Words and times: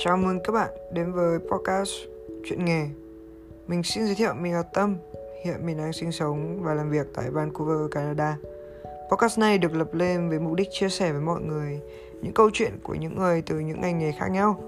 Chào 0.00 0.16
mừng 0.16 0.40
các 0.44 0.52
bạn 0.52 0.70
đến 0.92 1.12
với 1.12 1.38
podcast 1.38 1.90
Chuyện 2.44 2.64
nghề. 2.64 2.86
Mình 3.66 3.82
xin 3.82 4.06
giới 4.06 4.14
thiệu 4.14 4.34
mình 4.34 4.52
là 4.52 4.62
Tâm. 4.62 4.96
Hiện 5.44 5.66
mình 5.66 5.78
đang 5.78 5.92
sinh 5.92 6.12
sống 6.12 6.62
và 6.62 6.74
làm 6.74 6.90
việc 6.90 7.06
tại 7.14 7.30
Vancouver, 7.30 7.90
Canada. 7.90 8.36
Podcast 9.10 9.38
này 9.38 9.58
được 9.58 9.74
lập 9.74 9.94
lên 9.94 10.28
với 10.28 10.38
mục 10.38 10.54
đích 10.54 10.68
chia 10.70 10.88
sẻ 10.88 11.12
với 11.12 11.20
mọi 11.20 11.40
người 11.40 11.80
những 12.22 12.34
câu 12.34 12.50
chuyện 12.52 12.72
của 12.82 12.94
những 12.94 13.16
người 13.16 13.42
từ 13.42 13.58
những 13.58 13.80
ngành 13.80 13.98
nghề 13.98 14.12
khác 14.12 14.28
nhau. 14.30 14.60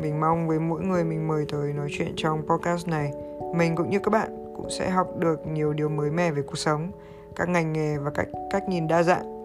Mình 0.00 0.20
mong 0.20 0.48
với 0.48 0.58
mỗi 0.58 0.80
người 0.80 1.04
mình 1.04 1.28
mời 1.28 1.44
tới 1.52 1.72
nói 1.72 1.88
chuyện 1.90 2.12
trong 2.16 2.42
podcast 2.46 2.88
này, 2.88 3.12
mình 3.54 3.76
cũng 3.76 3.90
như 3.90 3.98
các 3.98 4.10
bạn 4.10 4.54
cũng 4.56 4.70
sẽ 4.70 4.90
học 4.90 5.08
được 5.18 5.46
nhiều 5.46 5.72
điều 5.72 5.88
mới 5.88 6.10
mẻ 6.10 6.30
về 6.30 6.42
cuộc 6.42 6.58
sống, 6.58 6.90
các 7.36 7.48
ngành 7.48 7.72
nghề 7.72 7.98
và 7.98 8.10
cách 8.10 8.28
cách 8.50 8.68
nhìn 8.68 8.88
đa 8.88 9.02
dạng 9.02 9.37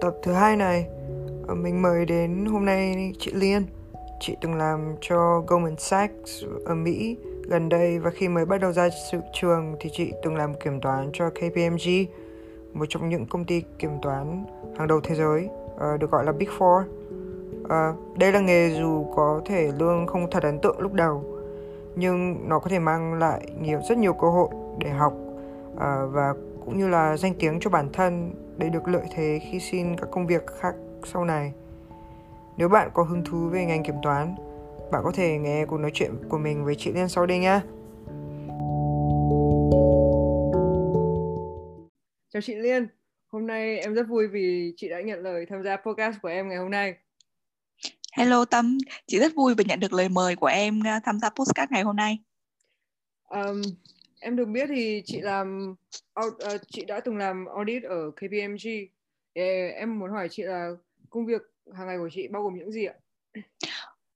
tập 0.00 0.16
thứ 0.22 0.32
hai 0.32 0.56
này, 0.56 0.86
ờ, 1.46 1.54
mình 1.54 1.82
mời 1.82 2.04
đến 2.04 2.44
hôm 2.44 2.64
nay 2.64 3.12
chị 3.18 3.32
Liên. 3.34 3.62
Chị 4.20 4.36
từng 4.40 4.54
làm 4.54 4.94
cho 5.00 5.44
Goldman 5.46 5.76
Sachs 5.78 6.44
ở 6.64 6.74
Mỹ 6.74 7.16
gần 7.48 7.68
đây 7.68 7.98
và 7.98 8.10
khi 8.10 8.28
mới 8.28 8.44
bắt 8.44 8.60
đầu 8.60 8.72
ra 8.72 8.88
sự 9.10 9.18
trường 9.32 9.76
thì 9.80 9.90
chị 9.92 10.12
từng 10.22 10.36
làm 10.36 10.54
kiểm 10.54 10.80
toán 10.80 11.10
cho 11.12 11.30
KPMG, 11.30 12.06
một 12.72 12.86
trong 12.88 13.08
những 13.08 13.26
công 13.26 13.44
ty 13.44 13.62
kiểm 13.78 13.90
toán 14.02 14.44
hàng 14.76 14.88
đầu 14.88 15.00
thế 15.00 15.14
giới, 15.14 15.48
ờ, 15.76 15.96
được 15.96 16.10
gọi 16.10 16.24
là 16.24 16.32
Big 16.32 16.48
Four. 16.58 16.82
Ờ, 17.68 17.94
đây 18.18 18.32
là 18.32 18.40
nghề 18.40 18.70
dù 18.70 19.06
có 19.16 19.40
thể 19.44 19.72
lương 19.78 20.06
không 20.06 20.30
thật 20.30 20.42
ấn 20.42 20.58
tượng 20.58 20.80
lúc 20.80 20.92
đầu, 20.92 21.24
nhưng 21.96 22.48
nó 22.48 22.58
có 22.58 22.70
thể 22.70 22.78
mang 22.78 23.14
lại 23.14 23.40
nhiều 23.60 23.80
rất 23.88 23.98
nhiều 23.98 24.12
cơ 24.12 24.28
hội 24.28 24.48
để 24.78 24.90
học 24.90 25.12
và 26.12 26.34
cũng 26.64 26.78
như 26.78 26.88
là 26.88 27.16
danh 27.16 27.34
tiếng 27.38 27.60
cho 27.60 27.70
bản 27.70 27.88
thân 27.92 28.32
để 28.58 28.68
được 28.68 28.88
lợi 28.88 29.06
thế 29.10 29.40
khi 29.50 29.60
xin 29.60 29.96
các 29.96 30.08
công 30.10 30.26
việc 30.26 30.42
khác 30.60 30.74
sau 31.04 31.24
này. 31.24 31.52
Nếu 32.56 32.68
bạn 32.68 32.90
có 32.94 33.02
hứng 33.02 33.24
thú 33.24 33.48
về 33.48 33.64
ngành 33.64 33.82
kiểm 33.84 33.94
toán, 34.02 34.34
bạn 34.92 35.02
có 35.04 35.12
thể 35.14 35.38
nghe 35.38 35.66
cuộc 35.66 35.78
nói 35.78 35.90
chuyện 35.94 36.10
của 36.28 36.38
mình 36.38 36.64
với 36.64 36.74
chị 36.78 36.92
Liên 36.92 37.08
sau 37.08 37.26
đây 37.26 37.38
nhé. 37.38 37.60
Chào 42.32 42.42
chị 42.42 42.54
Liên, 42.54 42.88
hôm 43.26 43.46
nay 43.46 43.78
em 43.78 43.94
rất 43.94 44.08
vui 44.08 44.26
vì 44.26 44.74
chị 44.76 44.88
đã 44.88 45.00
nhận 45.00 45.18
lời 45.18 45.46
tham 45.50 45.62
gia 45.62 45.76
podcast 45.76 46.16
của 46.22 46.28
em 46.28 46.48
ngày 46.48 46.58
hôm 46.58 46.70
nay. 46.70 46.94
Hello 48.16 48.44
Tâm, 48.44 48.78
chị 49.06 49.18
rất 49.18 49.34
vui 49.34 49.54
vì 49.54 49.64
nhận 49.64 49.80
được 49.80 49.92
lời 49.92 50.08
mời 50.08 50.36
của 50.36 50.46
em 50.46 50.82
à, 50.86 51.00
tham 51.04 51.18
gia 51.18 51.30
podcast 51.30 51.70
ngày 51.70 51.82
hôm 51.82 51.96
nay. 51.96 52.18
Um, 53.28 53.62
em 54.20 54.36
được 54.36 54.44
biết 54.44 54.66
thì 54.68 55.02
chị 55.04 55.20
làm 55.20 55.74
uh, 56.26 56.34
chị 56.68 56.84
đã 56.84 57.00
từng 57.00 57.16
làm 57.16 57.46
audit 57.46 57.82
ở 57.82 58.10
KPMG. 58.10 58.68
Ờ, 59.34 59.42
em 59.74 59.98
muốn 59.98 60.10
hỏi 60.10 60.28
chị 60.30 60.42
là 60.42 60.70
công 61.10 61.26
việc 61.26 61.42
hàng 61.74 61.86
ngày 61.86 61.98
của 61.98 62.08
chị 62.12 62.28
bao 62.28 62.42
gồm 62.42 62.58
những 62.58 62.72
gì 62.72 62.84
ạ? 62.84 62.94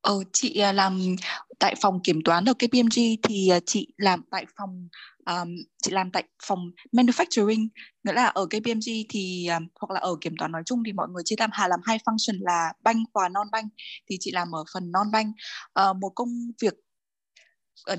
Ờ, 0.01 0.15
chị 0.33 0.59
ờ, 0.59 0.73
làm 0.73 1.17
tại 1.59 1.75
phòng 1.81 2.01
kiểm 2.05 2.21
toán 2.25 2.45
ở 2.45 2.55
KPMG 2.55 3.17
thì 3.23 3.51
chị 3.67 3.89
làm 3.97 4.23
tại 4.31 4.47
phòng 4.57 4.89
um, 5.27 5.57
chị 5.83 5.91
làm 5.91 6.11
tại 6.11 6.25
phòng 6.43 6.71
manufacturing 6.93 7.69
nghĩa 8.05 8.13
là 8.13 8.27
ở 8.27 8.47
KPMG 8.47 9.07
thì 9.09 9.49
um, 9.49 9.67
hoặc 9.81 9.95
là 9.95 10.01
ở 10.01 10.17
kiểm 10.21 10.35
toán 10.39 10.53
nói 10.53 10.63
chung 10.67 10.83
thì 10.87 10.93
mọi 10.93 11.09
người 11.09 11.23
chia 11.25 11.37
làm 11.39 11.51
hà 11.53 11.69
làm 11.69 11.81
hai 11.85 11.99
function 11.99 12.39
là 12.41 12.73
bank 12.83 13.09
và 13.15 13.29
non 13.29 13.47
bank. 13.53 13.73
thì 14.11 14.17
chị 14.21 14.31
làm 14.31 14.55
ở 14.55 14.65
phần 14.75 14.93
non 14.93 15.07
bank. 15.13 15.35
uh, 15.81 15.97
một 15.97 16.13
công 16.15 16.29
việc 16.63 16.75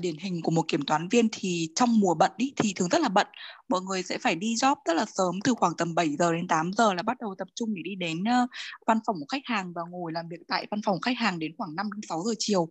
điển 0.00 0.16
hình 0.16 0.42
của 0.42 0.50
một 0.50 0.62
kiểm 0.68 0.82
toán 0.82 1.08
viên 1.08 1.28
thì 1.32 1.68
trong 1.74 2.00
mùa 2.00 2.14
bận 2.14 2.30
ý, 2.36 2.52
thì 2.56 2.72
thường 2.76 2.88
rất 2.88 3.00
là 3.00 3.08
bận. 3.08 3.26
Mọi 3.68 3.80
người 3.80 4.02
sẽ 4.02 4.18
phải 4.18 4.34
đi 4.34 4.54
job 4.54 4.76
rất 4.84 4.94
là 4.94 5.04
sớm 5.14 5.40
từ 5.44 5.54
khoảng 5.54 5.72
tầm 5.78 5.94
7 5.94 6.16
giờ 6.18 6.32
đến 6.32 6.48
8 6.48 6.70
giờ 6.72 6.94
là 6.94 7.02
bắt 7.02 7.16
đầu 7.20 7.34
tập 7.38 7.48
trung 7.54 7.74
để 7.74 7.82
đi 7.84 7.94
đến 7.94 8.20
uh, 8.20 8.50
văn 8.86 8.98
phòng 9.06 9.16
của 9.20 9.26
khách 9.28 9.42
hàng 9.44 9.72
và 9.72 9.82
ngồi 9.90 10.12
làm 10.12 10.28
việc 10.28 10.40
tại 10.48 10.66
văn 10.70 10.80
phòng 10.84 11.00
khách 11.00 11.16
hàng 11.18 11.38
đến 11.38 11.52
khoảng 11.58 11.74
5 11.74 11.92
đến 11.92 12.00
6 12.08 12.22
giờ 12.22 12.34
chiều. 12.38 12.68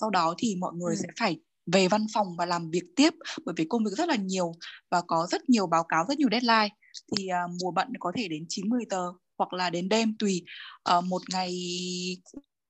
Sau 0.00 0.10
đó 0.10 0.34
thì 0.38 0.56
mọi 0.56 0.72
người 0.74 0.94
ừ. 0.94 1.00
sẽ 1.02 1.08
phải 1.20 1.36
về 1.66 1.88
văn 1.88 2.06
phòng 2.14 2.36
và 2.38 2.46
làm 2.46 2.70
việc 2.70 2.84
tiếp 2.96 3.14
bởi 3.44 3.54
vì 3.58 3.64
công 3.64 3.84
việc 3.84 3.90
rất 3.96 4.08
là 4.08 4.16
nhiều 4.16 4.52
và 4.90 5.02
có 5.06 5.26
rất 5.30 5.50
nhiều 5.50 5.66
báo 5.66 5.84
cáo 5.84 6.04
rất 6.08 6.18
nhiều 6.18 6.28
deadline. 6.30 6.68
Thì 7.16 7.26
uh, 7.26 7.50
mùa 7.62 7.70
bận 7.70 7.88
có 8.00 8.12
thể 8.16 8.28
đến 8.28 8.44
9 8.48 8.68
10 8.68 8.84
giờ 8.90 9.12
hoặc 9.38 9.52
là 9.52 9.70
đến 9.70 9.88
đêm 9.88 10.16
tùy 10.18 10.42
uh, 10.98 11.04
một 11.04 11.22
ngày 11.30 11.52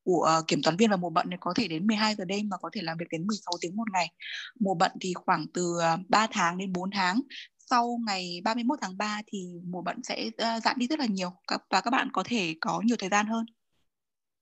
của 0.05 0.37
uh, 0.39 0.49
kiểm 0.49 0.63
toán 0.63 0.77
viên 0.77 0.91
vào 0.91 0.99
mùa 0.99 1.11
bận 1.11 1.27
thì 1.31 1.37
có 1.41 1.55
thể 1.57 1.69
đến 1.69 1.87
12 1.87 2.15
giờ 2.15 2.25
đêm 2.25 2.49
và 2.49 2.57
có 2.57 2.71
thể 2.73 2.81
làm 2.83 2.99
việc 2.99 3.07
đến 3.11 3.27
16 3.27 3.53
tiếng 3.61 3.77
một 3.77 3.91
ngày. 3.93 4.13
Mùa 4.61 4.75
bận 4.75 4.93
thì 5.01 5.13
khoảng 5.15 5.47
từ 5.55 5.77
uh, 5.95 6.01
3 6.09 6.27
tháng 6.31 6.59
đến 6.59 6.73
4 6.73 6.91
tháng. 6.91 7.21
Sau 7.59 7.99
ngày 8.07 8.41
31 8.45 8.79
tháng 8.83 8.97
3 8.97 9.21
thì 9.27 9.47
mùa 9.65 9.83
bận 9.83 10.03
sẽ 10.03 10.27
uh, 10.27 10.62
giảm 10.62 10.79
đi 10.79 10.87
rất 10.87 10.99
là 10.99 11.07
nhiều 11.07 11.31
và 11.49 11.81
các 11.81 11.91
bạn 11.91 12.11
có 12.12 12.23
thể 12.27 12.55
có 12.61 12.81
nhiều 12.85 12.97
thời 12.99 13.09
gian 13.09 13.27
hơn. 13.27 13.47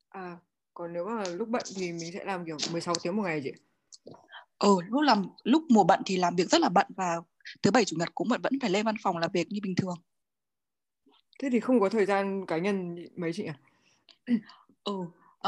À, 0.08 0.36
còn 0.74 0.92
nếu 0.92 1.04
mà 1.04 1.24
lúc 1.24 1.48
bận 1.48 1.62
thì 1.76 1.92
mình 1.92 2.12
sẽ 2.12 2.24
làm 2.24 2.44
kiểu 2.46 2.56
16 2.72 2.94
tiếng 3.02 3.16
một 3.16 3.22
ngày 3.22 3.40
chị? 3.44 3.52
Ừ, 4.58 4.76
lúc 4.88 5.02
làm 5.02 5.26
lúc 5.44 5.62
mùa 5.68 5.84
bận 5.84 6.02
thì 6.06 6.16
làm 6.16 6.36
việc 6.36 6.50
rất 6.50 6.60
là 6.60 6.68
bận 6.68 6.86
và 6.96 7.16
thứ 7.62 7.70
bảy 7.70 7.84
chủ 7.84 7.96
nhật 7.98 8.14
cũng 8.14 8.28
vẫn 8.28 8.52
phải 8.60 8.70
lên 8.70 8.86
văn 8.86 8.94
phòng 9.02 9.18
làm 9.18 9.30
việc 9.32 9.46
như 9.50 9.60
bình 9.62 9.74
thường. 9.76 9.96
Thế 11.38 11.48
thì 11.52 11.60
không 11.60 11.80
có 11.80 11.88
thời 11.88 12.06
gian 12.06 12.46
cá 12.46 12.58
nhân 12.58 12.96
mấy 13.16 13.32
chị 13.32 13.44
à? 13.44 13.54
Ừ, 14.84 14.92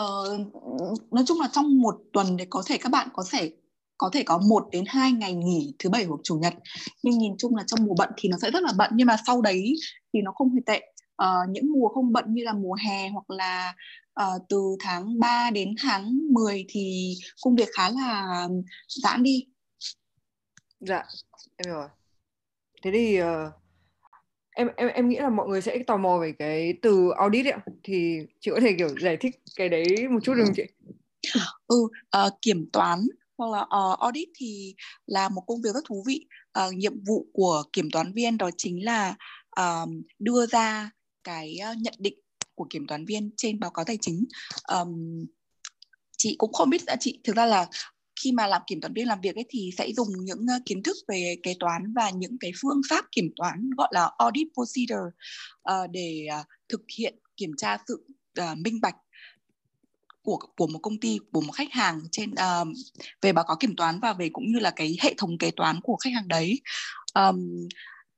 uh, 0.01 1.13
nói 1.13 1.25
chung 1.27 1.41
là 1.41 1.49
trong 1.53 1.81
một 1.81 1.97
tuần 2.13 2.37
thì 2.39 2.45
có 2.51 2.63
thể 2.67 2.79
các 2.79 2.89
bạn 2.93 3.09
có 3.13 3.25
thể 3.31 3.53
có 3.99 4.11
thể 4.13 4.23
có 4.23 4.39
một 4.39 4.69
đến 4.73 4.85
hai 4.87 5.13
ngày 5.13 5.35
nghỉ 5.35 5.75
thứ 5.79 5.91
bảy 5.91 6.05
hoặc 6.05 6.21
chủ 6.23 6.39
nhật. 6.39 6.55
Nhưng 7.03 7.19
nhìn 7.19 7.37
chung 7.39 7.57
là 7.57 7.65
trong 7.67 7.85
mùa 7.87 7.95
bận 7.99 8.11
thì 8.17 8.29
nó 8.29 8.37
sẽ 8.43 8.51
rất 8.51 8.63
là 8.63 8.73
bận 8.77 8.91
nhưng 8.95 9.07
mà 9.07 9.17
sau 9.27 9.43
đấy 9.43 9.75
thì 10.13 10.21
nó 10.23 10.33
không 10.33 10.55
hề 10.55 10.61
tệ. 10.67 10.81
Uh, 11.23 11.51
những 11.51 11.73
mùa 11.73 11.89
không 11.89 12.13
bận 12.13 12.25
như 12.29 12.45
là 12.45 12.53
mùa 12.53 12.75
hè 12.75 13.09
hoặc 13.09 13.31
là 13.31 13.75
uh, 14.21 14.43
từ 14.49 14.77
tháng 14.81 15.19
3 15.21 15.51
đến 15.51 15.75
tháng 15.83 16.19
10 16.31 16.65
thì 16.69 17.15
công 17.43 17.57
việc 17.57 17.69
khá 17.73 17.91
là 17.91 18.49
giãn 18.89 19.23
đi. 19.23 19.47
Dạ 20.81 21.05
em 21.57 21.75
rồi. 21.75 21.89
Thế 22.83 22.91
thì 22.91 23.23
uh, 23.23 23.27
em 24.55 24.69
em 24.77 24.89
em 24.89 25.09
nghĩ 25.09 25.17
là 25.17 25.31
mọi 25.31 25.49
người 25.49 25.63
sẽ 25.63 25.79
tò 25.87 25.97
mò 25.97 26.19
về 26.19 26.33
cái 26.39 26.75
từ 26.83 27.11
audit 27.19 27.47
ạ. 27.47 27.59
Thì 27.83 28.19
chị 28.41 28.51
có 28.55 28.61
thể 28.61 28.75
kiểu 28.79 28.89
giải 29.01 29.17
thích 29.17 29.43
cái 29.57 29.69
đấy 29.69 30.09
một 30.11 30.21
chút 30.23 30.35
được 30.35 30.45
không 30.45 30.55
chị? 30.57 30.63
Ừ 31.67 31.77
uh, 32.27 32.33
kiểm 32.43 32.71
toán 32.73 32.99
hoặc 33.39 33.51
là 33.51 33.61
uh, 33.61 33.99
audit 33.99 34.29
thì 34.37 34.75
là 35.07 35.29
một 35.29 35.43
công 35.47 35.63
việc 35.63 35.75
rất 35.75 35.85
thú 35.85 36.05
vị. 36.07 36.27
Uh, 36.67 36.75
nhiệm 36.75 37.05
vụ 37.05 37.27
của 37.33 37.63
kiểm 37.73 37.91
toán 37.91 38.13
viên 38.13 38.39
đó 38.39 38.51
chính 38.57 38.85
là 38.85 39.15
uh, 39.61 39.89
đưa 40.19 40.47
ra 40.47 40.91
cái 41.25 41.59
nhận 41.79 41.95
định 41.99 42.19
của 42.55 42.67
kiểm 42.71 42.87
toán 42.87 43.05
viên 43.05 43.31
trên 43.37 43.61
báo 43.61 43.71
cáo 43.71 43.85
tài 43.85 43.99
chính. 44.01 44.25
Um, 44.73 45.25
chị 46.19 46.35
cũng 46.39 46.53
không 46.53 46.71
biết 46.71 46.83
chị 47.01 47.21
thực 47.25 47.37
ra 47.37 47.47
là 47.47 47.67
khi 48.25 48.33
mà 48.33 48.47
làm 48.47 48.63
kiểm 48.67 48.81
toán 48.81 48.93
viên 48.93 49.09
làm 49.09 49.21
việc 49.21 49.35
ấy 49.35 49.45
thì 49.49 49.71
sẽ 49.79 49.93
dùng 49.93 50.09
những 50.19 50.47
ờ, 50.49 50.55
kiến 50.67 50.83
thức 50.83 50.97
về 51.09 51.37
kế 51.43 51.55
toán 51.61 51.93
và 51.93 52.11
những 52.11 52.39
cái 52.41 52.53
phương 52.63 52.81
pháp 52.91 53.05
kiểm 53.13 53.31
toán 53.37 53.71
gọi 53.77 53.89
là 53.91 54.11
audit 54.19 54.49
procedure 54.55 55.11
uh, 55.71 55.91
để 55.91 56.27
uh, 56.41 56.47
thực 56.69 56.81
hiện 56.99 57.15
kiểm 57.37 57.51
tra 57.57 57.79
sự 57.89 58.07
uh, 58.41 58.59
minh 58.59 58.81
bạch 58.81 58.97
của 60.23 60.39
của 60.57 60.67
một 60.67 60.79
công 60.79 61.01
ty 61.01 61.19
của 61.33 61.41
một 61.41 61.53
khách 61.53 61.73
hàng 61.73 62.01
trên 62.13 62.31
uh, 62.31 62.69
về 63.23 63.33
báo 63.33 63.45
cáo 63.49 63.57
kiểm 63.61 63.77
toán 63.77 64.01
và 64.01 64.13
về 64.13 64.29
cũng 64.33 64.53
như 64.53 64.59
là 64.59 64.71
cái 64.71 64.97
hệ 65.01 65.15
thống 65.19 65.39
kế 65.39 65.51
toán 65.51 65.81
của 65.81 65.97
khách 65.97 66.13
hàng 66.15 66.29
đấy. 66.29 66.61
Um, 67.15 67.69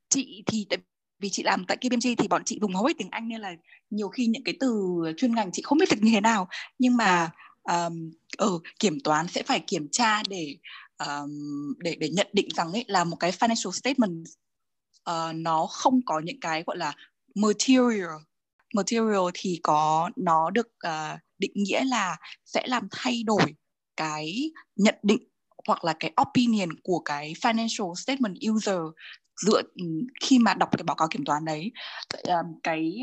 chị 0.09 0.43
thì 0.47 0.67
tại 0.71 0.79
vì 1.19 1.29
chị 1.31 1.43
làm 1.43 1.65
tại 1.65 1.77
KPMG 1.77 2.17
thì 2.19 2.29
bọn 2.29 2.45
chị 2.45 2.59
dùng 2.61 2.75
hầu 2.75 2.85
hết 2.85 2.95
tiếng 2.99 3.11
Anh 3.11 3.29
nên 3.29 3.41
là 3.41 3.55
nhiều 3.91 4.09
khi 4.09 4.27
những 4.27 4.45
cái 4.45 4.55
từ 4.61 4.71
chuyên 5.17 5.35
ngành 5.35 5.53
chị 5.53 5.63
không 5.63 5.79
biết 5.79 5.89
được 5.91 5.97
như 6.03 6.11
thế 6.15 6.21
nào. 6.21 6.49
Nhưng 6.79 6.97
mà 6.97 7.31
um, 7.65 8.11
ừ, 8.39 8.59
kiểm 8.79 9.01
toán 9.01 9.29
sẽ 9.29 9.43
phải 9.43 9.61
kiểm 9.67 9.89
tra 9.93 10.23
để 10.29 10.57
um, 11.07 11.31
để 11.79 11.97
để 12.01 12.09
nhận 12.09 12.27
định 12.33 12.49
rằng 12.57 12.73
ấy 12.73 12.85
là 12.89 13.05
một 13.05 13.17
cái 13.17 13.31
financial 13.31 13.71
statement 13.71 14.27
uh, 15.11 15.35
nó 15.35 15.67
không 15.67 16.01
có 16.07 16.21
những 16.25 16.41
cái 16.41 16.63
gọi 16.67 16.77
là 16.77 16.93
material. 17.35 18.11
Material 18.75 19.31
thì 19.35 19.61
có 19.63 20.11
nó 20.17 20.51
được 20.51 20.69
uh, 20.87 21.21
định 21.39 21.53
nghĩa 21.55 21.85
là 21.85 22.17
sẽ 22.45 22.67
làm 22.67 22.89
thay 22.91 23.23
đổi 23.23 23.55
cái 23.97 24.51
nhận 24.77 24.95
định 25.03 25.29
hoặc 25.67 25.85
là 25.85 25.95
cái 26.01 26.13
opinion 26.29 26.69
của 26.83 26.99
cái 27.05 27.35
financial 27.41 27.95
statement 27.95 28.37
user 28.51 28.81
dựa 29.37 29.63
khi 30.23 30.39
mà 30.39 30.55
đọc 30.55 30.69
cái 30.73 30.83
báo 30.85 30.97
cáo 30.97 31.09
kiểm 31.09 31.25
toán 31.25 31.45
đấy 31.45 31.73
cái 32.63 33.01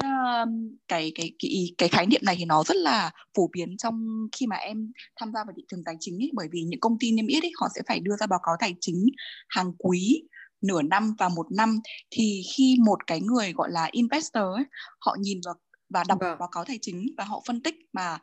cái 0.88 1.12
cái 1.16 1.32
cái 1.40 1.74
cái 1.78 1.90
khái 1.90 2.06
niệm 2.06 2.22
này 2.24 2.36
thì 2.40 2.46
nó 2.46 2.64
rất 2.64 2.78
là 2.78 3.12
phổ 3.38 3.50
biến 3.54 3.78
trong 3.78 4.08
khi 4.32 4.48
mà 4.48 4.56
em 4.56 4.92
tham 5.20 5.32
gia 5.34 5.44
vào 5.44 5.54
thị 5.58 5.64
trường 5.72 5.84
tài 5.86 5.96
chính 6.00 6.16
ấy, 6.16 6.32
bởi 6.34 6.48
vì 6.52 6.64
những 6.64 6.80
công 6.80 7.00
ty 7.00 7.12
niêm 7.12 7.28
yết 7.28 7.44
ấy 7.44 7.52
họ 7.62 7.68
sẽ 7.76 7.82
phải 7.88 8.00
đưa 8.00 8.16
ra 8.20 8.28
báo 8.28 8.40
cáo 8.44 8.56
tài 8.60 8.76
chính 8.82 9.06
hàng 9.50 9.72
quý 9.78 10.24
nửa 10.62 10.82
năm 10.82 11.16
và 11.20 11.30
một 11.30 11.46
năm 11.52 11.80
thì 12.12 12.42
khi 12.56 12.76
một 12.86 13.08
cái 13.08 13.22
người 13.22 13.54
gọi 13.54 13.72
là 13.72 13.90
investor 13.92 14.44
ấy, 14.44 14.66
họ 15.00 15.16
nhìn 15.20 15.40
vào 15.46 15.54
và 15.94 16.04
đọc 16.08 16.18
vâng. 16.22 16.38
báo 16.40 16.50
cáo 16.52 16.66
tài 16.66 16.80
chính 16.82 17.06
và 17.18 17.24
họ 17.24 17.44
phân 17.48 17.62
tích 17.64 17.76
mà 17.94 18.18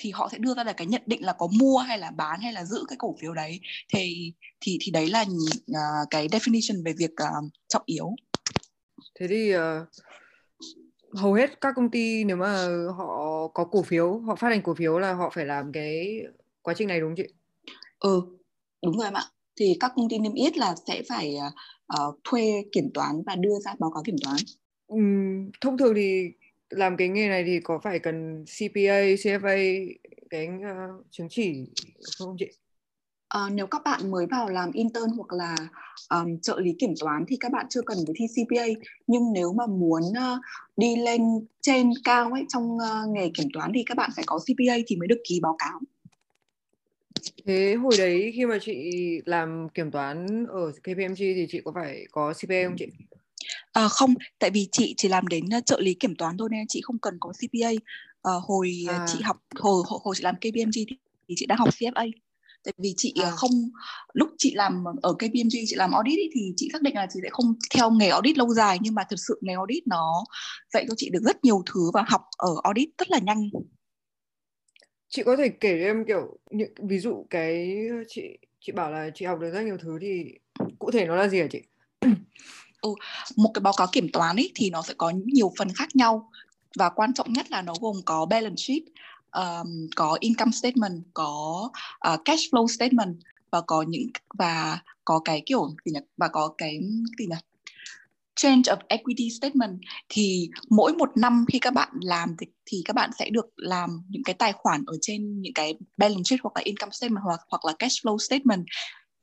thì 0.00 0.10
họ 0.10 0.28
sẽ 0.32 0.38
đưa 0.38 0.54
ra 0.54 0.64
là 0.64 0.72
cái 0.72 0.86
nhận 0.86 1.02
định 1.06 1.24
là 1.24 1.32
có 1.32 1.48
mua 1.60 1.78
hay 1.78 1.98
là 1.98 2.10
bán 2.10 2.40
hay 2.40 2.52
là 2.52 2.64
giữ 2.64 2.84
cái 2.88 2.96
cổ 2.98 3.16
phiếu 3.20 3.34
đấy. 3.34 3.60
Thì 3.94 4.32
thì 4.60 4.78
thì 4.80 4.92
đấy 4.92 5.10
là 5.10 5.22
uh, 5.22 6.10
cái 6.10 6.28
definition 6.28 6.84
về 6.84 6.92
việc 6.98 7.10
uh, 7.10 7.52
trọng 7.68 7.82
yếu. 7.86 8.10
Thế 9.20 9.26
thì 9.28 9.56
uh, 9.56 9.60
hầu 11.12 11.32
hết 11.32 11.60
các 11.60 11.72
công 11.76 11.90
ty 11.90 12.24
nếu 12.24 12.36
mà 12.36 12.66
họ 12.96 13.48
có 13.54 13.64
cổ 13.64 13.82
phiếu 13.82 14.18
họ 14.18 14.36
phát 14.36 14.48
hành 14.48 14.62
cổ 14.62 14.74
phiếu 14.74 14.98
là 14.98 15.12
họ 15.12 15.30
phải 15.34 15.46
làm 15.46 15.72
cái 15.72 16.20
quá 16.62 16.74
trình 16.76 16.88
này 16.88 17.00
đúng 17.00 17.08
không 17.08 17.16
chị? 17.16 17.32
Ừ 17.98 18.22
đúng 18.82 18.96
rồi 18.96 19.06
em 19.06 19.14
ạ. 19.14 19.24
Thì 19.56 19.76
các 19.80 19.92
công 19.96 20.08
ty 20.08 20.18
niêm 20.18 20.34
yết 20.34 20.56
là 20.56 20.74
sẽ 20.86 21.02
phải 21.08 21.36
uh, 22.00 22.20
thuê 22.24 22.64
kiểm 22.72 22.90
toán 22.94 23.22
và 23.26 23.36
đưa 23.36 23.58
ra 23.64 23.74
báo 23.78 23.90
cáo 23.94 24.02
kiểm 24.02 24.16
toán. 24.24 24.36
Uhm, 24.94 25.50
thông 25.60 25.78
thường 25.78 25.92
thì 25.96 26.24
làm 26.70 26.96
cái 26.96 27.08
nghề 27.08 27.28
này 27.28 27.44
thì 27.44 27.60
có 27.60 27.78
phải 27.84 27.98
cần 27.98 28.44
CPA, 28.44 29.00
CFA 29.22 29.86
cái 30.30 30.48
uh, 30.48 31.06
chứng 31.10 31.26
chỉ 31.30 31.66
không 32.18 32.36
chị? 32.38 32.48
Uh, 33.36 33.52
nếu 33.52 33.66
các 33.66 33.82
bạn 33.84 34.10
mới 34.10 34.26
vào 34.26 34.48
làm 34.48 34.72
intern 34.72 35.08
hoặc 35.16 35.32
là 35.32 35.56
um, 36.10 36.38
trợ 36.38 36.60
lý 36.60 36.74
kiểm 36.78 36.94
toán 37.00 37.24
thì 37.28 37.36
các 37.40 37.52
bạn 37.52 37.66
chưa 37.70 37.82
cần 37.82 37.98
phải 38.06 38.14
thi 38.18 38.26
CPA 38.26 38.64
nhưng 39.06 39.32
nếu 39.32 39.52
mà 39.52 39.66
muốn 39.66 40.02
uh, 40.02 40.40
đi 40.76 40.96
lên 40.96 41.22
trên 41.60 41.90
cao 42.04 42.32
ấy 42.32 42.44
trong 42.48 42.76
uh, 42.76 43.08
nghề 43.08 43.30
kiểm 43.34 43.48
toán 43.52 43.72
thì 43.74 43.82
các 43.86 43.96
bạn 43.96 44.10
phải 44.16 44.24
có 44.26 44.38
CPA 44.38 44.74
thì 44.86 44.96
mới 44.96 45.08
được 45.08 45.20
ký 45.28 45.40
báo 45.42 45.56
cáo. 45.58 45.80
Thế 47.46 47.74
hồi 47.74 47.92
đấy 47.98 48.32
khi 48.36 48.46
mà 48.46 48.58
chị 48.60 48.90
làm 49.24 49.68
kiểm 49.74 49.90
toán 49.90 50.46
ở 50.46 50.72
KPMG 50.72 51.16
thì 51.18 51.46
chị 51.48 51.60
có 51.64 51.72
phải 51.74 52.06
có 52.10 52.32
CPA 52.32 52.56
không 52.64 52.76
chị? 52.78 52.86
À, 53.72 53.88
không, 53.88 54.14
tại 54.38 54.50
vì 54.50 54.68
chị 54.72 54.94
chỉ 54.96 55.08
làm 55.08 55.26
đến 55.26 55.44
trợ 55.66 55.80
lý 55.80 55.94
kiểm 55.94 56.16
toán 56.16 56.36
thôi 56.38 56.48
nên 56.52 56.66
chị 56.68 56.80
không 56.84 56.98
cần 56.98 57.16
có 57.20 57.32
CPA. 57.32 57.70
À, 58.22 58.32
hồi 58.42 58.72
à. 58.88 59.06
chị 59.08 59.20
học 59.22 59.36
hồi, 59.58 59.82
hồi 59.86 60.00
hồi 60.02 60.14
chị 60.16 60.22
làm 60.22 60.36
KPMG 60.36 60.72
thì, 60.74 60.86
thì 61.28 61.34
chị 61.38 61.46
đang 61.46 61.58
học 61.58 61.68
CFA. 61.68 62.10
Tại 62.64 62.74
vì 62.78 62.94
chị 62.96 63.14
à. 63.22 63.30
không 63.30 63.50
lúc 64.14 64.28
chị 64.38 64.54
làm 64.54 64.84
ở 65.02 65.12
KPMG 65.14 65.56
chị 65.66 65.76
làm 65.76 65.92
audit 65.92 66.18
ý, 66.18 66.30
thì 66.34 66.40
chị 66.56 66.68
xác 66.72 66.82
định 66.82 66.94
là 66.94 67.06
chị 67.14 67.20
sẽ 67.22 67.28
không 67.32 67.54
theo 67.74 67.90
nghề 67.90 68.08
audit 68.08 68.38
lâu 68.38 68.54
dài 68.54 68.78
nhưng 68.80 68.94
mà 68.94 69.02
thực 69.10 69.18
sự 69.28 69.40
nghề 69.42 69.54
audit 69.54 69.86
nó 69.86 70.24
dạy 70.72 70.84
cho 70.88 70.94
chị 70.96 71.10
được 71.12 71.22
rất 71.22 71.44
nhiều 71.44 71.62
thứ 71.66 71.90
và 71.94 72.04
học 72.08 72.20
ở 72.36 72.50
audit 72.62 72.88
rất 72.98 73.10
là 73.10 73.18
nhanh 73.18 73.50
chị 75.08 75.22
có 75.22 75.36
thể 75.36 75.48
kể 75.48 75.78
cho 75.80 75.86
em 75.86 76.04
kiểu 76.04 76.38
những 76.50 76.72
ví 76.88 76.98
dụ 76.98 77.26
cái 77.30 77.78
chị 78.08 78.38
chị 78.60 78.72
bảo 78.72 78.90
là 78.90 79.10
chị 79.14 79.24
học 79.24 79.38
được 79.40 79.50
rất 79.50 79.62
nhiều 79.62 79.76
thứ 79.78 79.98
thì 80.00 80.24
cụ 80.78 80.90
thể 80.90 81.06
nó 81.06 81.16
là 81.16 81.28
gì 81.28 81.40
hả 81.40 81.46
chị? 81.50 81.62
Ừ, 82.80 82.90
một 83.36 83.50
cái 83.54 83.60
báo 83.60 83.72
cáo 83.76 83.86
kiểm 83.92 84.08
toán 84.12 84.36
ấy 84.36 84.52
thì 84.54 84.70
nó 84.70 84.82
sẽ 84.82 84.94
có 84.94 85.12
nhiều 85.24 85.52
phần 85.58 85.68
khác 85.74 85.96
nhau 85.96 86.30
và 86.76 86.88
quan 86.88 87.14
trọng 87.14 87.32
nhất 87.32 87.50
là 87.50 87.62
nó 87.62 87.74
gồm 87.80 87.96
có 88.04 88.26
balance 88.26 88.56
sheet, 88.56 88.82
um, 89.32 89.88
có 89.96 90.16
income 90.20 90.52
statement, 90.52 91.02
có 91.14 91.70
uh, 92.12 92.20
cash 92.24 92.54
flow 92.54 92.66
statement 92.66 93.16
và 93.50 93.60
có 93.60 93.82
những 93.88 94.08
và 94.38 94.78
có 95.04 95.20
cái 95.24 95.42
kiểu 95.46 95.68
gì 95.84 95.92
nhỉ? 95.92 96.00
Và 96.16 96.28
có 96.28 96.54
cái 96.58 96.78
gì 97.18 97.26
nhỉ? 97.26 97.36
Change 98.36 98.72
of 98.72 98.76
equity 98.88 99.30
statement. 99.30 99.78
Thì 100.08 100.50
mỗi 100.70 100.92
một 100.92 101.16
năm 101.16 101.44
khi 101.52 101.58
các 101.58 101.74
bạn 101.74 101.88
làm 102.00 102.36
thì, 102.38 102.46
thì 102.66 102.82
các 102.84 102.96
bạn 102.96 103.10
sẽ 103.18 103.30
được 103.30 103.46
làm 103.56 104.02
những 104.08 104.22
cái 104.22 104.34
tài 104.34 104.52
khoản 104.52 104.84
ở 104.86 104.96
trên 105.00 105.42
những 105.42 105.54
cái 105.54 105.74
balance 105.96 106.22
sheet 106.24 106.40
hoặc 106.42 106.52
là 106.54 106.62
income 106.64 106.92
statement 106.92 107.24
hoặc 107.24 107.40
hoặc 107.48 107.64
là 107.64 107.72
cash 107.78 108.06
flow 108.06 108.18
statement. 108.18 108.64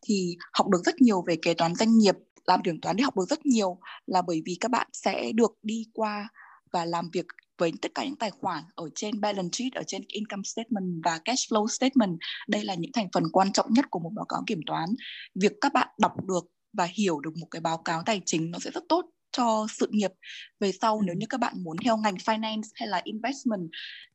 Thì 0.06 0.38
học 0.54 0.68
được 0.68 0.82
rất 0.86 1.02
nhiều 1.02 1.24
về 1.28 1.38
kế 1.42 1.54
toán 1.54 1.76
doanh 1.76 1.98
nghiệp 1.98 2.16
làm 2.48 2.64
kiểm 2.64 2.82
toán 2.82 2.98
thì 2.98 3.04
học 3.04 3.18
được 3.18 3.26
rất 3.30 3.46
nhiều 3.46 3.80
là 4.06 4.22
bởi 4.22 4.42
vì 4.46 4.58
các 4.60 4.72
bạn 4.72 4.88
sẽ 4.94 5.32
được 5.36 5.52
đi 5.64 5.86
qua 5.94 6.30
và 6.72 6.86
làm 6.86 7.10
việc 7.14 7.26
với 7.58 7.72
tất 7.82 7.92
cả 7.96 8.06
những 8.06 8.16
tài 8.16 8.32
khoản 8.32 8.64
ở 8.76 8.90
trên 8.96 9.22
balance 9.22 9.58
sheet, 9.58 9.74
ở 9.74 9.84
trên 9.88 10.02
income 10.08 10.44
statement 10.44 11.04
và 11.04 11.20
cash 11.26 11.54
flow 11.54 11.68
statement. 11.68 12.20
Đây 12.48 12.64
là 12.64 12.74
những 12.74 12.92
thành 12.92 13.08
phần 13.14 13.24
quan 13.32 13.52
trọng 13.52 13.74
nhất 13.74 13.86
của 13.90 14.00
một 14.00 14.12
báo 14.16 14.26
cáo 14.26 14.44
kiểm 14.48 14.60
toán. 14.66 14.90
Việc 15.36 15.52
các 15.62 15.74
bạn 15.74 15.88
đọc 16.00 16.26
được 16.26 16.46
và 16.74 16.88
hiểu 16.94 17.20
được 17.20 17.38
một 17.38 17.48
cái 17.52 17.60
báo 17.60 17.78
cáo 17.78 18.04
tài 18.06 18.22
chính 18.26 18.52
nó 18.52 18.60
sẽ 18.60 18.72
rất 18.72 18.84
tốt 18.90 19.06
cho 19.32 19.68
sự 19.80 19.88
nghiệp 19.92 20.12
về 20.60 20.72
sau 20.82 21.02
nếu 21.02 21.16
ừ. 21.16 21.18
như 21.18 21.26
các 21.30 21.40
bạn 21.40 21.54
muốn 21.64 21.78
theo 21.78 21.98
ngành 21.98 22.16
finance 22.16 22.62
hay 22.74 22.88
là 22.88 23.02
investment 23.04 23.70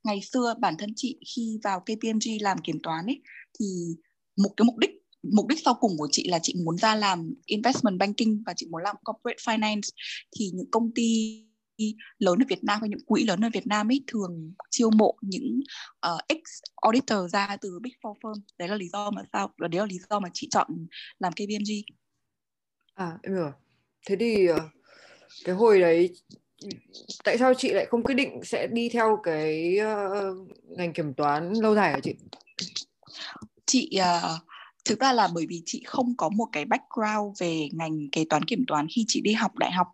ngày 0.05 0.20
xưa 0.32 0.55
bản 0.61 0.75
thân 0.79 0.93
chị 0.96 1.19
khi 1.34 1.58
vào 1.64 1.81
KPMG 1.81 2.29
làm 2.40 2.58
kiểm 2.58 2.79
toán 2.82 3.06
ấy 3.06 3.23
thì 3.61 3.67
một 4.37 4.50
cái 4.56 4.64
mục 4.64 4.79
đích 4.79 4.90
mục 5.22 5.46
đích 5.48 5.58
sau 5.64 5.74
cùng 5.74 5.92
của 5.98 6.08
chị 6.12 6.28
là 6.28 6.38
chị 6.42 6.54
muốn 6.64 6.78
ra 6.78 6.94
làm 6.94 7.34
investment 7.46 7.98
banking 7.98 8.42
và 8.46 8.54
chị 8.56 8.66
muốn 8.70 8.82
làm 8.82 8.96
corporate 9.04 9.38
finance 9.38 9.88
thì 10.38 10.50
những 10.54 10.70
công 10.70 10.94
ty 10.94 11.38
lớn 12.19 12.38
ở 12.38 12.44
Việt 12.48 12.64
Nam 12.64 12.80
hay 12.80 12.88
những 12.88 13.04
quỹ 13.06 13.24
lớn 13.24 13.44
ở 13.44 13.48
Việt 13.52 13.66
Nam 13.66 13.90
ấy 13.90 14.04
thường 14.06 14.52
chiêu 14.70 14.90
mộ 14.90 15.14
những 15.20 15.60
uh, 16.06 16.20
ex 16.28 16.38
auditor 16.82 17.32
ra 17.32 17.56
từ 17.60 17.78
big 17.82 17.92
four 18.02 18.14
firm 18.14 18.40
đấy 18.58 18.69
là 18.69 18.74
lý 18.74 18.88
do 18.88 19.10
mà 19.10 19.22
sao 19.32 19.50
và 19.58 19.69
đấy 19.69 19.78
là 19.78 19.86
lý 19.86 19.96
do 20.10 20.20
mà 20.20 20.28
chị 20.34 20.48
chọn 20.50 20.86
làm 21.19 21.32
KPMG 21.32 21.72
À 22.94 23.19
em 23.22 23.34
hiểu. 23.34 23.52
Thế 24.06 24.16
thì 24.20 24.46
ờ, 24.46 24.69
cái 25.44 25.54
hồi 25.54 25.80
đấy 25.80 26.10
tại 27.24 27.38
sao 27.38 27.54
chị 27.54 27.72
lại 27.72 27.86
không 27.86 28.02
quyết 28.02 28.14
định 28.14 28.40
sẽ 28.44 28.66
đi 28.66 28.88
theo 28.88 29.20
cái 29.22 29.76
uh, 29.80 30.48
ngành 30.66 30.92
kiểm 30.92 31.14
toán 31.14 31.52
lâu 31.52 31.74
dài 31.74 31.92
hả 31.92 32.00
chị? 32.02 32.14
Chị 33.66 33.90
uh, 34.00 34.40
thực 34.84 35.00
ra 35.00 35.12
là 35.12 35.29
bởi 35.34 35.46
vì 35.49 35.62
chị 35.67 35.82
không 35.87 36.17
có 36.17 36.29
một 36.29 36.46
cái 36.52 36.64
background 36.64 37.38
về 37.40 37.69
ngành 37.73 38.08
kế 38.12 38.25
toán 38.25 38.44
kiểm 38.44 38.64
toán 38.67 38.87
khi 38.90 39.05
chị 39.08 39.20
đi 39.20 39.32
học 39.32 39.58
đại 39.58 39.73
học. 39.73 39.87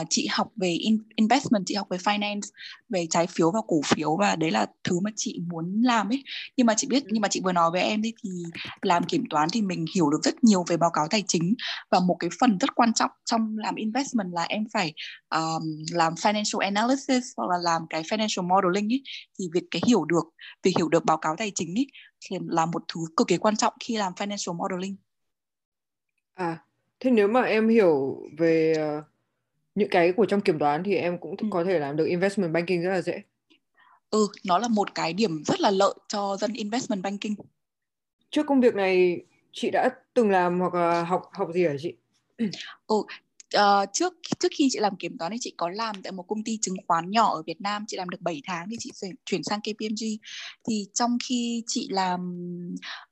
Uh, 0.00 0.06
chị 0.10 0.26
học 0.30 0.48
về 0.56 0.68
in, 0.68 0.98
investment 1.16 1.62
chị 1.66 1.74
học 1.74 1.86
về 1.90 1.98
finance 1.98 2.40
về 2.88 3.06
trái 3.10 3.26
phiếu 3.26 3.50
và 3.50 3.60
cổ 3.68 3.80
phiếu 3.84 4.16
và 4.16 4.36
đấy 4.36 4.50
là 4.50 4.66
thứ 4.84 5.00
mà 5.00 5.10
chị 5.16 5.40
muốn 5.50 5.82
làm 5.82 6.08
ấy. 6.08 6.22
Nhưng 6.56 6.66
mà 6.66 6.74
chị 6.76 6.86
biết 6.90 7.02
nhưng 7.06 7.20
mà 7.20 7.28
chị 7.28 7.40
vừa 7.44 7.52
nói 7.52 7.70
với 7.70 7.82
em 7.82 8.02
đấy 8.02 8.14
thì 8.22 8.30
làm 8.82 9.04
kiểm 9.04 9.24
toán 9.30 9.48
thì 9.52 9.62
mình 9.62 9.84
hiểu 9.94 10.10
được 10.10 10.18
rất 10.22 10.44
nhiều 10.44 10.64
về 10.68 10.76
báo 10.76 10.90
cáo 10.90 11.08
tài 11.10 11.24
chính. 11.28 11.54
Và 11.90 12.00
một 12.00 12.16
cái 12.18 12.30
phần 12.40 12.58
rất 12.58 12.74
quan 12.74 12.92
trọng 12.92 13.10
trong 13.24 13.58
làm 13.58 13.74
investment 13.74 14.32
là 14.32 14.42
em 14.42 14.64
phải 14.72 14.92
um, 15.30 15.62
làm 15.92 16.14
financial 16.14 16.58
analysis 16.58 17.24
hoặc 17.36 17.50
là 17.50 17.58
làm 17.62 17.82
cái 17.90 18.02
financial 18.02 18.48
modeling 18.48 18.92
ấy. 18.92 19.02
Thì 19.38 19.44
việc 19.54 19.64
cái 19.70 19.82
hiểu 19.86 20.04
được 20.04 20.24
việc 20.62 20.72
hiểu 20.78 20.88
được 20.88 21.04
báo 21.04 21.16
cáo 21.16 21.36
tài 21.38 21.52
chính 21.54 21.78
ấy 21.78 21.86
thì 22.22 22.36
là 22.48 22.66
một 22.66 22.82
thứ 22.88 23.00
cực 23.16 23.28
kỳ 23.28 23.36
quan 23.36 23.56
trọng 23.56 23.74
khi 23.80 23.96
làm 23.96 24.12
financial 24.12 24.54
modeling. 24.54 24.96
À 26.34 26.64
thế 27.00 27.10
nếu 27.10 27.28
mà 27.28 27.42
em 27.42 27.68
hiểu 27.68 28.22
về 28.38 28.74
uh 28.98 29.04
những 29.74 29.88
cái 29.90 30.12
của 30.12 30.26
trong 30.26 30.40
kiểm 30.40 30.58
toán 30.58 30.82
thì 30.84 30.94
em 30.94 31.18
cũng 31.18 31.36
ừ. 31.38 31.48
có 31.50 31.64
thể 31.64 31.78
làm 31.78 31.96
được 31.96 32.04
investment 32.04 32.52
banking 32.52 32.82
rất 32.82 32.90
là 32.90 33.02
dễ. 33.02 33.22
Ừ 34.10 34.28
nó 34.44 34.58
là 34.58 34.68
một 34.68 34.94
cái 34.94 35.12
điểm 35.12 35.42
rất 35.46 35.60
là 35.60 35.70
lợi 35.70 35.94
cho 36.08 36.36
dân 36.36 36.52
investment 36.52 37.02
banking. 37.02 37.34
Trước 38.30 38.46
công 38.46 38.60
việc 38.60 38.74
này 38.74 39.20
chị 39.52 39.70
đã 39.70 39.90
từng 40.14 40.30
làm 40.30 40.60
hoặc 40.60 40.74
là 40.74 41.04
học 41.04 41.30
học 41.32 41.48
gì 41.54 41.66
hả 41.66 41.74
chị? 41.78 41.94
Ừ 42.86 43.02
uh, 43.56 43.88
trước 43.92 44.14
trước 44.38 44.52
khi 44.56 44.68
chị 44.70 44.78
làm 44.78 44.96
kiểm 44.96 45.18
toán 45.18 45.32
thì 45.32 45.38
chị 45.40 45.54
có 45.56 45.68
làm 45.68 46.02
tại 46.02 46.12
một 46.12 46.22
công 46.22 46.44
ty 46.44 46.58
chứng 46.62 46.76
khoán 46.88 47.10
nhỏ 47.10 47.34
ở 47.34 47.42
Việt 47.46 47.60
Nam 47.60 47.84
chị 47.88 47.96
làm 47.96 48.08
được 48.08 48.20
7 48.20 48.42
tháng 48.44 48.66
thì 48.70 48.76
chị 48.80 48.90
chuyển 49.24 49.42
sang 49.42 49.60
KPMG 49.60 50.04
thì 50.68 50.86
trong 50.94 51.18
khi 51.28 51.62
chị 51.66 51.88
làm 51.90 52.20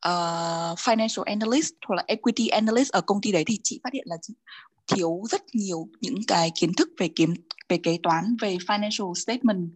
uh, 0.08 0.78
financial 0.78 1.22
analyst 1.22 1.72
hoặc 1.86 1.96
là 1.96 2.04
equity 2.06 2.48
analyst 2.48 2.90
ở 2.90 3.00
công 3.00 3.20
ty 3.20 3.32
đấy 3.32 3.44
thì 3.46 3.58
chị 3.62 3.80
phát 3.84 3.92
hiện 3.92 4.04
là 4.06 4.16
chị 4.22 4.34
thiếu 4.94 5.22
rất 5.30 5.42
nhiều 5.52 5.88
những 6.00 6.20
cái 6.28 6.50
kiến 6.54 6.72
thức 6.74 6.88
về 6.98 7.08
kiểm 7.08 7.34
về 7.68 7.78
kế 7.82 7.98
toán 8.02 8.36
về 8.40 8.56
financial 8.56 9.14
statement. 9.14 9.70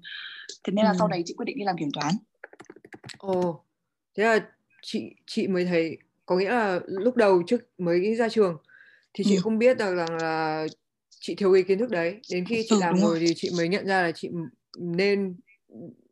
Thế 0.65 0.73
nên 0.73 0.85
là 0.85 0.91
ừ. 0.91 0.97
sau 0.99 1.09
đấy 1.09 1.23
chị 1.27 1.35
quyết 1.37 1.45
định 1.45 1.59
đi 1.59 1.65
làm 1.65 1.77
kiểm 1.79 1.91
toán. 1.93 2.15
Ồ 3.19 3.61
thế 4.17 4.25
là 4.25 4.39
chị 4.83 5.11
chị 5.27 5.47
mới 5.47 5.65
thấy 5.65 5.99
có 6.27 6.37
nghĩa 6.37 6.51
là 6.51 6.81
lúc 6.87 7.17
đầu 7.17 7.43
trước 7.47 7.61
mới 7.79 8.15
ra 8.15 8.29
trường 8.29 8.57
thì 9.15 9.25
chị 9.25 9.35
ừ. 9.35 9.41
không 9.41 9.59
biết 9.59 9.79
được 9.79 9.95
rằng 9.95 10.17
là 10.17 10.67
chị 11.21 11.35
thiếu 11.35 11.53
cái 11.53 11.63
kiến 11.63 11.79
thức 11.79 11.91
đấy. 11.91 12.21
Đến 12.31 12.45
khi 12.49 12.63
chị 12.69 12.77
ừ, 12.77 12.79
làm 12.81 12.97
rồi, 12.97 13.11
rồi 13.11 13.19
thì 13.21 13.35
chị 13.37 13.51
mới 13.57 13.69
nhận 13.69 13.87
ra 13.87 14.03
là 14.03 14.13
chị 14.15 14.29
nên 14.79 15.37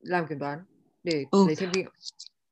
làm 0.00 0.26
kiểm 0.28 0.38
toán 0.38 0.58
để 1.02 1.24
ừ. 1.30 1.44
lấy 1.46 1.56
thêm 1.56 1.70
kinh 1.72 1.84
nghiệm 1.84 1.92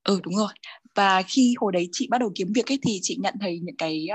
ừ 0.05 0.21
đúng 0.23 0.37
rồi. 0.37 0.53
Và 0.95 1.23
khi 1.23 1.55
hồi 1.61 1.73
đấy 1.73 1.89
chị 1.93 2.09
bắt 2.11 2.19
đầu 2.19 2.33
kiếm 2.35 2.53
việc 2.55 2.67
ấy 2.67 2.79
thì 2.83 2.99
chị 3.03 3.17
nhận 3.21 3.35
thấy 3.41 3.61
những 3.63 3.77
cái 3.77 4.07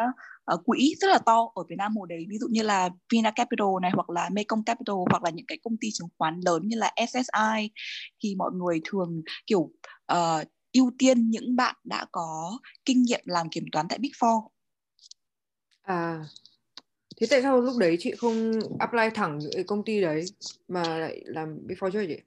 uh, 0.54 0.66
quỹ 0.66 0.96
rất 1.02 1.08
là 1.08 1.20
to 1.26 1.52
ở 1.56 1.64
Việt 1.70 1.76
Nam 1.78 1.98
hồi 1.98 2.08
đấy. 2.10 2.26
Ví 2.30 2.38
dụ 2.38 2.48
như 2.50 2.62
là 2.62 2.90
Vina 3.14 3.32
Capital 3.32 3.68
này 3.82 3.92
hoặc 3.94 4.10
là 4.10 4.30
Mekong 4.30 4.64
Capital 4.64 4.96
hoặc 5.12 5.24
là 5.24 5.30
những 5.30 5.46
cái 5.46 5.58
công 5.64 5.78
ty 5.78 5.90
chứng 5.94 6.08
khoán 6.18 6.40
lớn 6.46 6.62
như 6.66 6.78
là 6.78 6.94
SSI 7.08 7.70
thì 8.24 8.36
mọi 8.36 8.52
người 8.54 8.82
thường 8.86 9.22
kiểu 9.48 9.72
uh, 10.14 10.48
ưu 10.74 10.92
tiên 10.98 11.30
những 11.30 11.56
bạn 11.56 11.76
đã 11.84 12.06
có 12.12 12.60
kinh 12.86 13.04
nghiệm 13.04 13.22
làm 13.26 13.50
kiểm 13.50 13.66
toán 13.72 13.88
tại 13.90 14.00
Big 14.00 14.12
Four 14.20 14.48
À, 15.86 16.26
thế 17.18 17.28
tại 17.30 17.42
sao 17.42 17.62
lúc 17.62 17.78
đấy 17.78 17.98
chị 18.00 18.12
không 18.18 18.52
apply 18.80 19.10
thẳng 19.14 19.38
những 19.38 19.52
cái 19.54 19.64
công 19.64 19.86
ty 19.86 20.02
đấy 20.02 20.26
mà 20.68 20.98
lại 20.98 21.22
làm 21.26 21.58
Four 21.68 21.90
cho 21.90 22.04
chị? 22.08 22.18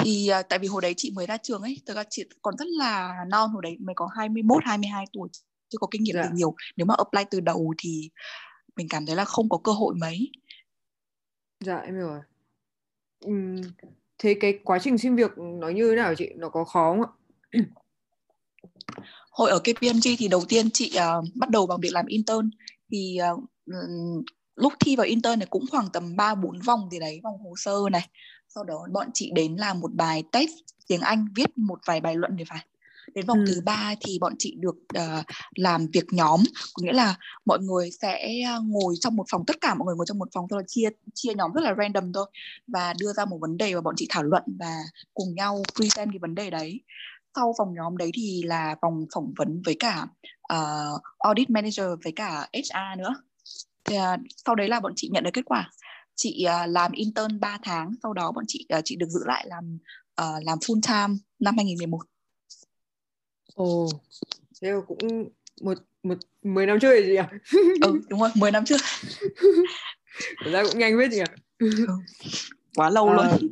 Thì 0.00 0.30
uh, 0.40 0.48
tại 0.48 0.58
vì 0.58 0.68
hồi 0.68 0.82
đấy 0.82 0.94
chị 0.96 1.12
mới 1.14 1.26
ra 1.26 1.36
trường 1.36 1.62
ấy, 1.62 1.80
thực 1.86 1.96
ra 1.96 2.04
chị 2.10 2.24
còn 2.42 2.56
rất 2.56 2.68
là 2.68 3.14
non 3.28 3.50
hồi 3.50 3.62
đấy 3.62 3.76
mới 3.80 3.94
có 3.94 4.08
21 4.16 4.62
22 4.64 5.04
tuổi 5.12 5.28
chưa 5.68 5.78
có 5.78 5.86
kinh 5.90 6.02
nghiệm 6.02 6.14
dạ. 6.14 6.30
nhiều. 6.32 6.54
Nếu 6.76 6.86
mà 6.86 6.94
apply 6.98 7.24
từ 7.30 7.40
đầu 7.40 7.74
thì 7.78 8.10
mình 8.76 8.86
cảm 8.90 9.06
thấy 9.06 9.16
là 9.16 9.24
không 9.24 9.48
có 9.48 9.58
cơ 9.64 9.72
hội 9.72 9.94
mấy. 9.94 10.30
Dạ 11.60 11.76
em 11.78 11.94
hiểu 11.94 12.06
rồi. 12.06 12.20
Uhm, 13.26 13.56
thế 14.18 14.36
cái 14.40 14.58
quá 14.64 14.78
trình 14.78 14.98
xin 14.98 15.16
việc 15.16 15.30
nó 15.38 15.68
như 15.68 15.90
thế 15.90 15.96
nào 15.96 16.14
chị 16.14 16.28
nó 16.36 16.48
có 16.48 16.64
khó 16.64 16.90
không 16.90 17.02
ạ 17.02 17.10
hồi 19.32 19.50
ở 19.50 19.58
KPMG 19.58 20.16
thì 20.18 20.28
đầu 20.28 20.44
tiên 20.48 20.70
chị 20.70 20.92
uh, 20.96 21.24
bắt 21.34 21.50
đầu 21.50 21.66
bằng 21.66 21.80
việc 21.80 21.92
làm 21.92 22.06
intern 22.06 22.50
thì 22.90 23.18
uh, 23.32 23.44
lúc 24.56 24.72
thi 24.80 24.96
vào 24.96 25.06
intern 25.06 25.38
này 25.38 25.46
cũng 25.50 25.64
khoảng 25.70 25.88
tầm 25.92 26.16
3 26.16 26.34
4 26.34 26.60
vòng 26.60 26.88
gì 26.90 26.98
đấy, 26.98 27.20
vòng 27.24 27.38
hồ 27.44 27.54
sơ 27.56 27.78
này. 27.92 28.08
Sau 28.48 28.64
đó 28.64 28.86
bọn 28.92 29.08
chị 29.14 29.30
đến 29.34 29.56
làm 29.56 29.80
một 29.80 29.94
bài 29.94 30.22
test 30.32 30.50
tiếng 30.88 31.00
Anh, 31.00 31.26
viết 31.36 31.58
một 31.58 31.78
vài 31.86 32.00
bài 32.00 32.16
luận 32.16 32.32
thì 32.38 32.44
phải. 32.48 32.66
Đến 33.14 33.26
vòng 33.26 33.38
ừ. 33.38 33.44
thứ 33.46 33.60
ba 33.64 33.94
thì 34.00 34.18
bọn 34.18 34.34
chị 34.38 34.56
được 34.58 34.76
uh, 34.98 35.24
làm 35.54 35.86
việc 35.92 36.04
nhóm, 36.10 36.40
có 36.74 36.82
nghĩa 36.82 36.92
là 36.92 37.14
mọi 37.44 37.58
người 37.58 37.90
sẽ 38.02 38.44
ngồi 38.64 38.94
trong 39.00 39.16
một 39.16 39.24
phòng 39.30 39.44
tất 39.46 39.56
cả 39.60 39.74
mọi 39.74 39.86
người 39.86 39.96
ngồi 39.96 40.06
trong 40.08 40.18
một 40.18 40.28
phòng 40.34 40.46
thôi 40.50 40.60
là 40.62 40.64
chia 40.68 40.88
chia 41.14 41.34
nhóm 41.34 41.52
rất 41.52 41.60
là 41.60 41.74
random 41.78 42.12
thôi 42.12 42.26
và 42.66 42.94
đưa 42.98 43.12
ra 43.12 43.24
một 43.24 43.38
vấn 43.40 43.56
đề 43.56 43.74
và 43.74 43.80
bọn 43.80 43.94
chị 43.96 44.06
thảo 44.10 44.22
luận 44.22 44.42
và 44.58 44.76
cùng 45.14 45.34
nhau 45.34 45.62
present 45.76 46.10
cái 46.12 46.18
vấn 46.18 46.34
đề 46.34 46.50
đấy 46.50 46.80
sau 47.34 47.54
vòng 47.58 47.74
nhóm 47.74 47.96
đấy 47.96 48.10
thì 48.14 48.42
là 48.42 48.76
vòng 48.82 49.06
phỏng 49.14 49.32
vấn 49.36 49.62
với 49.66 49.76
cả 49.78 50.06
uh, 50.52 51.02
audit 51.18 51.50
manager 51.50 51.86
với 52.04 52.12
cả 52.16 52.48
HR 52.52 52.98
nữa. 52.98 53.14
Thì 53.84 53.96
uh, 53.96 54.20
sau 54.44 54.54
đấy 54.54 54.68
là 54.68 54.80
bọn 54.80 54.92
chị 54.96 55.08
nhận 55.12 55.24
được 55.24 55.30
kết 55.32 55.44
quả. 55.44 55.70
Chị 56.14 56.46
uh, 56.46 56.68
làm 56.68 56.92
intern 56.92 57.40
3 57.40 57.58
tháng 57.62 57.94
sau 58.02 58.12
đó 58.12 58.32
bọn 58.32 58.44
chị 58.48 58.66
uh, 58.78 58.82
chị 58.84 58.96
được 58.96 59.08
giữ 59.08 59.20
lại 59.26 59.46
làm 59.48 59.78
uh, 60.20 60.44
làm 60.44 60.58
full 60.58 60.80
time 60.80 61.18
năm 61.38 61.56
2011 61.56 61.98
ồ 63.54 63.88
thế 64.62 64.70
là 64.70 64.80
cũng 64.86 65.28
một 65.60 65.78
một 66.02 66.18
mười 66.42 66.66
năm 66.66 66.80
trước 66.80 67.04
gì 67.06 67.14
à 67.14 67.30
ừ 67.82 68.00
đúng 68.08 68.20
rồi 68.20 68.30
10 68.34 68.50
năm 68.50 68.64
trước 68.64 68.80
ra 70.44 70.62
cũng 70.70 70.78
nhanh 70.78 70.98
biết 70.98 71.10
nhỉ 71.10 71.22
ừ. 71.58 71.86
quá 72.74 72.90
lâu 72.90 73.08
à, 73.08 73.14
luôn 73.14 73.50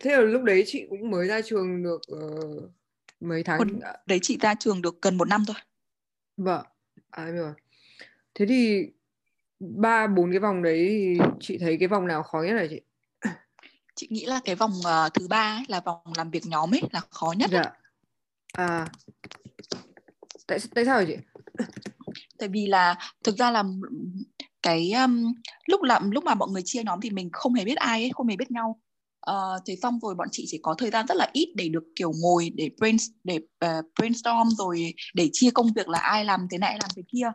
thế 0.00 0.10
là 0.10 0.20
lúc 0.20 0.42
đấy 0.42 0.64
chị 0.66 0.86
cũng 0.90 1.10
mới 1.10 1.26
ra 1.26 1.40
trường 1.40 1.82
được 1.82 2.00
uh, 2.12 2.70
mấy 3.20 3.42
tháng 3.42 3.58
Còn 3.58 3.80
đấy 4.06 4.18
chị 4.22 4.38
ra 4.40 4.54
trường 4.54 4.82
được 4.82 5.02
gần 5.02 5.16
một 5.16 5.28
năm 5.28 5.44
thôi. 5.46 5.56
Vâng 6.36 6.64
à 7.10 7.24
rồi. 7.24 7.52
Thế 8.34 8.46
thì 8.46 8.86
ba 9.60 10.06
bốn 10.06 10.30
cái 10.30 10.40
vòng 10.40 10.62
đấy 10.62 11.16
chị 11.40 11.58
thấy 11.58 11.76
cái 11.80 11.88
vòng 11.88 12.06
nào 12.06 12.22
khó 12.22 12.42
nhất 12.42 12.52
là 12.52 12.66
chị? 12.70 12.80
Chị 13.94 14.06
nghĩ 14.10 14.26
là 14.26 14.40
cái 14.44 14.54
vòng 14.54 14.72
uh, 14.78 15.14
thứ 15.14 15.28
ba 15.28 15.56
ấy, 15.56 15.64
là 15.68 15.80
vòng 15.80 16.00
làm 16.16 16.30
việc 16.30 16.46
nhóm 16.46 16.74
ấy 16.74 16.82
là 16.92 17.00
khó 17.10 17.34
nhất 17.36 17.50
dạ. 17.52 17.72
à 18.52 18.86
tại 20.46 20.58
tại 20.74 20.84
sao 20.84 21.04
chị? 21.06 21.16
Tại 22.38 22.48
vì 22.48 22.66
là 22.66 22.96
thực 23.24 23.36
ra 23.36 23.50
là 23.50 23.64
cái 24.62 24.92
um, 24.92 25.34
lúc 25.66 25.82
làm 25.82 26.10
lúc 26.10 26.24
mà 26.24 26.34
mọi 26.34 26.48
người 26.48 26.62
chia 26.64 26.82
nhóm 26.84 27.00
thì 27.00 27.10
mình 27.10 27.30
không 27.32 27.54
hề 27.54 27.64
biết 27.64 27.76
ai 27.76 28.02
ấy 28.02 28.10
không 28.14 28.28
hề 28.28 28.36
biết 28.36 28.50
nhau 28.50 28.80
Ờ, 29.20 29.54
uh, 29.56 29.62
thế 29.66 29.76
xong 29.82 29.98
rồi 30.02 30.14
bọn 30.14 30.28
chị 30.32 30.44
chỉ 30.48 30.58
có 30.62 30.74
thời 30.78 30.90
gian 30.90 31.06
rất 31.06 31.16
là 31.16 31.30
ít 31.32 31.52
để 31.56 31.68
được 31.68 31.84
kiểu 31.96 32.12
ngồi 32.22 32.50
để 32.54 32.70
brain 32.78 32.96
để 33.24 33.36
uh, 33.36 33.84
brainstorm 33.98 34.48
rồi 34.58 34.94
để 35.14 35.28
chia 35.32 35.50
công 35.50 35.72
việc 35.72 35.88
là 35.88 35.98
ai 35.98 36.24
làm 36.24 36.46
thế 36.50 36.58
này 36.58 36.78
làm 36.80 36.90
thế 36.96 37.02
kia. 37.12 37.32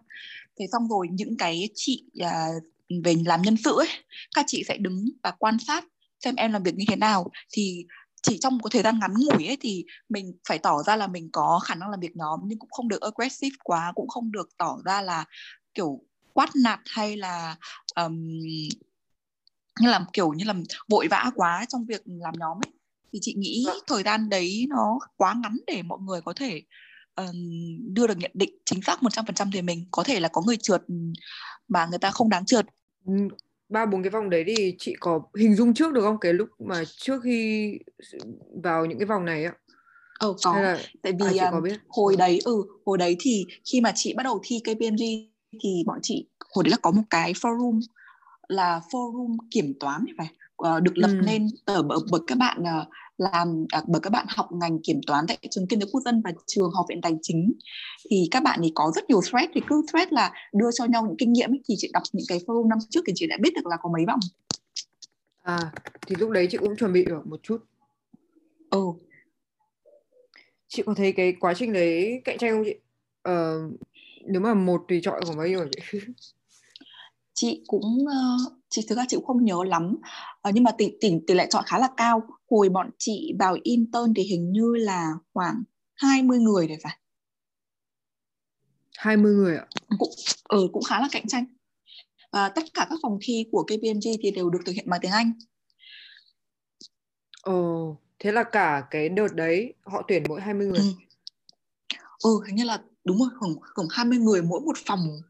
Thế 0.60 0.66
xong 0.72 0.88
rồi 0.90 1.08
những 1.12 1.38
cái 1.38 1.70
chị 1.76 2.06
uh, 2.24 2.64
về 3.04 3.16
làm 3.26 3.42
nhân 3.42 3.58
sự 3.64 3.76
ấy 3.78 3.88
các 4.36 4.46
chị 4.48 4.64
sẽ 4.68 4.78
đứng 4.78 5.10
và 5.24 5.32
quan 5.32 5.58
sát 5.68 5.86
xem 6.24 6.36
em 6.36 6.54
làm 6.54 6.64
việc 6.64 6.76
như 6.76 6.86
thế 6.88 6.96
nào. 6.96 7.32
Thì 7.52 7.86
chỉ 8.24 8.38
trong 8.42 8.58
một 8.58 8.70
thời 8.72 8.82
gian 8.82 9.00
ngắn 9.00 9.14
ngủi 9.14 9.48
ấy 9.48 9.58
thì 9.62 9.86
mình 10.10 10.34
phải 10.48 10.60
tỏ 10.60 10.84
ra 10.84 10.96
là 10.96 11.08
mình 11.08 11.30
có 11.32 11.60
khả 11.64 11.76
năng 11.76 11.90
làm 11.90 12.00
việc 12.00 12.16
nhóm 12.16 12.40
nhưng 12.44 12.60
cũng 12.60 12.72
không 12.72 12.88
được 12.88 13.02
aggressive 13.02 13.56
quá 13.64 13.92
cũng 13.96 14.08
không 14.08 14.32
được 14.32 14.50
tỏ 14.58 14.78
ra 14.86 15.02
là 15.02 15.26
kiểu 15.74 16.02
quát 16.34 16.50
nạt 16.64 16.80
hay 16.86 17.18
là 17.18 17.56
um, 17.96 18.30
như 19.80 19.90
là 19.90 20.06
kiểu 20.14 20.34
như 20.34 20.46
là 20.46 20.54
vội 20.90 21.08
vã 21.08 21.32
quá 21.36 21.66
trong 21.70 21.86
việc 21.86 22.02
làm 22.06 22.34
nhóm 22.38 22.58
ấy. 22.58 22.74
Thì 23.14 23.20
chị 23.22 23.34
nghĩ 23.38 23.64
vâng. 23.68 23.78
thời 23.88 24.04
gian 24.04 24.30
đấy 24.30 24.66
nó 24.70 25.00
quá 25.18 25.36
ngắn 25.44 25.58
để 25.68 25.82
mọi 25.82 26.00
người 26.02 26.22
có 26.22 26.34
thể 26.36 26.62
uh, 27.22 27.36
đưa 27.94 28.08
được 28.08 28.18
nhận 28.18 28.32
định 28.34 28.58
chính 28.66 28.82
xác 28.82 29.00
100% 29.02 29.50
thì 29.54 29.62
mình 29.62 29.86
có 29.92 30.04
thể 30.04 30.20
là 30.20 30.28
có 30.28 30.42
người 30.42 30.58
trượt 30.58 30.82
mà 31.68 31.86
người 31.86 32.00
ta 32.00 32.12
không 32.12 32.30
đáng 32.30 32.46
trượt. 32.46 32.66
Ba 33.70 33.86
bốn 33.86 34.04
cái 34.04 34.10
vòng 34.10 34.30
đấy 34.30 34.44
thì 34.48 34.76
chị 34.80 34.96
có 35.00 35.22
hình 35.40 35.56
dung 35.56 35.74
trước 35.74 35.94
được 35.94 36.02
không? 36.02 36.20
Cái 36.20 36.34
lúc 36.34 36.50
mà 36.60 36.84
trước 36.98 37.22
khi 37.24 37.72
vào 38.64 38.86
những 38.86 39.00
cái 39.00 39.06
vòng 39.06 39.26
này 39.26 39.46
ạ 39.46 39.54
ờ 40.20 40.34
có. 40.44 40.62
Là... 40.62 40.80
tại 41.02 41.14
vì 41.20 41.38
à, 41.38 41.52
có 41.52 41.62
biết? 41.62 41.80
hồi 41.88 42.16
đấy 42.18 42.40
ừ 42.46 42.64
hồi 42.86 42.98
đấy 42.98 43.16
thì 43.20 43.46
khi 43.72 43.82
mà 43.82 43.92
chị 43.96 44.14
bắt 44.14 44.24
đầu 44.24 44.42
thi 44.44 44.60
KPMG 44.64 45.04
thì 45.64 45.84
bọn 45.86 46.00
chị 46.02 46.28
hồi 46.56 46.64
đấy 46.64 46.72
là 46.72 46.78
có 46.82 46.92
một 46.92 47.04
cái 47.10 47.34
forum 47.34 47.80
là 48.54 48.82
forum 48.92 49.38
kiểm 49.52 49.74
toán 49.80 50.06
phải 50.18 50.28
uh, 50.64 50.84
được 50.84 50.98
lập 50.98 51.08
ừ. 51.08 51.22
nên 51.26 51.48
ở 51.66 51.84
bởi 51.84 52.22
các 52.28 52.38
bạn 52.38 52.62
uh, 52.62 52.88
làm 53.18 53.64
uh, 53.64 53.88
bởi 53.88 54.02
các 54.02 54.10
bạn 54.10 54.26
học 54.30 54.50
ngành 54.52 54.80
kiểm 54.84 55.02
toán 55.08 55.26
tại 55.28 55.38
trường 55.50 55.68
kinh 55.68 55.80
tế 55.80 55.86
quốc 55.92 56.02
dân 56.02 56.22
và 56.22 56.32
trường 56.48 56.72
học 56.72 56.86
viện 56.90 57.02
tài 57.02 57.14
chính. 57.22 57.54
Thì 58.10 58.28
các 58.32 58.44
bạn 58.44 58.60
ấy 58.60 58.72
có 58.76 58.92
rất 58.96 59.10
nhiều 59.10 59.22
thread 59.32 59.50
thì 59.54 59.62
cứ 59.68 59.86
thread 59.92 60.08
là 60.12 60.32
đưa 60.54 60.70
cho 60.72 60.86
nhau 60.86 61.06
những 61.06 61.18
kinh 61.18 61.34
nghiệm 61.34 61.52
ấy, 61.52 61.62
thì 61.70 61.76
chị 61.78 61.90
đọc 61.94 62.04
những 62.14 62.26
cái 62.30 62.40
forum 62.40 62.68
năm 62.68 62.78
trước 62.90 63.02
thì 63.08 63.14
chị 63.16 63.28
đã 63.28 63.38
biết 63.42 63.54
được 63.56 63.66
là 63.66 63.78
có 63.82 63.90
mấy 63.94 64.06
vòng. 64.08 64.20
À 65.42 65.72
thì 66.08 66.16
lúc 66.20 66.30
đấy 66.30 66.48
chị 66.52 66.58
cũng 66.58 66.76
chuẩn 66.76 66.94
bị 66.94 67.06
được 67.06 67.28
một 67.28 67.40
chút. 67.44 67.58
Ừ. 68.70 68.80
Chị 70.68 70.84
có 70.86 70.94
thấy 70.94 71.12
cái 71.12 71.34
quá 71.40 71.54
trình 71.54 71.74
đấy 71.74 72.22
cạnh 72.26 72.38
tranh 72.38 72.52
không 72.52 72.64
chị? 72.66 72.76
Ờ, 73.22 73.60
nếu 74.26 74.42
mà 74.42 74.54
một 74.54 74.86
tùy 74.88 75.02
chọn 75.04 75.24
của 75.28 75.34
mấy 75.34 75.50
nhiêu 75.50 75.68
chị 75.72 76.00
chị 77.34 77.64
cũng 77.68 78.06
uh, 78.06 78.54
chị 78.70 78.86
thực 78.90 78.98
ra 78.98 79.06
chị 79.08 79.18
cũng 79.18 79.26
không 79.26 79.46
nhớ 79.46 79.58
lắm. 79.68 79.96
Uh, 80.48 80.54
nhưng 80.54 80.64
mà 80.64 80.72
tỷ 80.78 80.92
tỷ 81.02 81.14
tỷ 81.28 81.34
lệ 81.34 81.48
chọn 81.50 81.64
khá 81.68 81.80
là 81.80 81.90
cao. 81.98 82.28
Hồi 82.50 82.70
bọn 82.70 82.90
chị 82.98 83.34
vào 83.40 83.58
intern 83.64 84.14
thì 84.14 84.24
hình 84.24 84.52
như 84.52 84.76
là 84.76 85.14
khoảng 85.34 85.64
20 85.96 86.40
người 86.40 86.68
để 86.68 86.78
phải. 86.84 86.98
20 88.98 89.34
người 89.34 89.58
ạ? 89.58 89.66
Cũng 90.00 90.12
ừ, 90.44 90.68
cũng 90.74 90.84
khá 90.84 91.00
là 91.00 91.08
cạnh 91.12 91.28
tranh. 91.28 91.46
Và 92.32 92.50
tất 92.50 92.64
cả 92.74 92.88
các 92.90 93.00
phòng 93.02 93.18
thi 93.22 93.46
của 93.52 93.64
KPMG 93.64 94.10
thì 94.22 94.32
đều 94.32 94.50
được 94.50 94.60
thực 94.66 94.76
hiện 94.76 94.90
bằng 94.90 95.00
tiếng 95.02 95.12
Anh. 95.12 95.34
Ồ, 97.42 97.98
thế 98.20 98.32
là 98.32 98.44
cả 98.44 98.84
cái 98.92 99.10
đợt 99.10 99.34
đấy 99.34 99.74
họ 99.84 100.02
tuyển 100.08 100.24
mỗi 100.30 100.42
20 100.42 100.68
người. 100.68 100.80
Ừ, 100.80 100.94
ừ 102.24 102.30
hình 102.48 102.56
như 102.56 102.64
là 102.64 102.82
đúng 103.04 103.20
rồi, 103.20 103.30
khoảng, 103.40 103.54
khoảng 103.76 103.88
20 103.92 104.18
người 104.18 104.42
mỗi 104.42 104.62
một 104.62 104.78
phòng 104.86 105.22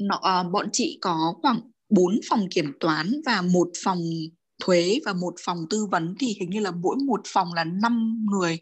nó, 0.00 0.16
uh, 0.16 0.52
bọn 0.52 0.68
chị 0.72 0.98
có 1.00 1.34
khoảng 1.42 1.60
4 1.88 2.20
phòng 2.30 2.48
kiểm 2.50 2.72
toán 2.80 3.12
và 3.26 3.42
một 3.42 3.68
phòng 3.84 4.00
thuế 4.62 5.00
và 5.04 5.12
một 5.12 5.34
phòng 5.44 5.66
tư 5.70 5.86
vấn. 5.86 6.14
Thì 6.18 6.36
hình 6.40 6.50
như 6.50 6.60
là 6.60 6.70
mỗi 6.70 6.96
một 7.06 7.20
phòng 7.26 7.52
là 7.54 7.64
5 7.64 8.26
người 8.30 8.58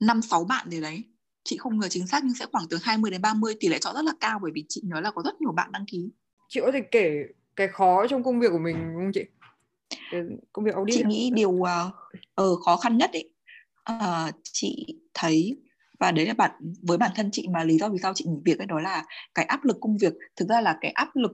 5 0.00 0.22
6 0.22 0.44
bạn 0.44 0.70
gì 0.70 0.80
đấy. 0.80 1.04
Chị 1.44 1.56
không 1.56 1.78
ngờ 1.78 1.88
chính 1.88 2.06
xác 2.06 2.24
nhưng 2.24 2.34
sẽ 2.34 2.46
khoảng 2.52 2.64
từ 2.70 2.78
20 2.82 3.10
đến 3.10 3.22
30 3.22 3.54
tỷ 3.60 3.68
lệ 3.68 3.78
chọn 3.78 3.94
rất 3.94 4.04
là 4.04 4.12
cao 4.20 4.38
bởi 4.42 4.52
vì 4.54 4.64
chị 4.68 4.80
nhớ 4.84 5.00
là 5.00 5.10
có 5.10 5.22
rất 5.22 5.40
nhiều 5.40 5.52
bạn 5.52 5.72
đăng 5.72 5.86
ký. 5.86 6.10
Chị 6.48 6.60
có 6.60 6.72
thể 6.72 6.80
kể 6.90 7.24
cái 7.56 7.68
khó 7.68 8.06
trong 8.06 8.22
công 8.22 8.40
việc 8.40 8.48
của 8.50 8.58
mình 8.58 8.76
không 8.94 9.10
chị? 9.14 9.24
Cái 10.10 10.20
công 10.52 10.64
việc 10.64 10.74
audit 10.74 10.96
chị 10.96 11.04
nghĩ 11.06 11.30
điều 11.34 11.50
uh, 11.50 11.68
uh, 12.42 12.60
khó 12.64 12.76
khăn 12.76 12.98
nhất 12.98 13.10
ấy 13.12 13.30
uh, 13.92 14.34
chị 14.52 14.98
thấy 15.14 15.56
và 16.02 16.12
đấy 16.12 16.26
là 16.26 16.34
bạn 16.34 16.50
với 16.82 16.98
bản 16.98 17.10
thân 17.14 17.30
chị 17.32 17.48
mà 17.48 17.64
lý 17.64 17.78
do 17.78 17.88
vì 17.88 17.98
sao 18.02 18.12
chị 18.14 18.24
nghỉ 18.28 18.40
việc 18.44 18.58
ấy 18.58 18.66
đó 18.66 18.80
là 18.80 19.04
cái 19.34 19.44
áp 19.44 19.64
lực 19.64 19.76
công 19.80 19.96
việc. 19.98 20.12
Thực 20.36 20.48
ra 20.48 20.60
là 20.60 20.78
cái 20.80 20.90
áp 20.90 21.16
lực 21.16 21.32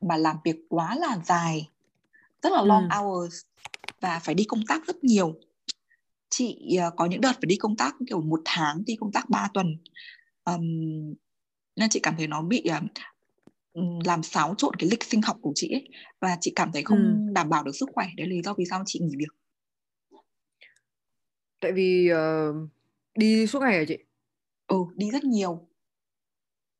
mà 0.00 0.16
làm 0.16 0.36
việc 0.44 0.56
quá 0.68 0.96
là 0.96 1.18
dài 1.24 1.68
rất 2.42 2.52
là 2.52 2.62
long 2.62 2.88
ừ. 2.90 2.96
hours 2.96 3.40
và 4.00 4.18
phải 4.18 4.34
đi 4.34 4.44
công 4.44 4.66
tác 4.68 4.86
rất 4.86 5.04
nhiều. 5.04 5.34
Chị 6.30 6.78
uh, 6.86 6.94
có 6.96 7.06
những 7.06 7.20
đợt 7.20 7.32
phải 7.32 7.46
đi 7.46 7.56
công 7.56 7.76
tác 7.76 7.96
kiểu 8.08 8.20
một 8.20 8.40
tháng 8.44 8.82
đi 8.86 8.96
công 9.00 9.12
tác 9.12 9.30
3 9.30 9.48
tuần. 9.54 9.76
Um, 10.44 11.14
nên 11.76 11.90
chị 11.90 12.00
cảm 12.02 12.14
thấy 12.16 12.26
nó 12.26 12.42
bị 12.42 12.64
uh, 12.76 14.04
làm 14.06 14.22
xáo 14.22 14.54
trộn 14.58 14.74
cái 14.76 14.88
lịch 14.90 15.04
sinh 15.04 15.22
học 15.22 15.36
của 15.40 15.52
chị 15.54 15.70
ấy. 15.72 15.88
Và 16.20 16.36
chị 16.40 16.52
cảm 16.56 16.72
thấy 16.72 16.82
không 16.82 16.98
ừ. 16.98 17.32
đảm 17.32 17.48
bảo 17.48 17.64
được 17.64 17.76
sức 17.76 17.88
khỏe. 17.94 18.06
Đấy 18.16 18.26
là 18.26 18.30
lý 18.30 18.42
do 18.42 18.54
vì 18.54 18.64
sao 18.70 18.82
chị 18.86 19.00
nghỉ 19.02 19.16
việc. 19.18 19.34
Tại 21.60 21.72
vì 21.72 22.10
uh, 22.12 22.70
đi 23.14 23.46
suốt 23.46 23.60
ngày 23.60 23.78
hả 23.78 23.84
chị 23.88 23.96
ừ 24.70 24.76
đi 24.94 25.10
rất 25.10 25.24
nhiều. 25.24 25.68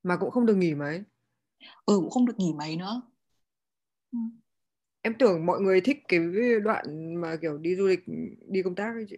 Mà 0.03 0.17
cũng 0.17 0.31
không 0.31 0.47
được 0.47 0.57
nghỉ 0.57 0.75
mấy. 0.75 1.03
Ừ 1.87 1.99
cũng 2.01 2.11
không 2.11 2.27
được 2.27 2.39
nghỉ 2.39 2.53
mấy 2.59 2.77
nữa. 2.77 3.03
Ừ. 4.13 4.19
em 5.03 5.15
tưởng 5.19 5.47
mọi 5.47 5.61
người 5.61 5.81
thích 5.81 5.99
cái 6.09 6.21
đoạn 6.65 7.15
mà 7.21 7.37
kiểu 7.43 7.59
đi 7.59 7.77
du 7.77 7.87
lịch 7.87 8.01
đi 8.49 8.63
công 8.63 8.75
tác 8.75 8.93
ấy 8.95 9.05
chị. 9.11 9.17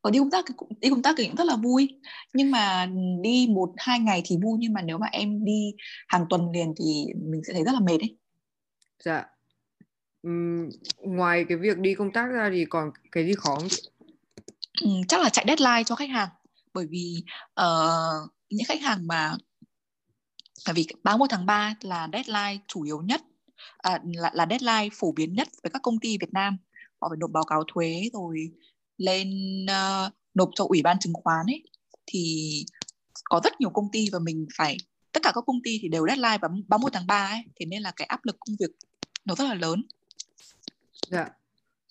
Ở 0.00 0.10
đi 0.10 0.18
công 0.18 0.30
tác 0.30 0.44
đi 0.80 0.90
công 0.90 1.02
tác 1.02 1.14
thì 1.18 1.26
cũng 1.26 1.36
rất 1.36 1.44
là 1.46 1.56
vui. 1.56 2.00
Nhưng 2.32 2.50
mà 2.50 2.90
đi 3.22 3.48
một 3.50 3.72
hai 3.76 4.00
ngày 4.00 4.22
thì 4.24 4.36
vui 4.42 4.58
nhưng 4.60 4.72
mà 4.72 4.82
nếu 4.82 4.98
mà 4.98 5.06
em 5.12 5.44
đi 5.44 5.74
hàng 6.08 6.26
tuần 6.30 6.50
liền 6.50 6.74
thì 6.78 7.06
mình 7.30 7.40
sẽ 7.46 7.52
thấy 7.52 7.64
rất 7.64 7.72
là 7.72 7.80
mệt 7.80 7.98
đấy 7.98 8.16
dạ. 9.04 9.26
Uhm, 10.28 10.68
ngoài 10.98 11.44
cái 11.48 11.58
việc 11.58 11.78
đi 11.78 11.94
công 11.94 12.12
tác 12.12 12.26
ra 12.26 12.50
thì 12.52 12.64
còn 12.64 12.90
cái 13.12 13.26
gì 13.26 13.32
khó 13.36 13.56
không 13.56 13.68
chị? 13.68 13.82
Ừ, 14.82 14.90
chắc 15.08 15.20
là 15.20 15.28
chạy 15.28 15.44
deadline 15.48 15.84
cho 15.84 15.94
khách 15.94 16.10
hàng 16.10 16.28
bởi 16.74 16.86
vì 16.90 17.22
uh, 17.60 18.30
những 18.50 18.66
khách 18.68 18.80
hàng 18.80 19.06
mà 19.06 19.36
tại 20.64 20.74
vì 20.74 20.86
31 21.02 21.30
tháng 21.30 21.46
3 21.46 21.74
là 21.80 22.08
deadline 22.12 22.58
chủ 22.68 22.82
yếu 22.82 23.00
nhất 23.02 23.22
à, 23.78 24.00
là, 24.04 24.30
là 24.34 24.46
deadline 24.50 24.88
phổ 24.92 25.12
biến 25.12 25.34
nhất 25.34 25.48
với 25.62 25.70
các 25.70 25.82
công 25.82 25.98
ty 25.98 26.18
Việt 26.18 26.32
Nam 26.32 26.56
họ 27.00 27.08
phải 27.10 27.16
nộp 27.20 27.30
báo 27.30 27.44
cáo 27.44 27.64
thuế 27.72 28.02
rồi 28.12 28.50
lên 28.96 29.28
uh, 29.64 30.12
nộp 30.34 30.50
cho 30.54 30.64
ủy 30.68 30.82
ban 30.82 30.98
chứng 30.98 31.12
khoán 31.12 31.46
ấy 31.46 31.64
thì 32.06 32.64
có 33.24 33.40
rất 33.44 33.60
nhiều 33.60 33.70
công 33.70 33.90
ty 33.92 34.08
và 34.12 34.18
mình 34.18 34.46
phải 34.56 34.76
tất 35.12 35.20
cả 35.22 35.32
các 35.34 35.44
công 35.46 35.62
ty 35.64 35.78
thì 35.82 35.88
đều 35.88 36.06
deadline 36.06 36.38
vào 36.38 36.50
31 36.68 36.92
tháng 36.92 37.06
3 37.06 37.26
ấy 37.26 37.42
thế 37.60 37.66
nên 37.66 37.82
là 37.82 37.92
cái 37.96 38.06
áp 38.06 38.20
lực 38.24 38.36
công 38.40 38.56
việc 38.60 38.70
nó 39.24 39.34
rất 39.34 39.44
là 39.44 39.54
lớn. 39.54 39.82
Dạ. 41.10 41.28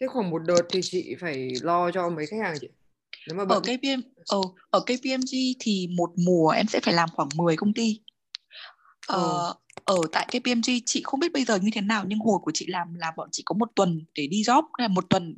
Thế 0.02 0.08
khoảng 0.08 0.30
một 0.30 0.40
đợt 0.40 0.62
thì 0.70 0.80
chị 0.84 1.16
phải 1.20 1.50
lo 1.62 1.92
cho 1.92 2.10
mấy 2.10 2.26
khách 2.26 2.38
hàng 2.44 2.58
chị? 2.62 2.68
Nếu 3.30 3.46
mà 3.46 3.56
ở 3.56 3.60
KPM 3.60 4.02
ở 4.28 4.42
ở 4.70 4.80
KPMG 4.80 5.32
thì 5.60 5.88
một 5.98 6.12
mùa 6.16 6.50
em 6.50 6.68
sẽ 6.68 6.80
phải 6.80 6.94
làm 6.94 7.10
khoảng 7.14 7.30
10 7.36 7.56
công 7.56 7.74
ty. 7.74 8.02
Ờ, 9.08 9.54
ở 9.86 9.98
tại 10.12 10.28
KPMG 10.32 10.80
chị 10.86 11.02
không 11.04 11.20
biết 11.20 11.34
bây 11.34 11.44
giờ 11.44 11.56
như 11.56 11.70
thế 11.74 11.82
nào 11.82 12.04
nhưng 12.08 12.20
hồi 12.20 12.40
của 12.42 12.52
chị 12.54 12.66
làm 12.68 12.94
là 12.96 13.12
bọn 13.18 13.30
chị 13.32 13.44
có 13.46 13.56
một 13.60 13.70
tuần 13.76 14.06
để 14.16 14.28
đi 14.28 14.42
job 14.42 14.64
là 14.78 14.88
một 14.88 15.06
tuần 15.10 15.38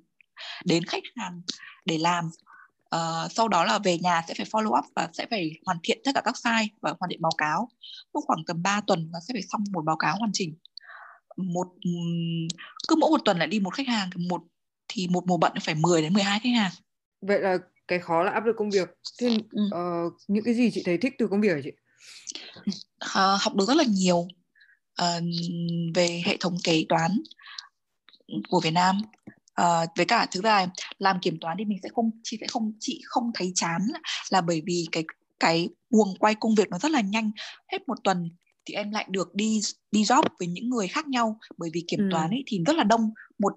đến 0.65 0.83
khách 0.83 1.03
hàng 1.15 1.41
để 1.86 1.98
làm. 1.98 2.29
Uh, 2.95 3.31
sau 3.31 3.48
đó 3.48 3.65
là 3.65 3.79
về 3.79 3.98
nhà 3.98 4.21
sẽ 4.27 4.33
phải 4.33 4.45
follow 4.45 4.79
up 4.79 4.86
và 4.95 5.10
sẽ 5.13 5.25
phải 5.29 5.51
hoàn 5.65 5.77
thiện 5.83 6.01
tất 6.03 6.12
cả 6.15 6.21
các 6.25 6.36
file 6.43 6.67
và 6.81 6.93
hoàn 7.00 7.10
thiện 7.10 7.21
báo 7.21 7.31
cáo. 7.38 7.69
Lúc 8.13 8.24
khoảng 8.27 8.43
tầm 8.48 8.63
3 8.63 8.81
tuần 8.88 9.10
và 9.13 9.19
sẽ 9.27 9.33
phải 9.33 9.41
xong 9.41 9.63
một 9.71 9.86
báo 9.86 9.98
cáo 9.98 10.15
hoàn 10.17 10.31
chỉnh. 10.33 10.55
Một 11.38 11.67
cứ 12.88 12.95
mỗi 12.95 13.10
một 13.10 13.21
tuần 13.25 13.39
lại 13.39 13.48
đi 13.48 13.60
một 13.60 13.74
khách 13.74 13.88
hàng 13.88 14.10
một 14.29 14.41
thì 14.88 15.07
một 15.07 15.27
mùa 15.27 15.38
bận 15.38 15.51
phải 15.62 15.75
10 15.75 16.01
đến 16.01 16.13
12 16.13 16.39
khách 16.39 16.53
hàng. 16.55 16.71
Vậy 17.21 17.39
là 17.39 17.57
cái 17.88 18.00
khó 18.00 18.24
là 18.24 18.32
áp 18.32 18.46
lực 18.46 18.56
công 18.58 18.70
việc. 18.70 18.90
Thế 19.20 19.38
ừ. 19.52 19.62
uh, 19.66 20.14
những 20.28 20.44
cái 20.44 20.54
gì 20.54 20.72
chị 20.74 20.82
thấy 20.86 20.98
thích 20.98 21.14
từ 21.18 21.28
công 21.28 21.42
việc 21.42 21.58
chị? 21.64 21.72
Uh, 23.06 23.42
học 23.42 23.56
được 23.56 23.66
rất 23.68 23.78
là 23.78 23.84
nhiều 23.88 24.28
uh, 25.02 25.24
về 25.96 26.22
hệ 26.26 26.38
thống 26.40 26.58
kế 26.64 26.86
toán 26.90 27.12
của 28.50 28.60
Việt 28.60 28.72
Nam. 28.72 28.98
Uh, 29.62 29.90
với 29.98 30.06
cả 30.06 30.26
thực 30.32 30.44
ra 30.44 30.68
làm 30.98 31.20
kiểm 31.22 31.38
toán 31.42 31.58
thì 31.60 31.66
mình 31.66 31.80
sẽ 31.84 31.90
không 31.94 32.12
chị 32.24 32.38
sẽ 32.42 32.48
không 32.48 32.74
chị 32.80 33.02
không 33.06 33.32
thấy 33.34 33.52
chán 33.56 33.82
là 34.30 34.42
bởi 34.42 34.62
vì 34.66 34.88
cái 34.92 35.04
cái 35.40 35.70
guồng 35.90 36.16
quay 36.20 36.36
công 36.36 36.56
việc 36.56 36.70
nó 36.70 36.80
rất 36.80 36.92
là 36.92 37.02
nhanh. 37.02 37.32
Hết 37.72 37.88
một 37.88 37.98
tuần 38.04 38.30
thì 38.65 38.74
em 38.74 38.91
lại 38.91 39.06
được 39.10 39.36
đi 39.36 39.60
đi 39.91 40.03
job 40.03 40.24
với 40.39 40.48
những 40.48 40.70
người 40.70 40.88
khác 40.88 41.08
nhau 41.08 41.39
bởi 41.58 41.70
vì 41.74 41.84
kiểm 41.88 42.00
ừ. 42.00 42.08
toán 42.12 42.30
ấy 42.30 42.44
thì 42.48 42.60
rất 42.68 42.75
là 42.75 42.84
đông 42.84 43.10
một 43.39 43.53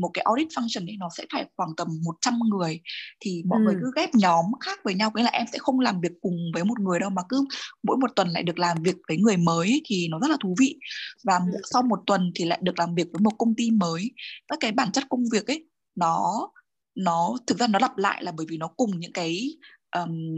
một 0.00 0.10
cái 0.14 0.22
audit 0.22 0.48
function 0.48 0.88
ấy 0.88 0.96
nó 0.98 1.08
sẽ 1.16 1.24
phải 1.32 1.46
khoảng 1.56 1.70
tầm 1.76 1.88
100 2.04 2.38
người 2.50 2.80
thì 3.20 3.42
mọi 3.46 3.58
ừ. 3.58 3.64
người 3.64 3.74
cứ 3.80 3.92
ghép 3.96 4.14
nhóm 4.14 4.44
khác 4.60 4.78
với 4.84 4.94
nhau 4.94 5.12
nghĩa 5.14 5.22
là 5.22 5.30
em 5.30 5.46
sẽ 5.52 5.58
không 5.58 5.80
làm 5.80 6.00
việc 6.00 6.12
cùng 6.20 6.36
với 6.54 6.64
một 6.64 6.80
người 6.80 7.00
đâu 7.00 7.10
mà 7.10 7.22
cứ 7.28 7.44
mỗi 7.82 7.96
một 7.96 8.10
tuần 8.16 8.28
lại 8.28 8.42
được 8.42 8.58
làm 8.58 8.82
việc 8.82 8.96
với 9.08 9.16
người 9.16 9.36
mới 9.36 9.68
ấy, 9.68 9.82
thì 9.84 10.08
nó 10.08 10.18
rất 10.20 10.30
là 10.30 10.36
thú 10.40 10.54
vị 10.58 10.76
và 11.24 11.40
ừ. 11.52 11.58
sau 11.70 11.82
một 11.82 11.98
tuần 12.06 12.32
thì 12.34 12.44
lại 12.44 12.58
được 12.62 12.78
làm 12.78 12.94
việc 12.94 13.06
với 13.12 13.20
một 13.20 13.32
công 13.38 13.54
ty 13.54 13.70
mới 13.70 14.10
các 14.48 14.58
cái 14.60 14.72
bản 14.72 14.92
chất 14.92 15.04
công 15.08 15.24
việc 15.32 15.46
ấy 15.46 15.66
nó 15.94 16.48
nó 16.94 17.36
thực 17.46 17.58
ra 17.58 17.66
nó 17.66 17.78
lặp 17.78 17.98
lại 17.98 18.24
là 18.24 18.32
bởi 18.32 18.46
vì 18.48 18.56
nó 18.56 18.68
cùng 18.76 19.00
những 19.00 19.12
cái 19.12 19.56
um, 19.96 20.34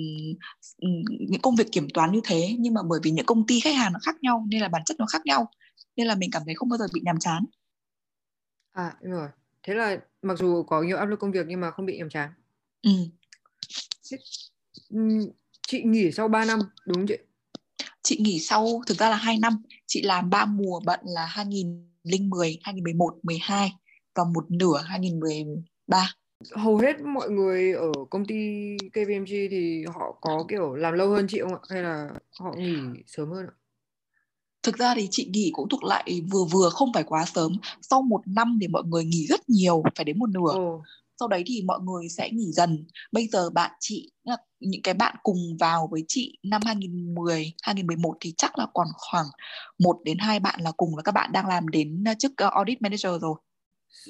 những 1.28 1.40
công 1.42 1.56
việc 1.56 1.72
kiểm 1.72 1.88
toán 1.94 2.12
như 2.12 2.20
thế 2.24 2.56
nhưng 2.58 2.74
mà 2.74 2.80
bởi 2.88 3.00
vì 3.02 3.10
những 3.10 3.26
công 3.26 3.46
ty 3.46 3.60
khách 3.60 3.76
hàng 3.76 3.92
nó 3.92 3.98
khác 4.02 4.16
nhau 4.22 4.46
nên 4.48 4.60
là 4.60 4.68
bản 4.68 4.82
chất 4.84 5.00
nó 5.00 5.06
khác 5.06 5.22
nhau 5.24 5.50
nên 5.96 6.06
là 6.06 6.14
mình 6.14 6.30
cảm 6.32 6.42
thấy 6.46 6.54
không 6.54 6.68
bao 6.68 6.78
giờ 6.78 6.86
bị 6.94 7.00
nhàm 7.04 7.18
chán. 7.18 7.44
À 8.72 8.96
đúng 9.02 9.12
rồi. 9.12 9.28
Thế 9.62 9.74
là 9.74 9.96
mặc 10.22 10.38
dù 10.38 10.62
có 10.62 10.82
nhiều 10.82 10.96
áp 10.96 11.04
lực 11.04 11.18
công 11.20 11.32
việc 11.32 11.46
nhưng 11.48 11.60
mà 11.60 11.70
không 11.70 11.86
bị 11.86 11.98
nhàm 11.98 12.10
chán. 12.10 12.30
Ừ. 12.82 12.90
Thế, 14.10 14.18
chị 15.68 15.82
nghỉ 15.82 16.12
sau 16.12 16.28
3 16.28 16.44
năm 16.44 16.58
đúng 16.86 16.96
không 16.96 17.06
chị? 17.06 17.16
Chị 18.02 18.18
nghỉ 18.20 18.40
sau 18.40 18.82
thực 18.86 18.98
ra 18.98 19.10
là 19.10 19.16
2 19.16 19.38
năm. 19.38 19.62
Chị 19.86 20.02
làm 20.02 20.30
ba 20.30 20.44
mùa 20.44 20.80
bận 20.84 21.00
là 21.02 21.26
2010 21.26 22.58
2011 22.62 23.18
12 23.22 23.72
và 24.14 24.24
một 24.24 24.50
nửa 24.50 24.82
2013 24.84 26.12
hầu 26.52 26.76
hết 26.76 27.00
mọi 27.00 27.30
người 27.30 27.72
ở 27.72 27.92
công 28.10 28.24
ty 28.24 28.76
KPMG 28.92 29.32
thì 29.50 29.84
họ 29.94 30.18
có 30.20 30.44
kiểu 30.48 30.74
làm 30.74 30.94
lâu 30.94 31.08
hơn 31.08 31.26
chị 31.28 31.40
không 31.40 31.52
ạ 31.54 31.60
hay 31.68 31.82
là 31.82 32.08
họ 32.40 32.54
nghỉ 32.56 32.76
sớm 33.06 33.30
hơn 33.30 33.46
ạ? 33.46 33.54
Thực 34.62 34.78
ra 34.78 34.94
thì 34.94 35.08
chị 35.10 35.30
nghỉ 35.32 35.50
cũng 35.54 35.68
thuộc 35.68 35.84
lại 35.84 36.22
vừa 36.30 36.44
vừa 36.44 36.70
không 36.70 36.92
phải 36.94 37.04
quá 37.04 37.24
sớm. 37.24 37.52
Sau 37.82 38.02
một 38.02 38.20
năm 38.26 38.58
thì 38.60 38.68
mọi 38.68 38.82
người 38.86 39.04
nghỉ 39.04 39.26
rất 39.26 39.50
nhiều, 39.50 39.82
phải 39.96 40.04
đến 40.04 40.18
một 40.18 40.30
nửa. 40.30 40.54
Oh. 40.58 40.82
Sau 41.20 41.28
đấy 41.28 41.42
thì 41.46 41.62
mọi 41.62 41.80
người 41.80 42.08
sẽ 42.08 42.30
nghỉ 42.30 42.52
dần. 42.52 42.86
Bây 43.12 43.26
giờ 43.26 43.50
bạn 43.50 43.70
chị, 43.80 44.12
những 44.60 44.82
cái 44.82 44.94
bạn 44.94 45.16
cùng 45.22 45.56
vào 45.60 45.88
với 45.90 46.04
chị 46.08 46.38
năm 46.42 46.60
2010, 46.64 47.52
2011 47.62 48.16
thì 48.20 48.34
chắc 48.36 48.58
là 48.58 48.66
còn 48.74 48.86
khoảng 48.96 49.26
một 49.78 50.00
đến 50.04 50.18
hai 50.18 50.40
bạn 50.40 50.60
là 50.60 50.72
cùng 50.76 50.96
là 50.96 51.02
các 51.02 51.12
bạn 51.12 51.32
đang 51.32 51.46
làm 51.46 51.68
đến 51.68 52.04
chức 52.18 52.32
audit 52.36 52.82
manager 52.82 53.20
rồi 53.20 53.34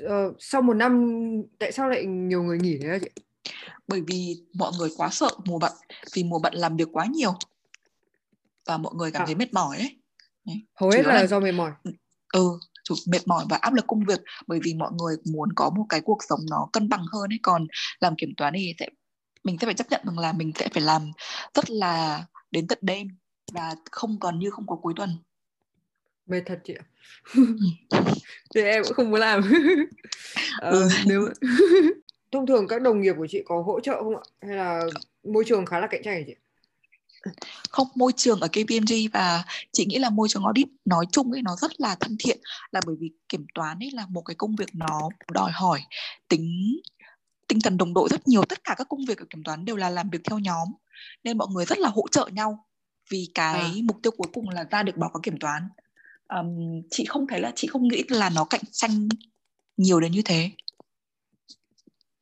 uh, 0.05 0.37
sau 0.39 0.63
một 0.63 0.75
năm 0.75 1.13
tại 1.59 1.73
sao 1.73 1.89
lại 1.89 2.05
nhiều 2.05 2.43
người 2.43 2.59
nghỉ 2.59 2.79
thế 2.83 2.89
hả 2.89 2.99
chị? 2.99 3.11
Bởi 3.89 4.01
vì 4.07 4.37
mọi 4.55 4.73
người 4.79 4.91
quá 4.97 5.09
sợ 5.13 5.29
mùa 5.45 5.59
bận 5.59 5.73
vì 6.15 6.25
mùa 6.25 6.39
bận 6.39 6.55
làm 6.55 6.77
việc 6.77 6.89
quá 6.93 7.07
nhiều 7.07 7.35
và 8.67 8.77
mọi 8.77 8.95
người 8.95 9.11
cảm 9.11 9.23
à. 9.23 9.27
thấy 9.27 9.35
mệt 9.35 9.55
mỏi 9.55 9.77
ấy. 9.77 10.01
Đấy. 10.45 10.57
Hầu 10.75 10.91
hết 10.91 11.07
là, 11.07 11.15
là 11.15 11.27
do 11.27 11.41
mệt 11.41 11.53
mỏi. 11.53 11.73
Ừ, 12.33 12.49
chủ 12.85 12.95
mệt 13.07 13.27
mỏi 13.27 13.45
và 13.49 13.57
áp 13.57 13.75
lực 13.75 13.85
công 13.87 14.05
việc 14.05 14.21
bởi 14.47 14.61
vì 14.65 14.75
mọi 14.75 14.91
người 14.93 15.17
muốn 15.33 15.53
có 15.53 15.71
một 15.71 15.85
cái 15.89 16.01
cuộc 16.01 16.19
sống 16.29 16.41
nó 16.51 16.69
cân 16.73 16.89
bằng 16.89 17.05
hơn 17.13 17.33
ấy 17.33 17.39
còn 17.43 17.67
làm 18.01 18.17
kiểm 18.17 18.35
toán 18.37 18.55
thì 18.57 18.75
sẽ 18.79 18.89
mình 19.45 19.57
sẽ 19.61 19.67
phải 19.67 19.75
chấp 19.75 19.91
nhận 19.91 20.01
rằng 20.05 20.19
là 20.19 20.33
mình 20.33 20.53
sẽ 20.55 20.69
phải 20.75 20.83
làm 20.83 21.11
rất 21.55 21.71
là 21.71 22.25
đến 22.51 22.67
tận 22.67 22.79
đêm 22.81 23.09
và 23.53 23.75
không 23.91 24.21
còn 24.21 24.39
như 24.39 24.51
không 24.51 24.67
có 24.67 24.77
cuối 24.77 24.93
tuần 24.97 25.17
mệt 26.31 26.43
thật 26.47 26.59
chị 26.65 26.75
ạ. 26.75 26.85
Thì 28.55 28.63
em 28.63 28.83
cũng 28.85 28.95
không 28.95 29.11
muốn 29.11 29.21
làm. 29.21 29.43
Ờ, 30.59 30.71
ừ. 30.71 30.89
nếu 31.07 31.29
thông 32.33 32.47
thường 32.47 32.69
các 32.69 32.83
đồng 32.83 33.01
nghiệp 33.01 33.15
của 33.19 33.27
chị 33.31 33.43
có 33.45 33.63
hỗ 33.63 33.81
trợ 33.81 34.03
không 34.03 34.17
ạ? 34.17 34.23
Hay 34.43 34.57
là 34.57 34.83
môi 35.25 35.45
trường 35.47 35.67
khá 35.67 35.81
là 35.81 35.87
cạnh 35.87 36.03
tranh 36.05 36.25
chị? 36.27 36.35
Không 37.71 37.89
môi 37.95 38.13
trường 38.17 38.41
ở 38.41 38.49
KPMG 38.49 38.95
và 39.13 39.45
chị 39.73 39.87
nghĩ 39.87 39.99
là 39.99 40.11
môi 40.11 40.29
trường 40.29 40.45
audit 40.45 40.69
nói 40.85 41.07
chung 41.13 41.33
ấy 41.33 41.43
nó 41.43 41.57
rất 41.57 41.81
là 41.81 41.95
thân 42.01 42.17
thiện. 42.19 42.39
Là 42.73 42.81
bởi 42.87 42.97
vì 43.01 43.11
kiểm 43.29 43.47
toán 43.55 43.79
ấy 43.79 43.91
là 43.91 44.07
một 44.09 44.23
cái 44.23 44.35
công 44.35 44.57
việc 44.57 44.69
nó 44.75 45.09
đòi 45.33 45.51
hỏi 45.51 45.81
tính 46.29 46.77
tinh 47.49 47.61
thần 47.61 47.77
đồng 47.77 47.95
đội 47.95 48.09
rất 48.11 48.29
nhiều. 48.29 48.45
Tất 48.45 48.65
cả 48.65 48.75
các 48.79 48.89
công 48.89 49.05
việc 49.09 49.19
ở 49.19 49.25
kiểm 49.31 49.43
toán 49.45 49.65
đều 49.65 49.77
là 49.77 49.91
làm 49.91 50.11
việc 50.11 50.21
theo 50.25 50.39
nhóm. 50.39 50.69
Nên 51.25 51.39
mọi 51.39 51.49
người 51.51 51.65
rất 51.65 51.79
là 51.79 51.89
hỗ 51.89 52.09
trợ 52.11 52.29
nhau 52.33 52.67
vì 53.11 53.29
cái 53.35 53.61
à. 53.61 53.73
mục 53.85 53.97
tiêu 54.03 54.13
cuối 54.17 54.29
cùng 54.33 54.49
là 54.49 54.65
ra 54.71 54.83
được 54.83 54.97
báo 54.97 55.11
cáo 55.11 55.21
kiểm 55.23 55.39
toán 55.39 55.69
um, 56.39 56.83
chị 56.91 57.05
không 57.05 57.27
thấy 57.27 57.41
là 57.41 57.53
chị 57.57 57.67
không 57.67 57.89
nghĩ 57.89 58.03
là 58.09 58.31
nó 58.35 58.45
cạnh 58.45 58.61
tranh 58.71 59.09
nhiều 59.77 60.01
đến 60.01 60.13
như 60.13 60.23
thế. 60.25 60.51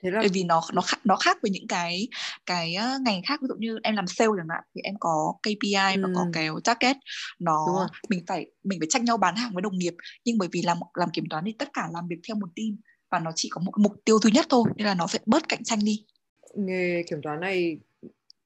Thế 0.03 0.11
là... 0.11 0.21
bởi 0.21 0.29
vì 0.33 0.45
nó 0.45 0.63
nó 0.73 0.83
khác 0.83 1.01
nó 1.05 1.17
khác 1.17 1.39
với 1.43 1.51
những 1.51 1.67
cái 1.69 2.09
cái 2.47 2.77
ngành 3.01 3.23
khác. 3.23 3.41
Ví 3.43 3.47
dụ 3.49 3.55
như 3.59 3.79
em 3.83 3.97
làm 3.97 4.07
sale 4.07 4.31
chẳng 4.37 4.49
hạn 4.49 4.65
thì 4.75 4.81
em 4.85 4.95
có 5.01 5.35
KPI 5.43 5.75
ừ. 5.95 6.03
và 6.03 6.09
có 6.15 6.27
cái 6.33 6.49
target. 6.65 6.97
Nó 7.39 7.89
mình 8.09 8.25
phải 8.27 8.47
mình 8.65 8.81
phải 8.81 8.89
tranh 8.91 9.05
nhau 9.05 9.17
bán 9.17 9.37
hàng 9.37 9.51
với 9.55 9.63
đồng 9.63 9.79
nghiệp. 9.79 9.95
Nhưng 10.25 10.39
bởi 10.39 10.49
vì 10.53 10.63
làm 10.63 10.79
làm 10.95 11.11
kiểm 11.11 11.25
toán 11.31 11.45
thì 11.45 11.53
tất 11.53 11.69
cả 11.73 11.89
làm 11.93 12.09
việc 12.09 12.19
theo 12.29 12.37
một 12.37 12.49
team 12.57 12.77
và 13.11 13.19
nó 13.19 13.33
chỉ 13.35 13.49
có 13.49 13.61
một 13.61 13.73
mục 13.79 13.93
tiêu 14.05 14.19
duy 14.23 14.31
nhất 14.31 14.47
thôi 14.49 14.65
nên 14.77 14.87
là 14.87 14.95
nó 14.95 15.07
sẽ 15.07 15.19
bớt 15.27 15.49
cạnh 15.49 15.65
tranh 15.65 15.79
đi. 15.85 16.05
Nghề 16.55 17.03
kiểm 17.11 17.23
toán 17.23 17.41
này 17.41 17.79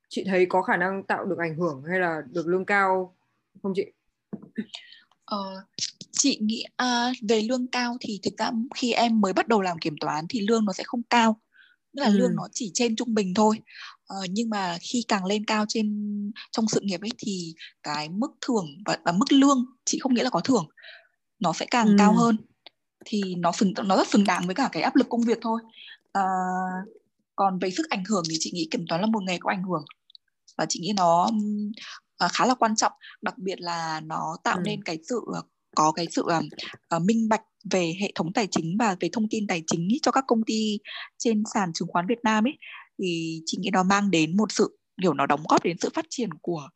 chị 0.09 0.25
thấy 0.27 0.47
có 0.47 0.63
khả 0.63 0.77
năng 0.77 1.03
tạo 1.03 1.25
được 1.25 1.39
ảnh 1.39 1.57
hưởng 1.57 1.83
hay 1.91 2.01
là 2.01 2.23
được 2.31 2.47
lương 2.47 2.65
cao 2.65 3.17
không 3.63 3.73
chị 3.77 3.85
Ờ, 5.33 5.65
chị 6.13 6.39
nghĩ 6.41 6.65
uh, 6.83 7.17
về 7.29 7.43
lương 7.43 7.67
cao 7.67 7.97
thì 8.01 8.21
thực 8.23 8.39
ra 8.39 8.51
khi 8.75 8.93
em 8.93 9.21
mới 9.21 9.33
bắt 9.33 9.49
đầu 9.49 9.61
làm 9.61 9.79
kiểm 9.79 9.95
toán 10.01 10.27
thì 10.29 10.41
lương 10.41 10.65
nó 10.65 10.73
sẽ 10.73 10.85
không 10.85 11.03
cao. 11.11 11.41
Tức 11.97 12.03
là 12.03 12.07
ừ. 12.07 12.13
lương 12.19 12.35
nó 12.35 12.49
chỉ 12.53 12.71
trên 12.75 12.97
trung 12.97 13.15
bình 13.15 13.35
thôi. 13.35 13.59
Uh, 14.03 14.31
nhưng 14.31 14.51
mà 14.51 14.79
khi 14.81 15.05
càng 15.09 15.25
lên 15.25 15.45
cao 15.45 15.65
trên 15.69 15.87
trong 16.51 16.69
sự 16.69 16.81
nghiệp 16.81 17.01
ấy 17.01 17.11
thì 17.19 17.55
cái 17.83 18.09
mức 18.09 18.31
thưởng 18.41 18.67
và, 18.87 18.99
và 19.05 19.13
mức 19.13 19.33
lương 19.33 19.65
chị 19.85 19.99
không 19.99 20.15
nghĩ 20.15 20.23
là 20.23 20.31
có 20.31 20.41
thưởng 20.41 20.69
nó 21.39 21.53
sẽ 21.53 21.67
càng 21.71 21.87
ừ. 21.87 21.95
cao 21.99 22.15
hơn. 22.15 22.37
Thì 23.05 23.35
nó 23.35 23.53
xứng 23.53 23.73
nó 23.85 23.97
rất 23.97 24.09
xứng 24.09 24.25
đáng 24.25 24.47
với 24.47 24.55
cả 24.55 24.69
cái 24.73 24.83
áp 24.83 24.97
lực 24.97 25.09
công 25.09 25.23
việc 25.23 25.39
thôi. 25.41 25.61
Uh, 26.19 26.89
còn 27.37 27.59
về 27.59 27.71
sức 27.71 27.87
ảnh 27.91 28.05
hưởng 28.09 28.23
thì 28.31 28.37
chị 28.41 28.51
nghĩ 28.55 28.69
kiểm 28.71 28.85
toán 28.89 29.01
là 29.01 29.07
một 29.07 29.23
nghề 29.23 29.39
có 29.39 29.51
ảnh 29.51 29.63
hưởng. 29.63 29.85
Và 30.59 30.67
chị 30.69 30.81
nghĩ 30.81 30.93
nó 30.97 31.31
uh, 32.25 32.33
khá 32.33 32.47
là 32.47 32.55
quan 32.55 32.77
trọng. 32.77 32.93
Đặc 33.23 33.39
biệt 33.39 33.61
là 33.61 34.01
nó 34.01 34.37
tạo 34.45 34.57
ừ. 34.57 34.63
nên 34.65 34.85
cái 34.85 34.99
sự 35.09 35.21
có 35.77 35.93
cái 35.93 36.07
sự 36.11 36.23
uh, 36.23 37.03
minh 37.03 37.29
bạch 37.29 37.43
về 37.71 37.95
hệ 38.01 38.13
thống 38.15 38.33
tài 38.33 38.47
chính 38.51 38.77
và 38.79 38.97
về 39.01 39.09
thông 39.13 39.29
tin 39.29 39.47
tài 39.47 39.63
chính 39.67 39.89
cho 40.03 40.13
các 40.13 40.25
công 40.27 40.43
ty 40.47 40.79
trên 41.19 41.43
sàn 41.55 41.73
chứng 41.73 41.89
khoán 41.89 42.07
Việt 42.07 42.19
Nam 42.23 42.47
ấy 42.47 42.59
thì 42.99 43.43
chị 43.47 43.59
nghĩ 43.61 43.71
nó 43.73 43.83
mang 43.83 44.11
đến 44.11 44.37
một 44.37 44.53
sự 44.53 44.79
kiểu 45.03 45.15
nó 45.15 45.27
đóng 45.27 45.45
góp 45.49 45.63
đến 45.65 45.77
sự 45.81 45.89
phát 45.95 46.07
triển 46.09 46.31
của 46.35 46.69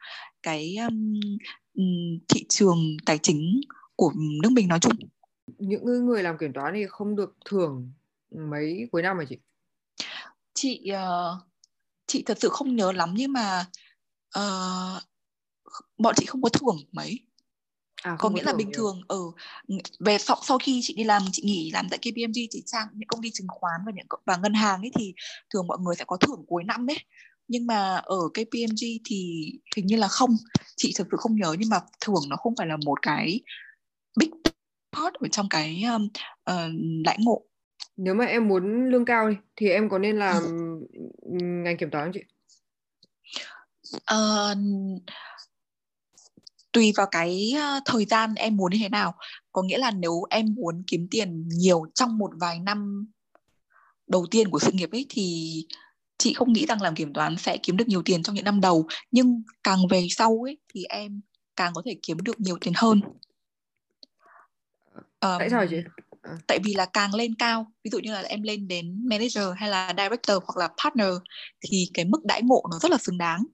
cái 0.43 0.77
um, 0.89 1.21
thị 2.29 2.47
trường 2.49 2.97
tài 3.07 3.19
chính 3.19 3.61
của 3.97 4.13
nước 4.43 4.51
mình 4.53 4.69
nói 4.69 4.79
chung. 4.81 4.93
Những 5.59 6.07
người 6.07 6.23
làm 6.23 6.39
kiểm 6.39 6.53
toán 6.53 6.75
thì 6.75 6.87
không 6.89 7.17
được 7.17 7.37
thưởng 7.45 7.93
mấy 8.31 8.89
cuối 8.93 9.03
năm 9.03 9.19
hả 9.19 9.25
chị? 9.29 9.37
Chị 10.55 10.91
uh, 10.93 11.43
chị 12.07 12.23
thật 12.27 12.39
sự 12.41 12.49
không 12.49 12.77
nhớ 12.77 12.93
lắm 12.93 13.15
nhưng 13.17 13.33
mà 13.33 13.65
uh, 14.39 15.03
bọn 15.99 16.15
chị 16.17 16.27
không 16.27 16.43
có 16.43 16.49
thưởng 16.49 16.77
mấy. 16.93 17.21
À, 18.03 18.17
có 18.19 18.31
nghĩa 18.31 18.43
là 18.43 18.53
bình 18.53 18.71
thường 18.75 19.01
ở 19.09 19.21
ừ, 19.67 19.75
về 20.01 20.19
sau 20.19 20.37
sau 20.43 20.59
khi 20.59 20.81
chị 20.83 20.95
đi 20.95 21.05
làm 21.05 21.23
chị 21.33 21.43
nghỉ 21.45 21.71
làm 21.75 21.87
tại 21.91 21.99
KPMG 21.99 22.33
chị 22.51 22.63
sang 22.67 22.87
những 22.93 23.09
công 23.09 23.23
ty 23.23 23.31
chứng 23.31 23.47
khoán 23.49 23.81
và 23.87 23.93
những 23.95 24.07
và 24.27 24.37
ngân 24.37 24.55
hàng 24.55 24.81
ấy 24.81 24.91
thì 24.99 25.15
thường 25.55 25.67
mọi 25.67 25.79
người 25.81 25.95
sẽ 25.97 26.05
có 26.05 26.17
thưởng 26.17 26.45
cuối 26.49 26.65
năm 26.65 26.91
ấy. 26.91 26.99
Nhưng 27.49 27.67
mà 27.67 27.97
ở 27.97 28.19
KPMG 28.35 28.83
thì 29.05 29.51
hình 29.77 29.87
như 29.87 29.97
là 29.97 30.09
không. 30.09 30.37
Chị 30.77 30.93
thực 30.99 31.07
sự 31.11 31.17
không 31.17 31.37
nhớ 31.37 31.57
nhưng 31.59 31.69
mà 31.69 31.81
thưởng 32.01 32.23
nó 32.29 32.37
không 32.37 32.55
phải 32.57 32.67
là 32.67 32.77
một 32.85 33.03
cái 33.03 33.41
big 34.19 34.31
part 34.93 35.15
ở 35.15 35.29
trong 35.29 35.47
cái 35.51 35.83
um, 35.93 36.09
uh, 36.51 36.73
lãnh 37.07 37.19
ngộ. 37.25 37.43
Nếu 37.97 38.15
mà 38.15 38.25
em 38.25 38.49
muốn 38.49 38.91
lương 38.91 39.05
cao 39.05 39.31
đi 39.31 39.37
thì 39.57 39.69
em 39.69 39.89
có 39.89 39.99
nên 39.99 40.19
làm 40.19 40.43
ừ. 40.43 40.87
ngành 41.41 41.77
kiểm 41.77 41.91
toán 41.91 42.05
không 42.05 42.13
chị? 42.13 42.21
Uh, 43.95 44.59
tùy 46.77 46.93
vào 46.97 47.07
cái 47.11 47.55
thời 47.85 48.05
gian 48.05 48.35
em 48.35 48.57
muốn 48.57 48.73
như 48.73 48.79
thế 48.83 48.89
nào. 48.89 49.15
Có 49.53 49.63
nghĩa 49.63 49.79
là 49.79 49.91
nếu 49.91 50.23
em 50.31 50.55
muốn 50.55 50.83
kiếm 50.87 51.09
tiền 51.11 51.49
nhiều 51.49 51.85
trong 51.95 52.19
một 52.19 52.31
vài 52.41 52.61
năm 52.61 53.07
đầu 54.07 54.27
tiên 54.31 54.51
của 54.51 54.59
sự 54.59 54.73
nghiệp 54.73 54.91
ấy 54.93 55.07
thì 55.09 55.53
chị 56.19 56.35
không 56.35 56.53
nghĩ 56.53 56.67
rằng 56.67 56.83
làm 56.83 56.95
kiểm 56.95 57.13
toán 57.13 57.37
sẽ 57.37 57.57
kiếm 57.57 57.77
được 57.77 57.89
nhiều 57.89 58.03
tiền 58.05 58.23
trong 58.23 58.35
những 58.35 58.45
năm 58.45 58.61
đầu. 58.61 58.87
Nhưng 59.11 59.43
càng 59.63 59.79
về 59.91 60.07
sau 60.11 60.47
ấy 60.47 60.59
thì 60.75 60.85
em 60.85 61.21
càng 61.57 61.73
có 61.75 61.83
thể 61.85 61.97
kiếm 62.03 62.19
được 62.21 62.41
nhiều 62.41 62.59
tiền 62.61 62.73
hơn. 62.77 63.01
Um, 64.95 65.39
tại 65.39 65.51
sao 65.51 65.67
chị? 65.71 65.77
À. 66.23 66.39
tại 66.47 66.59
vì 66.65 66.75
là 66.75 66.87
càng 66.87 67.15
lên 67.15 67.35
cao 67.35 67.73
ví 67.85 67.91
dụ 67.91 67.99
như 67.99 68.13
là 68.13 68.21
em 68.21 68.43
lên 68.43 68.69
đến 68.69 69.09
manager 69.09 69.45
hay 69.57 69.69
là 69.71 69.95
director 69.97 70.43
hoặc 70.47 70.57
là 70.57 70.69
partner 70.85 71.15
thì 71.61 71.91
cái 71.95 72.05
mức 72.05 72.25
đãi 72.25 72.43
ngộ 72.43 72.63
nó 72.71 72.79
rất 72.79 72.91
là 72.91 72.99
xứng 72.99 73.19
đáng. 73.19 73.45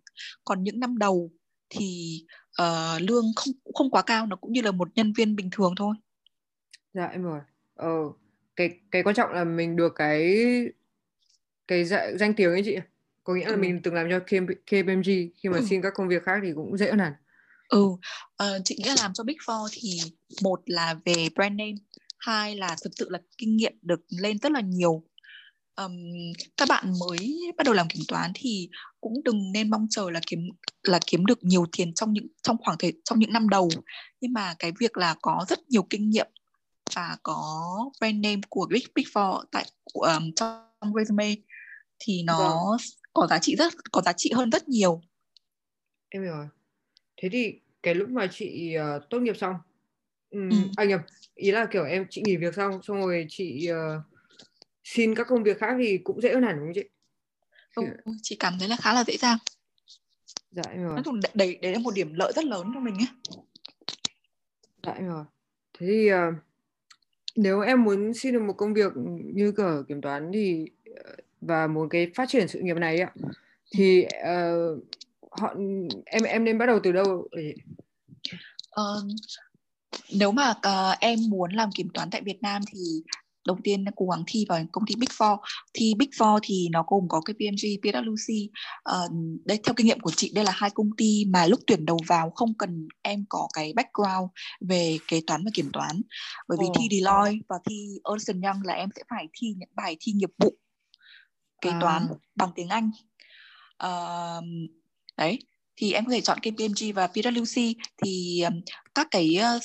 Còn 0.44 0.62
những 0.62 0.80
năm 0.80 0.98
đầu 0.98 1.30
thì 1.68 2.20
uh, 2.62 3.02
lương 3.08 3.24
không 3.36 3.54
không 3.74 3.90
quá 3.90 4.02
cao 4.02 4.26
nó 4.26 4.36
cũng 4.36 4.52
như 4.52 4.62
là 4.62 4.70
một 4.70 4.88
nhân 4.94 5.12
viên 5.12 5.36
bình 5.36 5.50
thường 5.52 5.74
thôi 5.76 5.94
dạ 6.94 7.06
em 7.06 7.22
rồi 7.22 7.40
ờ 7.74 7.88
cái 8.56 8.70
cái 8.90 9.02
quan 9.02 9.14
trọng 9.14 9.32
là 9.32 9.44
mình 9.44 9.76
được 9.76 9.92
cái 9.96 10.36
cái 11.68 11.84
danh, 11.84 12.18
danh 12.18 12.34
tiếng 12.34 12.50
ấy 12.50 12.62
chị 12.64 12.76
có 13.24 13.34
nghĩa 13.34 13.46
là 13.46 13.54
ừ. 13.54 13.56
mình 13.56 13.80
từng 13.82 13.94
làm 13.94 14.10
cho 14.10 14.18
KPMG 14.66 15.02
khi 15.36 15.48
mà 15.48 15.58
ừ. 15.58 15.64
xin 15.70 15.82
các 15.82 15.92
công 15.96 16.08
việc 16.08 16.22
khác 16.22 16.40
thì 16.42 16.52
cũng 16.54 16.76
dễ 16.76 16.90
hơn 16.90 16.98
hẳn 16.98 17.12
ừ 17.68 17.82
uh, 17.82 17.98
chị 18.64 18.76
nghĩ 18.78 18.88
là 18.88 18.96
làm 18.98 19.12
cho 19.12 19.24
Big 19.24 19.36
Four 19.46 19.68
thì 19.72 20.00
một 20.42 20.60
là 20.66 20.94
về 21.04 21.28
brand 21.34 21.54
name 21.54 21.74
hai 22.18 22.56
là 22.56 22.76
thực 22.84 22.90
sự 22.96 23.08
là 23.10 23.18
kinh 23.38 23.56
nghiệm 23.56 23.72
được 23.82 24.00
lên 24.20 24.38
rất 24.38 24.52
là 24.52 24.60
nhiều 24.60 25.02
um, 25.76 25.92
các 26.56 26.68
bạn 26.68 26.92
mới 27.00 27.40
bắt 27.56 27.64
đầu 27.64 27.74
làm 27.74 27.88
kiểm 27.88 28.02
toán 28.08 28.32
thì 28.34 28.68
cũng 29.00 29.24
đừng 29.24 29.52
nên 29.52 29.70
mong 29.70 29.86
chờ 29.90 30.10
là 30.10 30.20
kiếm 30.26 30.40
là 30.82 30.98
kiếm 31.06 31.26
được 31.26 31.44
nhiều 31.44 31.66
tiền 31.76 31.94
trong 31.94 32.12
những 32.12 32.26
trong 32.42 32.56
khoảng 32.60 32.78
thời 32.78 32.92
trong 33.04 33.18
những 33.18 33.32
năm 33.32 33.48
đầu 33.48 33.68
nhưng 34.20 34.32
mà 34.32 34.54
cái 34.58 34.72
việc 34.80 34.96
là 34.96 35.14
có 35.22 35.44
rất 35.48 35.58
nhiều 35.68 35.82
kinh 35.90 36.10
nghiệm 36.10 36.26
và 36.94 37.16
có 37.22 37.68
brand 38.00 38.16
name 38.16 38.40
của 38.48 38.66
Big 38.70 38.82
Big 38.94 39.04
Four 39.04 39.44
tại 39.52 39.64
um, 39.92 40.32
trong 40.36 40.94
resume 40.94 41.34
thì 41.98 42.22
nó 42.22 42.38
vâng. 42.38 42.78
có 43.12 43.26
giá 43.26 43.38
trị 43.38 43.56
rất 43.56 43.72
có 43.92 44.02
giá 44.02 44.12
trị 44.12 44.32
hơn 44.34 44.50
rất 44.50 44.68
nhiều 44.68 45.00
em 46.08 46.22
hiểu 46.22 46.32
rồi 46.32 46.48
thế 47.16 47.28
thì 47.32 47.60
cái 47.82 47.94
lúc 47.94 48.08
mà 48.08 48.26
chị 48.26 48.76
uh, 48.96 49.02
tốt 49.10 49.20
nghiệp 49.20 49.36
xong 49.36 49.54
um, 50.30 50.50
ừ. 50.50 50.56
anh 50.76 50.88
nhầm 50.88 51.00
ý 51.34 51.50
là 51.50 51.66
kiểu 51.66 51.84
em 51.84 52.06
chị 52.10 52.22
nghỉ 52.24 52.36
việc 52.36 52.54
xong 52.54 52.82
xong 52.82 52.96
rồi 52.96 53.26
chị 53.28 53.68
uh, 53.70 54.11
xin 54.84 55.14
các 55.14 55.26
công 55.28 55.42
việc 55.42 55.58
khác 55.58 55.74
thì 55.78 55.98
cũng 56.04 56.20
dễ 56.20 56.34
hơn 56.34 56.42
hẳn 56.42 56.56
đúng 56.56 56.66
không 56.66 56.74
chị? 56.74 56.88
Ừ, 57.74 58.12
chị 58.22 58.36
cảm 58.36 58.56
thấy 58.58 58.68
là 58.68 58.76
khá 58.76 58.92
là 58.92 59.04
dễ 59.04 59.16
dàng. 59.16 59.38
Dạ 60.50 60.62
rồi. 60.74 60.94
Nói 60.94 61.02
chung 61.04 61.20
đấy 61.34 61.58
đấy 61.62 61.72
là 61.72 61.78
một 61.78 61.94
điểm 61.94 62.14
lợi 62.14 62.32
rất 62.36 62.44
lớn 62.44 62.70
cho 62.74 62.80
mình 62.80 62.94
ấy 62.94 63.38
dạ 64.82 64.94
rồi. 65.00 65.24
Thế 65.78 65.86
thì 65.86 66.12
uh, 66.12 66.34
nếu 67.36 67.60
em 67.60 67.84
muốn 67.84 68.14
xin 68.14 68.32
được 68.32 68.42
một 68.42 68.52
công 68.52 68.74
việc 68.74 68.92
như 69.34 69.52
cỡ 69.52 69.82
kiểm 69.88 70.00
toán 70.00 70.30
thì 70.34 70.66
uh, 70.90 70.96
và 71.40 71.66
một 71.66 71.86
cái 71.90 72.10
phát 72.14 72.28
triển 72.28 72.48
sự 72.48 72.60
nghiệp 72.60 72.76
này 72.76 72.98
ạ 72.98 73.12
thì 73.74 74.06
uh, 74.06 74.84
họ 75.30 75.54
em 76.04 76.22
em 76.22 76.44
nên 76.44 76.58
bắt 76.58 76.66
đầu 76.66 76.80
từ 76.82 76.92
đâu 76.92 77.28
uh, 78.80 79.04
nếu 80.12 80.32
mà 80.32 80.50
uh, 80.50 80.98
em 81.00 81.18
muốn 81.28 81.52
làm 81.52 81.70
kiểm 81.74 81.88
toán 81.94 82.10
tại 82.10 82.22
Việt 82.22 82.42
Nam 82.42 82.62
thì 82.72 82.78
đầu 83.46 83.58
tiên 83.64 83.84
cố 83.96 84.06
gắng 84.06 84.24
thi 84.26 84.44
vào 84.48 84.64
công 84.72 84.86
ty 84.86 84.94
Big 84.94 85.08
Four. 85.18 85.38
Thi 85.74 85.94
Big 85.98 86.08
Four 86.08 86.38
thì 86.42 86.68
nó 86.72 86.84
gồm 86.86 87.08
có 87.08 87.20
cái 87.20 87.34
PMG, 87.34 87.64
PwC 87.82 88.48
uh, 88.90 89.12
đây 89.44 89.60
theo 89.64 89.74
kinh 89.74 89.86
nghiệm 89.86 90.00
của 90.00 90.10
chị 90.16 90.32
đây 90.34 90.44
là 90.44 90.52
hai 90.54 90.70
công 90.70 90.90
ty 90.96 91.24
mà 91.24 91.46
lúc 91.46 91.60
tuyển 91.66 91.86
đầu 91.86 91.98
vào 92.06 92.30
không 92.30 92.54
cần 92.58 92.88
em 93.02 93.24
có 93.28 93.48
cái 93.54 93.72
background 93.76 94.30
về 94.60 94.98
kế 95.08 95.20
toán 95.26 95.44
và 95.44 95.50
kiểm 95.54 95.70
toán. 95.72 96.02
Bởi 96.48 96.58
vì 96.60 96.66
oh. 96.66 96.76
thi 96.78 96.98
Deloitte 96.98 97.38
và 97.48 97.56
thi 97.68 97.88
Ernst 98.10 98.30
Young 98.30 98.62
là 98.64 98.74
em 98.74 98.88
sẽ 98.96 99.02
phải 99.10 99.28
thi 99.40 99.54
những 99.58 99.70
bài 99.74 99.96
thi 100.00 100.12
nghiệp 100.12 100.30
vụ 100.38 100.54
kế 101.60 101.70
à. 101.70 101.78
toán 101.80 102.06
bằng 102.34 102.50
tiếng 102.54 102.68
Anh. 102.68 102.90
Uh, 103.86 104.44
đấy 105.16 105.38
thì 105.76 105.92
em 105.92 106.04
có 106.04 106.12
thể 106.12 106.20
chọn 106.20 106.38
KPMG 106.38 106.92
và 106.94 107.06
PwC 107.06 107.74
thì 108.04 108.42
um, 108.42 108.60
các 108.94 109.08
cái 109.10 109.38
uh, 109.56 109.62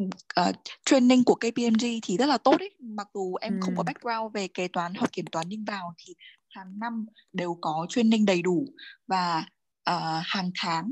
uh, 0.00 0.56
training 0.84 1.24
của 1.24 1.34
KPMG 1.34 2.00
thì 2.02 2.16
rất 2.16 2.26
là 2.26 2.38
tốt 2.38 2.56
đấy 2.58 2.70
mặc 2.80 3.08
dù 3.14 3.34
em 3.34 3.52
ừ. 3.52 3.58
không 3.62 3.76
có 3.76 3.82
background 3.82 4.34
về 4.34 4.48
kế 4.48 4.68
toán 4.68 4.94
hoặc 4.94 5.12
kiểm 5.12 5.26
toán 5.26 5.46
nhưng 5.48 5.64
vào 5.64 5.94
thì 5.98 6.14
hàng 6.48 6.78
năm 6.78 7.06
đều 7.32 7.58
có 7.60 7.86
training 7.88 8.24
đầy 8.24 8.42
đủ 8.42 8.66
và 9.06 9.46
uh, 9.90 10.22
hàng 10.22 10.50
tháng 10.54 10.90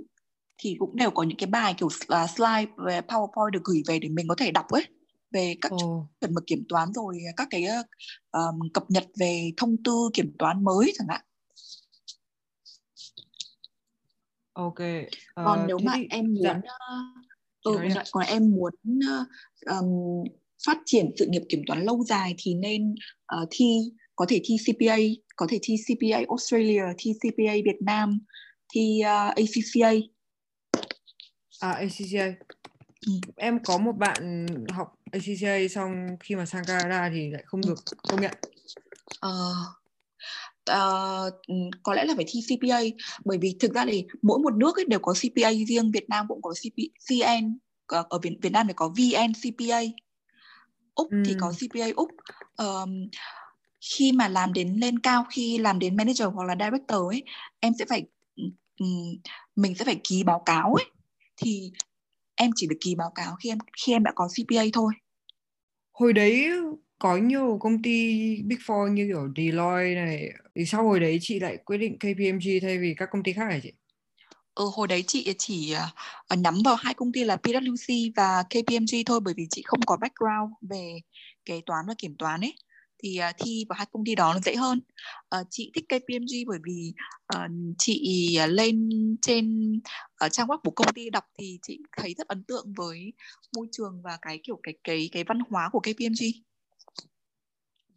thì 0.59 0.77
cũng 0.79 0.97
đều 0.97 1.11
có 1.11 1.23
những 1.23 1.39
cái 1.39 1.47
bài 1.47 1.75
kiểu 1.79 1.87
uh, 1.87 2.31
slide 2.37 2.73
về 2.87 3.01
PowerPoint 3.01 3.51
được 3.51 3.65
gửi 3.65 3.83
về 3.87 3.99
để 3.99 4.09
mình 4.09 4.29
có 4.29 4.35
thể 4.35 4.51
đọc 4.51 4.69
ấy 4.69 4.87
về 5.31 5.55
các 5.61 5.73
oh. 5.75 6.07
chuẩn 6.21 6.35
mực 6.35 6.45
kiểm 6.47 6.65
toán 6.69 6.93
rồi 6.93 7.19
các 7.37 7.49
cái 7.51 7.67
um, 8.31 8.69
cập 8.75 8.85
nhật 8.89 9.05
về 9.19 9.53
thông 9.57 9.77
tư 9.85 10.11
kiểm 10.15 10.33
toán 10.39 10.65
mới 10.65 10.93
chẳng 10.99 11.09
hạn 11.09 11.21
ok 14.53 14.75
uh, 14.75 15.09
còn 15.35 15.67
nếu 15.67 15.79
mà 15.85 15.93
thì... 15.97 16.07
em 16.11 16.35
muốn 16.35 16.43
dạ. 16.43 16.53
uh, 16.53 17.32
ừ, 17.63 17.79
còn 18.11 18.25
em 18.27 18.51
muốn 18.51 18.75
uh, 18.99 19.29
um, 19.67 20.25
phát 20.67 20.79
triển 20.85 21.11
sự 21.19 21.27
nghiệp 21.29 21.43
kiểm 21.49 21.63
toán 21.67 21.85
lâu 21.85 22.05
dài 22.05 22.35
thì 22.39 22.55
nên 22.55 22.95
uh, 23.43 23.49
thi 23.51 23.93
có 24.17 24.27
thể 24.29 24.41
thi 24.45 24.57
CPA 24.67 24.97
có 25.37 25.47
thể 25.51 25.59
thi 25.63 25.77
CPA 25.87 26.19
Australia 26.29 26.83
thi 26.99 27.13
CPA 27.13 27.53
Việt 27.65 27.79
Nam 27.81 28.21
thi 28.75 29.01
uh, 29.01 29.35
ACCA 29.37 29.91
à 31.61 31.73
ACCA 31.73 32.35
ừ. 33.07 33.13
em 33.37 33.59
có 33.65 33.79
một 33.79 33.93
bạn 33.93 34.47
học 34.73 34.95
ACCA 35.13 35.69
xong 35.71 36.07
khi 36.21 36.35
mà 36.35 36.47
sang 36.47 36.65
Canada 36.65 37.11
thì 37.15 37.31
lại 37.31 37.43
không 37.47 37.61
được 37.67 37.85
công 38.09 38.21
nhận. 38.21 38.35
Uh, 39.27 39.82
uh, 40.71 41.33
có 41.83 41.95
lẽ 41.95 42.05
là 42.05 42.15
phải 42.17 42.25
thi 42.29 42.41
CPA 42.49 42.81
bởi 43.25 43.39
vì 43.39 43.57
thực 43.61 43.75
ra 43.75 43.87
thì 43.87 44.05
mỗi 44.23 44.39
một 44.39 44.55
nước 44.55 44.77
ấy 44.77 44.85
đều 44.89 44.99
có 44.99 45.13
CPA 45.13 45.51
riêng 45.69 45.91
Việt 45.91 46.09
Nam 46.09 46.27
cũng 46.29 46.43
có 46.43 46.51
CP, 46.51 46.77
CN 47.09 47.59
ở 47.87 48.19
Việt, 48.23 48.37
Việt 48.43 48.53
Nam 48.53 48.67
thì 48.67 48.73
có 48.77 48.89
VN 48.89 49.33
CPA 49.33 49.81
Úc 50.95 51.11
ừ. 51.11 51.23
thì 51.27 51.35
có 51.41 51.53
CPA 51.53 51.87
Úc. 51.97 52.11
Um, 52.57 53.09
khi 53.81 54.13
mà 54.13 54.29
làm 54.29 54.53
đến 54.53 54.77
lên 54.81 54.99
cao 54.99 55.27
khi 55.31 55.59
làm 55.59 55.79
đến 55.79 55.97
manager 55.97 56.29
hoặc 56.35 56.45
là 56.45 56.55
director 56.61 57.13
ấy 57.13 57.23
em 57.61 57.73
sẽ 57.79 57.85
phải 57.89 58.05
um, 58.81 59.17
mình 59.57 59.75
sẽ 59.75 59.85
phải 59.85 60.01
ký 60.05 60.23
báo 60.25 60.43
cáo 60.47 60.75
ấy. 60.75 60.85
Thì 61.37 61.73
em 62.35 62.51
chỉ 62.57 62.67
được 62.67 62.77
ký 62.81 62.95
báo 62.95 63.13
cáo 63.15 63.37
khi 63.41 63.51
em 63.51 63.59
khi 63.85 63.93
em 63.93 64.05
đã 64.05 64.13
có 64.15 64.29
CPA 64.29 64.63
thôi. 64.73 64.93
Hồi 65.93 66.13
đấy 66.13 66.51
có 67.03 67.17
nhiều 67.17 67.59
công 67.61 67.83
ty 67.83 67.91
Big 68.43 68.59
Four 68.67 68.89
như 68.89 69.07
kiểu 69.07 69.33
Deloitte 69.37 69.95
này 69.95 70.33
thì 70.55 70.67
sau 70.67 70.85
hồi 70.85 71.01
đấy 71.01 71.19
chị 71.21 71.41
lại 71.41 71.57
quyết 71.57 71.79
định 71.79 71.99
KPMG 71.99 72.47
thay 72.63 72.79
vì 72.79 72.95
các 72.97 73.09
công 73.13 73.23
ty 73.23 73.33
khác 73.33 73.45
hả 73.51 73.59
chị? 73.63 73.73
Ừ, 74.55 74.65
hồi 74.75 74.89
đấy 74.89 75.05
chị 75.07 75.35
chỉ 75.39 75.73
ờ, 75.73 75.87
uh, 76.35 76.39
nhắm 76.39 76.55
vào 76.65 76.75
hai 76.75 76.95
công 76.95 77.13
ty 77.13 77.25
là 77.25 77.37
PwC 77.37 78.13
và 78.17 78.43
KPMG 78.43 79.05
thôi 79.07 79.21
bởi 79.21 79.35
vì 79.37 79.47
chị 79.51 79.63
không 79.67 79.81
có 79.87 79.97
background 79.97 80.53
về 80.61 80.99
kế 81.45 81.61
toán 81.67 81.87
và 81.89 81.95
kiểm 81.99 82.17
toán 82.19 82.41
ấy 82.41 82.55
thì 83.03 83.21
uh, 83.29 83.35
thi 83.39 83.65
vào 83.69 83.77
hai 83.77 83.87
công 83.93 84.05
ty 84.05 84.15
đó 84.15 84.33
nó 84.33 84.41
dễ 84.41 84.57
hơn. 84.57 84.81
Uh, 85.41 85.47
chị 85.51 85.71
thích 85.75 85.85
KPMG 85.89 86.47
bởi 86.47 86.59
vì 86.65 86.93
uh, 87.37 87.51
chị 87.79 88.39
lên 88.49 88.91
trên 89.23 89.77
uh, 90.27 90.33
trang 90.33 90.47
web 90.47 90.59
của 90.59 90.71
công 90.71 90.95
ty 90.95 91.11
đọc 91.11 91.25
thì 91.39 91.59
chị 91.63 91.79
thấy 91.97 92.15
rất 92.19 92.29
ấn 92.29 92.45
tượng 92.45 92.73
với 92.77 93.13
môi 93.57 93.67
trường 93.73 94.03
và 94.03 94.19
cái 94.23 94.41
kiểu 94.43 94.61
cái 94.63 94.75
cái 94.85 95.09
cái 95.13 95.25
văn 95.25 95.39
hóa 95.51 95.69
của 95.73 95.81
KPMG. 95.81 96.52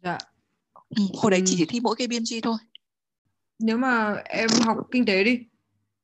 Dạ. 0.02 0.18
Ừ, 0.88 1.02
hồi 1.14 1.30
đấy 1.30 1.42
chỉ, 1.46 1.54
chỉ 1.58 1.64
thi 1.64 1.80
mỗi 1.80 1.96
cái 1.96 2.06
BMG 2.06 2.40
thôi. 2.42 2.56
Nếu 3.58 3.76
mà 3.76 4.14
em 4.24 4.48
học 4.64 4.76
kinh 4.90 5.06
tế 5.06 5.24
đi 5.24 5.40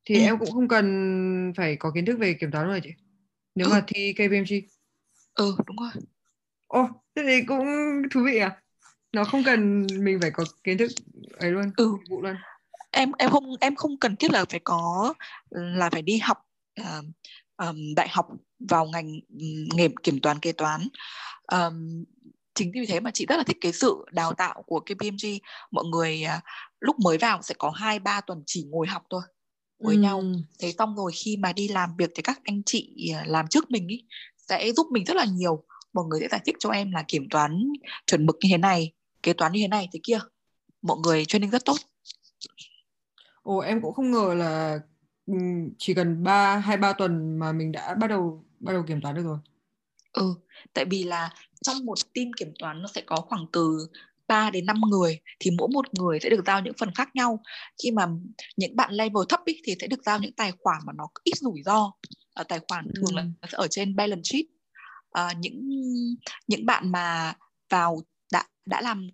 thì 0.04 0.14
ừ. 0.14 0.20
em 0.20 0.38
cũng 0.38 0.52
không 0.52 0.68
cần 0.68 1.52
phải 1.56 1.76
có 1.76 1.90
kiến 1.94 2.04
thức 2.04 2.18
về 2.18 2.34
kiểm 2.34 2.50
toán 2.50 2.66
rồi 2.66 2.80
chị. 2.84 2.90
Nếu 3.54 3.66
ừ. 3.66 3.70
mà 3.70 3.84
thi 3.86 4.12
KPMG. 4.12 4.54
Ừ, 5.34 5.56
đúng 5.66 5.76
rồi. 5.76 5.90
Ồ, 6.66 6.88
thế 7.14 7.22
thì 7.26 7.44
cũng 7.46 7.66
thú 8.10 8.20
vị 8.24 8.38
à? 8.38 8.62
Nó 9.12 9.24
không 9.24 9.44
cần 9.44 9.86
mình 9.98 10.18
phải 10.20 10.30
có 10.30 10.44
kiến 10.64 10.78
thức 10.78 10.90
ấy 11.38 11.50
luôn, 11.50 11.70
ừ. 11.76 11.96
vụ 12.10 12.22
luôn. 12.22 12.36
Em 12.90 13.12
em 13.18 13.30
không 13.30 13.44
em 13.60 13.74
không 13.74 13.98
cần 13.98 14.16
thiết 14.16 14.30
là 14.30 14.44
phải 14.44 14.60
có 14.64 15.14
là 15.50 15.90
phải 15.90 16.02
đi 16.02 16.18
học 16.18 16.38
uh, 16.80 17.04
um, 17.56 17.94
đại 17.96 18.08
học 18.08 18.28
vào 18.58 18.86
ngành 18.86 19.20
nghề 19.74 19.88
kiểm 20.02 20.20
toán 20.20 20.38
kế 20.38 20.52
toán 20.52 20.80
um, 21.52 22.04
chính 22.54 22.72
vì 22.74 22.86
thế 22.86 23.00
mà 23.00 23.10
chị 23.14 23.26
rất 23.28 23.36
là 23.36 23.42
thích 23.42 23.58
cái 23.60 23.72
sự 23.72 24.04
đào 24.10 24.32
tạo 24.32 24.62
của 24.66 24.80
KPMG 24.80 25.38
mọi 25.70 25.84
người 25.84 26.24
uh, 26.38 26.42
lúc 26.80 26.96
mới 26.98 27.18
vào 27.18 27.42
sẽ 27.42 27.54
có 27.58 27.70
hai 27.70 27.98
ba 27.98 28.20
tuần 28.20 28.42
chỉ 28.46 28.64
ngồi 28.70 28.86
học 28.86 29.02
thôi 29.10 29.22
với 29.82 29.94
ừ. 29.94 30.00
nhau 30.00 30.22
thế 30.58 30.72
xong 30.78 30.96
rồi 30.96 31.12
khi 31.14 31.36
mà 31.36 31.52
đi 31.52 31.68
làm 31.68 31.96
việc 31.96 32.10
thì 32.14 32.22
các 32.22 32.40
anh 32.44 32.62
chị 32.66 33.10
à, 33.14 33.24
làm 33.26 33.48
trước 33.48 33.70
mình 33.70 33.88
ý, 33.88 34.04
sẽ 34.48 34.72
giúp 34.72 34.86
mình 34.90 35.04
rất 35.04 35.16
là 35.16 35.24
nhiều. 35.24 35.64
Mọi 35.92 36.04
người 36.04 36.20
sẽ 36.20 36.28
giải 36.30 36.40
thích 36.44 36.56
cho 36.58 36.70
em 36.70 36.92
là 36.92 37.04
kiểm 37.08 37.28
toán 37.30 37.72
chuẩn 38.06 38.26
mực 38.26 38.36
như 38.42 38.48
thế 38.50 38.58
này 38.58 38.92
kế 39.22 39.32
toán 39.32 39.52
như 39.52 39.60
thế 39.60 39.68
này 39.68 39.88
thế 39.92 40.00
kia. 40.02 40.18
Mọi 40.82 40.96
người 41.02 41.24
training 41.24 41.50
rất 41.50 41.64
tốt. 41.64 41.76
Ồ 43.42 43.58
em 43.58 43.82
cũng 43.82 43.94
không 43.94 44.10
ngờ 44.10 44.34
là 44.34 44.78
chỉ 45.78 45.94
cần 45.94 46.24
ba 46.24 46.56
hai 46.56 46.76
ba 46.76 46.92
tuần 46.92 47.38
mà 47.38 47.52
mình 47.52 47.72
đã 47.72 47.94
bắt 47.94 48.06
đầu 48.06 48.44
bắt 48.60 48.72
đầu 48.72 48.82
kiểm 48.86 49.00
toán 49.00 49.14
được 49.14 49.22
rồi 49.22 49.38
ừ 50.12 50.34
tại 50.74 50.84
vì 50.84 51.04
là 51.04 51.30
trong 51.62 51.84
một 51.84 51.98
team 52.14 52.30
kiểm 52.36 52.52
toán 52.58 52.82
nó 52.82 52.88
sẽ 52.94 53.00
có 53.06 53.16
khoảng 53.16 53.46
từ 53.52 53.88
3 54.28 54.50
đến 54.50 54.66
5 54.66 54.80
người 54.90 55.20
thì 55.40 55.50
mỗi 55.50 55.68
một 55.72 55.94
người 55.94 56.18
sẽ 56.22 56.28
được 56.28 56.44
giao 56.46 56.60
những 56.60 56.74
phần 56.78 56.90
khác 56.94 57.08
nhau. 57.14 57.40
Khi 57.82 57.90
mà 57.90 58.06
những 58.56 58.76
bạn 58.76 58.92
level 58.92 59.22
thấp 59.28 59.40
ý, 59.44 59.60
thì 59.64 59.74
sẽ 59.80 59.86
được 59.86 60.04
giao 60.06 60.18
những 60.18 60.32
tài 60.32 60.52
khoản 60.58 60.78
mà 60.86 60.92
nó 60.96 61.08
ít 61.24 61.32
rủi 61.36 61.62
ro. 61.64 61.92
Ở 62.34 62.44
tài 62.44 62.60
khoản 62.68 62.88
thường 62.96 63.10
ừ. 63.10 63.16
là 63.16 63.26
sẽ 63.42 63.56
ở 63.56 63.66
trên 63.70 63.96
balance 63.96 64.22
sheet. 64.24 64.44
À, 65.10 65.32
những 65.38 65.68
những 66.46 66.66
bạn 66.66 66.92
mà 66.92 67.34
vào 67.70 68.02
đã 68.32 68.44
đã 68.66 68.80
làm 68.80 69.08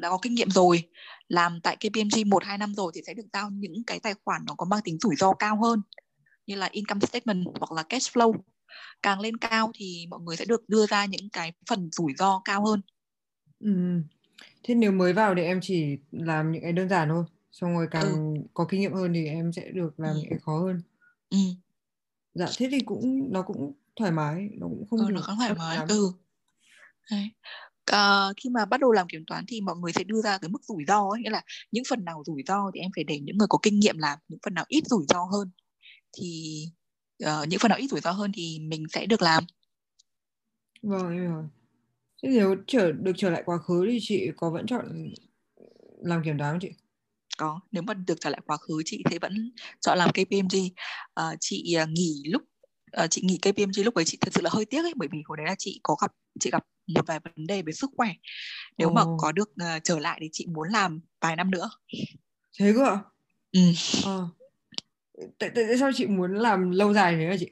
đã 0.00 0.10
có 0.10 0.18
kinh 0.22 0.34
nghiệm 0.34 0.50
rồi 0.50 0.88
làm 1.28 1.60
tại 1.60 1.76
KPMG 1.76 2.30
một 2.30 2.44
hai 2.44 2.58
năm 2.58 2.74
rồi 2.74 2.92
thì 2.94 3.00
sẽ 3.06 3.14
được 3.14 3.26
giao 3.32 3.50
những 3.50 3.84
cái 3.86 4.00
tài 4.00 4.14
khoản 4.24 4.42
nó 4.46 4.54
có 4.54 4.66
mang 4.66 4.80
tính 4.84 4.98
rủi 5.00 5.16
ro 5.16 5.32
cao 5.32 5.62
hơn 5.62 5.80
như 6.46 6.54
là 6.54 6.68
income 6.72 7.00
statement 7.06 7.44
hoặc 7.60 7.72
là 7.72 7.82
cash 7.82 8.16
flow 8.16 8.32
càng 9.02 9.20
lên 9.20 9.36
cao 9.36 9.70
thì 9.74 10.06
mọi 10.10 10.20
người 10.20 10.36
sẽ 10.36 10.44
được 10.44 10.68
đưa 10.68 10.86
ra 10.86 11.06
những 11.06 11.30
cái 11.30 11.52
phần 11.70 11.88
rủi 11.92 12.12
ro 12.18 12.42
cao 12.44 12.64
hơn 12.66 12.80
ừ. 13.60 14.02
thế 14.62 14.74
nếu 14.74 14.92
mới 14.92 15.12
vào 15.12 15.34
thì 15.34 15.42
em 15.42 15.60
chỉ 15.62 15.98
làm 16.12 16.52
những 16.52 16.62
cái 16.62 16.72
đơn 16.72 16.88
giản 16.88 17.08
thôi 17.08 17.24
xong 17.52 17.74
rồi 17.74 17.86
càng 17.90 18.34
ừ. 18.34 18.42
có 18.54 18.66
kinh 18.70 18.80
nghiệm 18.80 18.92
hơn 18.92 19.12
thì 19.14 19.26
em 19.26 19.52
sẽ 19.52 19.70
được 19.70 20.00
làm 20.00 20.14
ừ. 20.14 20.18
những 20.20 20.30
cái 20.30 20.38
khó 20.38 20.58
hơn 20.58 20.82
ừ. 21.30 21.38
dạ 22.34 22.46
thế 22.56 22.68
thì 22.70 22.80
cũng 22.80 23.32
nó 23.32 23.42
cũng 23.42 23.72
thoải 23.96 24.12
mái 24.12 24.48
nó 24.52 24.66
cũng 24.66 24.86
không 24.90 24.98
ừ, 24.98 25.12
nó 25.12 25.20
không 25.20 25.36
thoải 25.36 25.54
mái 25.54 25.76
lắm. 25.76 25.88
ừ 25.88 26.12
Đấy. 27.10 27.30
À, 27.84 28.28
khi 28.42 28.50
mà 28.50 28.64
bắt 28.64 28.80
đầu 28.80 28.92
làm 28.92 29.08
kiểm 29.08 29.24
toán 29.26 29.44
thì 29.48 29.60
mọi 29.60 29.76
người 29.76 29.92
sẽ 29.92 30.04
đưa 30.04 30.22
ra 30.22 30.38
cái 30.38 30.48
mức 30.48 30.64
rủi 30.64 30.84
ro 30.88 31.08
ấy, 31.10 31.22
nghĩa 31.22 31.30
là 31.30 31.42
những 31.72 31.84
phần 31.90 32.04
nào 32.04 32.22
rủi 32.26 32.42
ro 32.46 32.70
thì 32.74 32.80
em 32.80 32.90
phải 32.96 33.04
để 33.04 33.20
những 33.20 33.38
người 33.38 33.48
có 33.50 33.58
kinh 33.62 33.80
nghiệm 33.80 33.98
làm 33.98 34.18
những 34.28 34.38
phần 34.44 34.54
nào 34.54 34.64
ít 34.68 34.84
rủi 34.86 35.04
ro 35.08 35.24
hơn 35.32 35.50
thì 36.18 36.64
uh, 37.24 37.48
những 37.48 37.60
phần 37.60 37.68
nào 37.68 37.78
ít 37.78 37.88
rủi 37.88 38.00
ro 38.00 38.10
hơn 38.10 38.32
thì 38.34 38.58
mình 38.58 38.86
sẽ 38.88 39.06
được 39.06 39.22
làm. 39.22 39.44
Vâng 40.82 41.10
em 41.10 41.32
rồi 41.32 41.44
thế 42.22 42.28
nếu 42.28 42.56
trở 42.66 42.92
được 42.92 43.12
trở 43.16 43.30
lại 43.30 43.42
quá 43.46 43.58
khứ 43.58 43.86
thì 43.90 43.98
chị 44.02 44.30
có 44.36 44.50
vẫn 44.50 44.66
chọn 44.66 45.12
làm 46.02 46.22
kiểm 46.24 46.38
toán 46.38 46.52
không 46.52 46.60
chị? 46.60 46.70
Có 47.38 47.60
nếu 47.72 47.82
mà 47.82 47.94
được 47.94 48.20
trở 48.20 48.30
lại 48.30 48.40
quá 48.46 48.56
khứ 48.56 48.82
chị 48.84 49.02
thế 49.10 49.18
vẫn 49.18 49.52
chọn 49.80 49.98
làm 49.98 50.10
KPMG 50.10 50.58
uh, 50.64 50.72
ờ, 51.14 51.36
chị 51.40 51.76
uh, 51.82 51.88
nghỉ 51.88 52.22
lúc 52.26 52.42
uh, 53.02 53.10
chị 53.10 53.22
nghỉ 53.24 53.38
KPMG 53.38 53.84
lúc 53.84 53.94
ấy 53.94 54.04
chị 54.04 54.18
thật 54.20 54.32
sự 54.34 54.40
là 54.40 54.50
hơi 54.52 54.64
tiếc 54.64 54.82
ấy 54.82 54.92
bởi 54.96 55.08
vì 55.12 55.22
hồi 55.24 55.36
đấy 55.36 55.46
là 55.46 55.54
chị 55.58 55.80
có 55.82 55.96
gặp 56.02 56.12
chị 56.40 56.50
gặp 56.50 56.66
một 56.86 57.06
vài 57.06 57.20
vấn 57.24 57.46
đề 57.46 57.62
về 57.62 57.72
sức 57.72 57.90
khỏe. 57.96 58.08
Nếu 58.78 58.88
oh. 58.88 58.94
mà 58.94 59.02
có 59.18 59.32
được 59.32 59.50
uh, 59.50 59.84
trở 59.84 59.98
lại 59.98 60.18
thì 60.22 60.28
chị 60.32 60.46
muốn 60.46 60.68
làm 60.68 61.00
vài 61.20 61.36
năm 61.36 61.50
nữa. 61.50 61.70
Thế 62.58 62.72
cơ 62.76 62.84
ạ? 62.84 62.98
Ừ. 63.52 63.60
à. 64.04 64.41
Tại, 65.38 65.50
tại 65.54 65.78
sao 65.80 65.90
chị 65.94 66.06
muốn 66.06 66.34
làm 66.34 66.70
lâu 66.70 66.94
dài 66.94 67.16
thế 67.16 67.26
hả 67.26 67.36
chị 67.40 67.50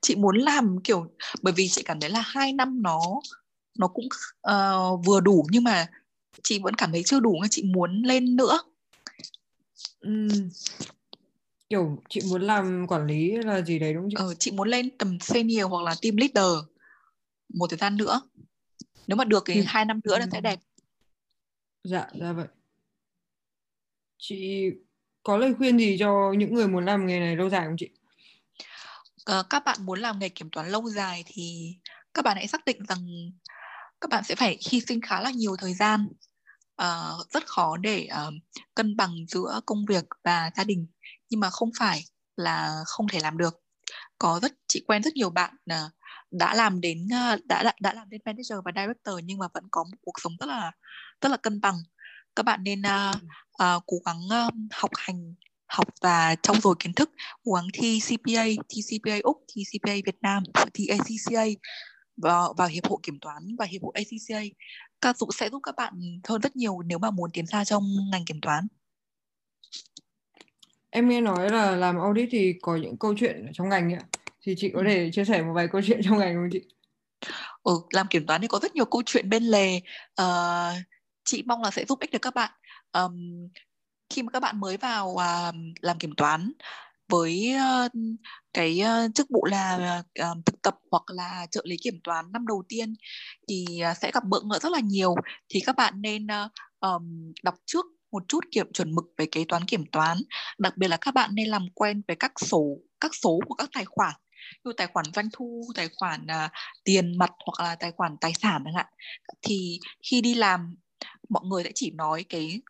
chị 0.00 0.16
muốn 0.16 0.36
làm 0.36 0.76
kiểu 0.84 1.06
bởi 1.42 1.54
vì 1.56 1.68
chị 1.68 1.82
cảm 1.82 2.00
thấy 2.00 2.10
là 2.10 2.20
hai 2.26 2.52
năm 2.52 2.82
nó 2.82 3.00
nó 3.78 3.88
cũng 3.88 4.08
uh, 4.50 5.06
vừa 5.06 5.20
đủ 5.20 5.46
nhưng 5.50 5.64
mà 5.64 5.86
chị 6.42 6.58
vẫn 6.62 6.74
cảm 6.74 6.92
thấy 6.92 7.02
chưa 7.06 7.20
đủ 7.20 7.38
nên 7.42 7.50
chị 7.50 7.62
muốn 7.62 8.02
lên 8.02 8.36
nữa 8.36 8.58
ừ 10.00 10.28
kiểu 11.70 12.02
chị 12.08 12.20
muốn 12.30 12.42
làm 12.42 12.86
quản 12.88 13.06
lý 13.06 13.36
là 13.36 13.62
gì 13.62 13.78
đấy 13.78 13.94
đúng 13.94 14.02
không 14.02 14.10
chị? 14.10 14.16
Ờ, 14.18 14.34
chị 14.38 14.50
muốn 14.50 14.68
lên 14.68 14.98
tầm 14.98 15.20
senior 15.20 15.66
hoặc 15.70 15.82
là 15.82 15.94
team 16.02 16.16
leader 16.16 16.64
một 17.54 17.66
thời 17.70 17.78
gian 17.78 17.96
nữa. 17.96 18.20
Nếu 19.06 19.16
mà 19.16 19.24
được 19.24 19.42
thì 19.46 19.62
hai 19.66 19.84
năm 19.84 20.00
nữa 20.04 20.18
là 20.18 20.26
sẽ 20.32 20.40
đẹp. 20.40 20.58
Dạ, 21.84 22.08
dạ 22.20 22.32
vậy. 22.32 22.46
Chị 24.18 24.70
có 25.22 25.36
lời 25.36 25.54
khuyên 25.58 25.78
gì 25.78 25.96
cho 25.98 26.32
những 26.38 26.54
người 26.54 26.68
muốn 26.68 26.84
làm 26.84 27.06
nghề 27.06 27.20
này 27.20 27.36
lâu 27.36 27.50
dài 27.50 27.66
không 27.66 27.76
chị? 27.78 27.88
À, 29.24 29.42
các 29.50 29.64
bạn 29.64 29.76
muốn 29.80 30.00
làm 30.00 30.18
nghề 30.18 30.28
kiểm 30.28 30.50
toán 30.50 30.68
lâu 30.68 30.90
dài 30.90 31.24
thì 31.26 31.74
các 32.14 32.24
bạn 32.24 32.36
hãy 32.36 32.46
xác 32.46 32.64
định 32.64 32.84
rằng 32.88 32.98
các 34.00 34.10
bạn 34.10 34.24
sẽ 34.24 34.34
phải 34.34 34.58
hy 34.70 34.80
sinh 34.80 35.00
khá 35.00 35.20
là 35.20 35.30
nhiều 35.30 35.56
thời 35.58 35.74
gian 35.74 36.08
uh, 36.82 37.30
rất 37.30 37.46
khó 37.46 37.76
để 37.76 38.08
uh, 38.28 38.34
cân 38.74 38.96
bằng 38.96 39.14
giữa 39.28 39.60
công 39.66 39.84
việc 39.88 40.04
và 40.24 40.50
gia 40.56 40.64
đình. 40.64 40.86
Nhưng 41.30 41.40
mà 41.40 41.50
không 41.50 41.70
phải 41.78 42.04
là 42.36 42.82
không 42.86 43.08
thể 43.08 43.20
làm 43.20 43.38
được. 43.38 43.54
Có 44.18 44.38
rất 44.42 44.52
chị 44.68 44.84
quen 44.86 45.02
rất 45.02 45.14
nhiều 45.14 45.30
bạn 45.30 45.54
uh, 45.72 45.92
đã 46.30 46.54
làm 46.54 46.80
đến 46.80 47.04
uh, 47.04 47.40
đã, 47.44 47.62
đã 47.62 47.72
đã 47.80 47.92
làm 47.92 48.10
đến 48.10 48.20
manager 48.24 48.58
và 48.64 48.72
director 48.76 49.24
nhưng 49.24 49.38
mà 49.38 49.46
vẫn 49.54 49.64
có 49.70 49.84
một 49.84 49.96
cuộc 50.02 50.20
sống 50.22 50.32
rất 50.40 50.46
là 50.46 50.72
rất 51.20 51.28
là 51.28 51.36
cân 51.36 51.60
bằng 51.60 51.74
các 52.36 52.42
bạn 52.42 52.60
nên 52.62 52.80
uh, 52.80 53.16
uh, 53.62 53.82
cố 53.86 53.96
gắng 54.04 54.20
uh, 54.46 54.54
học 54.70 54.90
hành 54.96 55.34
học 55.66 55.88
và 56.00 56.36
trau 56.42 56.56
dồi 56.62 56.74
kiến 56.78 56.92
thức. 56.92 57.10
Cố 57.44 57.52
gắng 57.52 57.66
thi 57.72 58.00
CPA 58.00 58.44
thi 58.68 58.82
CPA 58.82 59.18
úc 59.22 59.44
thi 59.48 59.62
CPA 59.64 59.92
Việt 60.06 60.16
Nam 60.20 60.42
thi 60.74 60.86
ACCA 60.86 61.44
vào, 62.16 62.54
vào 62.56 62.68
hiệp 62.68 62.86
hội 62.86 62.98
kiểm 63.02 63.18
toán 63.20 63.56
và 63.58 63.64
hiệp 63.64 63.82
hội 63.82 63.92
ACCA 63.94 64.40
các 65.00 65.16
dụ 65.18 65.26
sẽ 65.38 65.50
giúp 65.50 65.60
các 65.62 65.76
bạn 65.76 66.20
hơn 66.28 66.40
rất 66.40 66.56
nhiều 66.56 66.82
nếu 66.86 66.98
mà 66.98 67.10
muốn 67.10 67.30
tiến 67.32 67.46
xa 67.46 67.64
trong 67.64 67.84
ngành 68.12 68.24
kiểm 68.24 68.40
toán. 68.40 68.66
Em 70.90 71.08
nghe 71.08 71.20
nói 71.20 71.50
là 71.50 71.76
làm 71.76 71.98
audit 71.98 72.28
thì 72.32 72.54
có 72.62 72.76
những 72.76 72.98
câu 72.98 73.14
chuyện 73.18 73.46
trong 73.52 73.68
ngành 73.68 73.94
ạ. 73.94 74.00
Thì 74.42 74.54
chị 74.58 74.70
có 74.74 74.82
thể 74.86 75.10
chia 75.12 75.24
sẻ 75.24 75.42
một 75.42 75.52
vài 75.54 75.68
câu 75.72 75.80
chuyện 75.86 76.00
trong 76.04 76.18
ngành 76.18 76.34
không 76.34 76.48
chị? 76.52 76.60
Ừ, 77.62 77.72
làm 77.90 78.06
kiểm 78.06 78.26
toán 78.26 78.40
thì 78.40 78.46
có 78.46 78.58
rất 78.62 78.74
nhiều 78.74 78.84
câu 78.84 79.02
chuyện 79.06 79.30
bên 79.30 79.42
lề. 79.42 79.76
Uh, 80.22 80.74
chị 81.24 81.42
mong 81.46 81.62
là 81.62 81.70
sẽ 81.70 81.84
giúp 81.84 82.00
ích 82.00 82.10
được 82.10 82.22
các 82.22 82.34
bạn. 82.34 82.50
Um, 82.92 83.48
khi 84.10 84.22
mà 84.22 84.30
các 84.32 84.40
bạn 84.40 84.60
mới 84.60 84.76
vào 84.76 85.08
uh, 85.08 85.54
làm 85.80 85.98
kiểm 85.98 86.14
toán 86.16 86.52
với 87.08 87.54
uh, 87.84 87.92
cái 88.52 88.80
uh, 88.82 89.14
chức 89.14 89.26
vụ 89.30 89.44
là 89.44 90.02
uh, 90.22 90.46
thực 90.46 90.62
tập 90.62 90.76
hoặc 90.90 91.02
là 91.06 91.46
trợ 91.50 91.62
lý 91.64 91.76
kiểm 91.82 92.00
toán 92.04 92.32
năm 92.32 92.46
đầu 92.46 92.62
tiên 92.68 92.94
thì 93.48 93.66
uh, 93.90 93.96
sẽ 93.96 94.10
gặp 94.10 94.24
bỡ 94.24 94.40
ngỡ 94.40 94.58
rất 94.58 94.72
là 94.72 94.80
nhiều. 94.80 95.14
Thì 95.48 95.60
các 95.60 95.76
bạn 95.76 95.94
nên 96.02 96.26
uh, 96.26 96.52
um, 96.80 97.32
đọc 97.42 97.54
trước 97.66 97.86
một 98.12 98.22
chút 98.28 98.44
kiểm 98.50 98.72
chuẩn 98.72 98.94
mực 98.94 99.04
về 99.16 99.26
kế 99.26 99.44
toán 99.48 99.64
kiểm 99.64 99.84
toán. 99.92 100.18
Đặc 100.58 100.76
biệt 100.76 100.88
là 100.88 100.96
các 101.00 101.14
bạn 101.14 101.30
nên 101.32 101.48
làm 101.48 101.66
quen 101.74 102.02
với 102.08 102.16
các 102.16 102.32
số 102.40 102.64
các 103.00 103.14
số 103.22 103.38
của 103.46 103.54
các 103.54 103.68
tài 103.72 103.84
khoản. 103.84 104.14
Như 104.64 104.72
tài 104.76 104.86
khoản 104.86 105.06
doanh 105.14 105.28
thu 105.32 105.62
tài 105.74 105.88
khoản 105.96 106.26
uh, 106.26 106.50
tiền 106.84 107.18
mặt 107.18 107.30
hoặc 107.46 107.64
là 107.64 107.74
tài 107.74 107.92
khoản 107.92 108.16
tài 108.20 108.32
sản 108.34 108.62
chẳng 108.64 108.74
hạn. 108.74 108.86
Thì 109.42 109.80
khi 110.10 110.20
đi 110.20 110.34
làm 110.34 110.74
mọi 111.30 111.44
người 111.46 111.64
sẽ 111.64 111.70
chỉ 111.74 111.90
nói 111.90 112.24
cái 112.28 112.60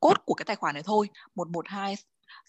cốt 0.00 0.14
của 0.24 0.34
cái 0.34 0.44
tài 0.44 0.56
khoản 0.56 0.74
này 0.74 0.82
thôi 0.82 1.08
một 1.34 1.48
một 1.48 1.68
hai 1.68 1.96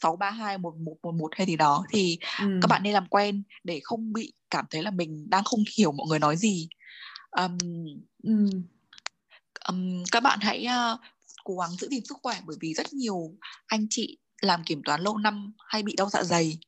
632 0.01 0.57
1111 0.57 1.31
hay 1.35 1.47
gì 1.47 1.55
đó 1.55 1.85
thì 1.89 2.17
ừ. 2.39 2.45
các 2.61 2.67
bạn 2.67 2.83
nên 2.83 2.93
làm 2.93 3.07
quen 3.07 3.43
để 3.63 3.79
không 3.83 4.13
bị 4.13 4.33
cảm 4.49 4.65
thấy 4.69 4.83
là 4.83 4.91
mình 4.91 5.29
đang 5.29 5.43
không 5.43 5.63
hiểu 5.77 5.91
mọi 5.91 6.07
người 6.07 6.19
nói 6.19 6.37
gì 6.37 6.69
um, 7.31 7.57
ừ. 8.23 8.49
um, 9.67 10.03
các 10.11 10.23
bạn 10.23 10.39
hãy 10.41 10.67
uh, 10.93 10.99
cố 11.43 11.57
gắng 11.57 11.69
giữ 11.69 11.87
gìn 11.91 12.05
sức 12.05 12.17
khỏe 12.23 12.41
bởi 12.45 12.57
vì 12.59 12.73
rất 12.73 12.93
nhiều 12.93 13.31
anh 13.67 13.87
chị 13.89 14.17
làm 14.41 14.63
kiểm 14.63 14.81
toán 14.85 15.01
lâu 15.01 15.17
năm 15.17 15.53
hay 15.67 15.83
bị 15.83 15.95
đau 15.97 16.09
dạ 16.09 16.23
dày 16.23 16.59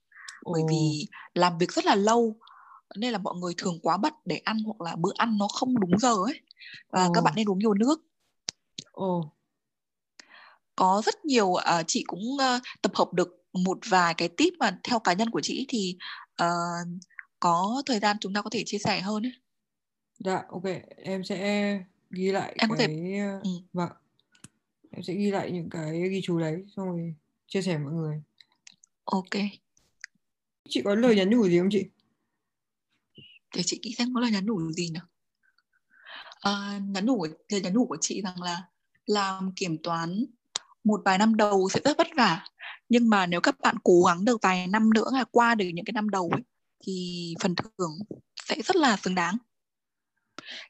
Ồ. 0.44 0.54
bởi 0.54 0.62
vì 0.70 1.08
làm 1.34 1.58
việc 1.58 1.72
rất 1.72 1.86
là 1.86 1.96
lâu 1.96 2.36
nên 2.96 3.12
là 3.12 3.18
mọi 3.18 3.36
người 3.36 3.54
thường 3.58 3.80
quá 3.82 3.98
bận 3.98 4.14
để 4.26 4.38
ăn 4.38 4.58
hoặc 4.66 4.82
là 4.82 4.96
bữa 4.96 5.12
ăn 5.18 5.38
nó 5.38 5.48
không 5.48 5.80
đúng 5.80 6.00
giờ 6.00 6.14
ấy 6.26 6.42
và 6.90 7.06
Ồ. 7.06 7.12
các 7.14 7.22
bạn 7.24 7.34
nên 7.36 7.50
uống 7.50 7.60
nhiều 7.60 7.74
nước 7.74 8.02
Ồ 8.94 9.34
có 10.76 11.02
rất 11.06 11.26
nhiều 11.26 11.48
uh, 11.48 11.62
chị 11.88 12.04
cũng 12.08 12.24
uh, 12.34 12.62
tập 12.82 12.92
hợp 12.96 13.14
được 13.14 13.44
một 13.54 13.78
vài 13.90 14.14
cái 14.14 14.28
tip 14.28 14.54
mà 14.60 14.80
theo 14.84 15.00
cá 15.00 15.14
nhân 15.14 15.30
của 15.30 15.42
chị 15.42 15.66
thì 15.70 15.98
uh, 16.44 16.88
có 17.40 17.84
thời 17.86 18.00
gian 18.00 18.18
chúng 18.22 18.34
ta 18.34 18.42
có 18.42 18.50
thể 18.50 18.64
chia 18.66 18.78
sẻ 18.78 19.02
hơn 19.02 19.26
ấy. 19.26 19.34
Dạ, 20.20 20.44
ok, 20.50 20.64
em 20.98 21.24
sẽ 21.24 21.80
ghi 22.10 22.32
lại 22.32 22.56
em 22.58 22.58
cái 22.58 22.68
có 22.70 22.76
thể... 22.80 23.18
ừ. 23.44 23.50
vâng. 23.74 23.90
Em 24.92 25.04
sẽ 25.04 25.14
ghi 25.14 25.32
lại 25.32 25.52
những 25.52 25.70
cái 25.70 26.10
ghi 26.10 26.22
chú 26.24 26.40
đấy 26.40 26.66
xong 26.76 26.86
rồi 26.86 27.16
chia 27.48 27.62
sẻ 27.62 27.78
mọi 27.78 27.94
người. 27.94 28.22
Ok. 29.04 29.42
Chị 30.70 30.82
có 30.84 30.96
lời 30.96 31.16
nhắn 31.16 31.30
nhủ 31.30 31.48
gì 31.48 31.60
không 31.60 31.70
chị? 31.72 31.86
Để 33.56 33.64
chị 33.66 33.80
nghĩ 33.82 33.96
xem 33.98 34.14
có 34.14 34.22
lời 34.22 34.32
nhắn 34.32 34.46
nhủ 34.46 34.72
gì 34.72 34.90
nhỉ? 34.90 35.00
À, 36.40 36.80
nhắn 36.88 37.06
nhủ 37.06 37.26
lời 37.50 37.62
nhắn 37.62 37.74
nhủ 37.74 37.86
của 37.86 37.98
chị 38.02 38.22
rằng 38.22 38.42
là 38.42 38.64
làm 39.06 39.52
kiểm 39.56 39.78
toán 39.84 40.26
một 40.84 41.02
vài 41.06 41.18
năm 41.18 41.36
đầu 41.36 41.70
sẽ 41.70 41.80
rất 41.84 41.98
vất 41.98 42.08
vả. 42.18 42.46
Nhưng 42.90 43.10
mà 43.10 43.26
nếu 43.26 43.42
các 43.42 43.60
bạn 43.60 43.76
cố 43.84 44.04
gắng 44.04 44.26
được 44.26 44.42
vài 44.42 44.68
năm 44.68 44.94
nữa 44.94 45.10
là 45.14 45.24
qua 45.32 45.56
được 45.56 45.66
những 45.74 45.86
cái 45.86 45.94
năm 45.94 46.10
đầu 46.10 46.30
ấy, 46.34 46.42
thì 46.86 47.36
phần 47.42 47.56
thưởng 47.56 48.00
sẽ 48.50 48.56
rất 48.62 48.76
là 48.76 48.98
xứng 48.98 49.16
đáng. 49.16 49.38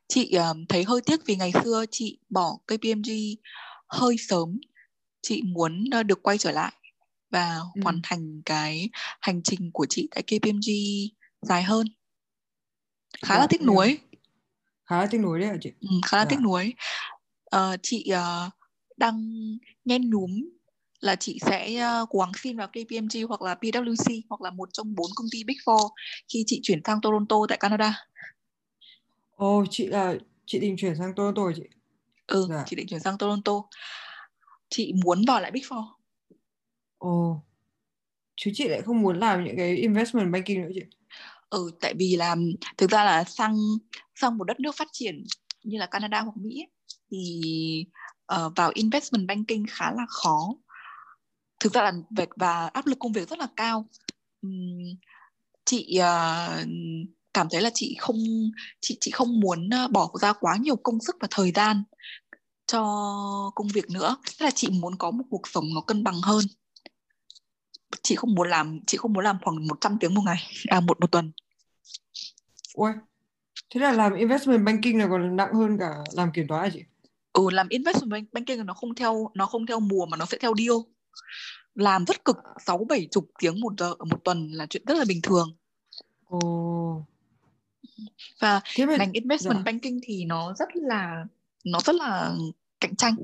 Chị 0.08 0.36
uh, 0.52 0.58
thấy 0.70 0.84
hơi 0.84 1.02
tiếc 1.02 1.26
vì 1.26 1.36
ngày 1.36 1.52
xưa 1.64 1.86
chị 1.92 2.20
bỏ 2.30 2.58
KPMG 2.68 3.12
hơi 3.88 4.16
sớm. 4.18 4.60
Chị 5.22 5.42
muốn 5.42 5.84
uh, 6.00 6.06
được 6.06 6.24
quay 6.24 6.38
trở 6.38 6.52
lại 6.52 6.74
và 7.30 7.60
ừ. 7.76 7.82
hoàn 7.84 8.00
thành 8.04 8.42
cái 8.46 8.90
hành 9.22 9.42
trình 9.44 9.72
của 9.74 9.86
chị 9.90 10.08
tại 10.12 10.24
KPMG 10.24 10.70
dài 11.42 11.64
hơn. 11.64 11.88
Khá 13.26 13.36
dạ, 13.36 13.40
là 13.40 13.48
tiếc 13.50 13.62
nuối. 13.62 14.00
Khá 14.86 14.98
là 14.98 15.08
tiếc 15.12 15.18
nuối 15.18 15.40
đấy 15.40 15.50
hả 15.50 15.56
chị. 15.62 15.72
Ừ, 15.82 15.88
khá 16.06 16.18
là 16.18 16.24
dạ. 16.24 16.30
tiếc 16.30 16.40
nuối 16.40 16.74
uh, 17.56 17.80
chị 17.84 18.12
uh, 18.14 18.54
đang 18.98 19.18
nhen 19.86 20.10
núm 20.10 20.50
là 21.00 21.16
chị 21.16 21.40
sẽ 21.42 21.86
uh, 22.02 22.10
cố 22.10 22.20
gắng 22.20 22.32
xin 22.36 22.58
vào 22.58 22.68
KPMG 22.68 23.28
hoặc 23.28 23.42
là 23.42 23.56
PwC 23.62 24.22
hoặc 24.30 24.42
là 24.42 24.52
một 24.52 24.70
trong 24.74 24.96
bốn 24.96 25.08
công 25.16 25.28
ty 25.32 25.44
Big 25.44 25.58
Four 25.66 25.90
khi 26.34 26.44
chị 26.48 26.60
chuyển 26.64 26.82
sang 26.86 27.02
Toronto 27.02 27.36
tại 27.50 27.58
Canada. 27.58 28.08
Ồ, 29.36 29.60
oh, 29.60 29.68
chị 29.72 29.88
là 29.88 30.16
chị 30.46 30.60
định 30.60 30.76
chuyển 30.78 30.96
sang 30.96 31.16
Toronto 31.16 31.52
chị? 31.56 31.64
Ừ, 32.28 32.46
dạ. 32.50 32.64
chị 32.68 32.76
định 32.76 32.88
chuyển 32.88 33.00
sang 33.00 33.18
Toronto. 33.18 33.54
Chị 34.70 34.94
muốn 35.06 35.22
vào 35.28 35.42
lại 35.42 35.52
Big 35.52 35.62
Four. 35.62 35.86
Ồ, 36.98 37.32
oh. 37.32 37.38
chứ 38.36 38.52
chị 38.54 38.68
lại 38.68 38.82
không 38.82 39.02
muốn 39.02 39.20
làm 39.20 39.44
những 39.44 39.58
cái 39.58 39.76
investment 39.76 40.34
banking 40.34 40.62
nữa 40.62 40.70
chị? 40.74 40.82
Ừ, 41.50 41.72
tại 41.82 41.94
vì 42.00 42.16
là 42.16 42.36
thực 42.78 42.90
ra 42.90 43.04
là 43.04 43.24
sang 43.24 43.58
sang 44.16 44.38
một 44.38 44.44
đất 44.44 44.60
nước 44.60 44.76
phát 44.76 44.88
triển 44.92 45.24
như 45.64 45.78
là 45.78 45.86
Canada 45.86 46.22
hoặc 46.22 46.38
Mỹ 46.38 46.68
thì 47.14 47.86
uh, 48.36 48.52
vào 48.56 48.72
investment 48.74 49.28
banking 49.28 49.66
khá 49.70 49.92
là 49.92 50.06
khó. 50.08 50.56
Thực 51.60 51.74
ra 51.74 51.82
là 51.82 51.92
việc 52.18 52.30
và 52.36 52.68
áp 52.68 52.88
lực 52.88 53.00
công 53.00 53.12
việc 53.12 53.30
rất 53.30 53.40
là 53.40 53.48
cao. 53.56 53.86
Um, 54.42 54.96
chị 55.66 56.00
uh, 56.00 56.68
cảm 57.34 57.48
thấy 57.52 57.62
là 57.62 57.70
chị 57.74 57.96
không 58.00 58.18
chị 58.82 58.98
chị 59.00 59.12
không 59.12 59.40
muốn 59.40 59.70
ờ, 59.70 59.88
bỏ 59.88 60.12
ra 60.22 60.34
quá 60.34 60.58
nhiều 60.58 60.76
công 60.76 61.00
sức 61.00 61.16
và 61.22 61.28
thời 61.32 61.52
gian 61.52 61.84
cho 62.68 62.82
công 63.56 63.68
việc 63.68 63.90
nữa. 63.90 64.18
Tức 64.40 64.46
là 64.46 64.52
chị 64.52 64.70
muốn 64.70 64.96
có 64.96 65.12
một 65.12 65.24
cuộc 65.30 65.48
sống 65.48 65.66
nó 65.76 65.82
cân 65.82 66.04
bằng 66.04 66.22
hơn. 66.24 66.46
Chị 68.04 68.16
không 68.16 68.36
muốn 68.36 68.50
làm 68.50 68.80
chị 68.88 68.98
không 68.98 69.14
muốn 69.14 69.24
làm 69.24 69.38
khoảng 69.44 69.68
100 69.68 69.98
tiếng 70.00 70.14
một 70.14 70.22
ngày 70.26 70.48
à 70.68 70.80
một 70.80 71.00
một 71.00 71.12
tuần. 71.12 71.32
Ui, 72.74 72.92
thế 73.70 73.82
là 73.82 73.92
làm 73.92 74.14
investment 74.14 74.66
banking 74.66 74.98
là 74.98 75.08
còn 75.08 75.36
nặng 75.36 75.54
hơn 75.54 75.78
cả 75.80 75.90
làm 76.14 76.32
kiểm 76.34 76.48
toán 76.48 76.64
à 76.64 76.70
chị? 76.74 76.84
Ừ, 77.34 77.50
làm 77.52 77.70
investment 77.70 78.28
banking 78.32 78.66
nó 78.66 78.74
không 78.74 78.96
theo 78.96 79.32
nó 79.34 79.46
không 79.46 79.66
theo 79.66 79.80
mùa 79.80 80.06
mà 80.06 80.18
nó 80.18 80.26
sẽ 80.26 80.38
theo 80.42 80.54
deal. 80.58 80.78
Làm 81.76 82.06
rất 82.06 82.26
cực 82.26 82.38
sáu 82.66 82.86
bảy 82.90 83.08
chục 83.12 83.32
tiếng 83.40 83.60
một 83.60 83.74
giờ 83.78 83.96
một 83.96 84.24
tuần 84.24 84.48
là 84.52 84.66
chuyện 84.66 84.84
rất 84.88 84.98
là 84.98 85.06
bình 85.08 85.22
thường. 85.24 85.56
Ồ. 86.26 87.06
Và 88.40 88.62
thế 88.76 88.86
mà... 88.86 88.98
ngành 88.98 89.12
investment 89.12 89.58
dạ. 89.58 89.64
banking 89.66 89.98
thì 90.04 90.26
nó 90.26 90.54
rất 90.60 90.70
là 90.76 91.26
nó 91.66 91.80
rất 91.80 91.96
là 91.96 92.36
cạnh 92.80 92.96
tranh. 92.96 93.16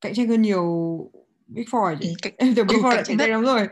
Cạnh 0.00 0.14
tranh 0.14 0.28
hơn 0.28 0.42
nhiều 0.42 0.64
Big 1.46 1.64
Four 1.64 1.84
à 1.84 1.98
chị? 2.00 2.08
Ừ, 2.08 2.14
cạnh... 2.22 2.32
Em 2.38 2.54
tưởng 2.54 2.66
Big 2.66 2.76
ừ, 2.76 2.82
Four 2.82 3.04
cạnh 3.04 3.18
tranh 3.18 3.30
lắm 3.30 3.42
rồi. 3.42 3.68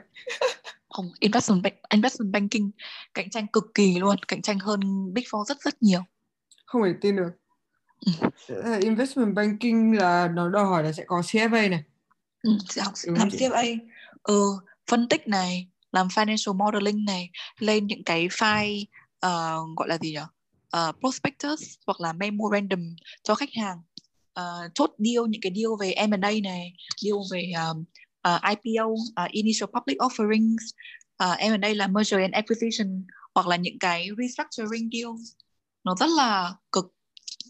không 0.89 1.11
investment 1.21 1.63
bank, 1.63 1.75
investment 1.91 2.33
banking 2.33 2.71
cạnh 3.15 3.31
tranh 3.31 3.47
cực 3.47 3.65
kỳ 3.75 3.99
luôn 3.99 4.17
cạnh 4.29 4.43
tranh 4.43 4.59
hơn 4.59 4.81
big 5.15 5.25
four 5.25 5.45
rất 5.45 5.61
rất 5.61 5.83
nhiều 5.83 6.01
không 6.69 6.83
thể 6.85 6.95
tin 7.01 7.17
được. 7.17 7.31
Investment 8.83 9.35
banking 9.35 9.93
là 9.93 10.29
nó 10.29 10.49
đòi 10.49 10.65
hỏi 10.65 10.83
là 10.83 10.93
sẽ 10.93 11.05
có 11.07 11.21
CFA 11.21 11.71
này. 11.71 11.83
Ừ, 12.43 12.51
sẽ 12.69 12.83
học 12.83 12.95
Đúng 13.07 13.19
làm 13.19 13.29
CFA 13.29 13.79
ừ, 14.23 14.43
phân 14.91 15.09
tích 15.09 15.29
này 15.29 15.69
làm 15.93 16.07
financial 16.07 16.55
modeling 16.55 17.05
này 17.05 17.31
lên 17.59 17.87
những 17.87 18.05
cái 18.05 18.29
file 18.29 18.85
uh, 19.27 19.77
gọi 19.77 19.89
là 19.89 19.99
gì 19.99 20.11
nhỉ 20.13 20.21
uh, 20.77 20.97
prospectus 21.01 21.63
hoặc 21.87 22.01
là 22.01 22.13
memorandum 22.13 22.95
cho 23.23 23.35
khách 23.35 23.55
hàng. 23.57 23.79
Uh, 24.41 24.75
chốt 24.75 24.91
deal 24.99 25.29
những 25.29 25.41
cái 25.41 25.53
deal 25.55 25.71
về 25.81 25.93
M&A 25.93 26.31
này 26.43 26.73
deal 26.97 27.17
về 27.33 27.53
um, 27.69 27.85
uh, 28.29 28.41
IPO, 28.43 28.87
uh, 28.87 29.31
Initial 29.31 29.69
Public 29.75 29.99
Offerings, 29.99 30.65
uh, 31.25 31.39
M&A 31.39 31.69
là 31.75 31.87
Merger 31.87 32.21
and 32.21 32.35
Acquisition 32.35 33.07
hoặc 33.35 33.47
là 33.47 33.57
những 33.57 33.79
cái 33.79 34.09
restructuring 34.19 34.91
deals. 34.93 35.33
Nó 35.85 35.95
rất 36.01 36.11
là 36.17 36.55
cực 36.73 36.95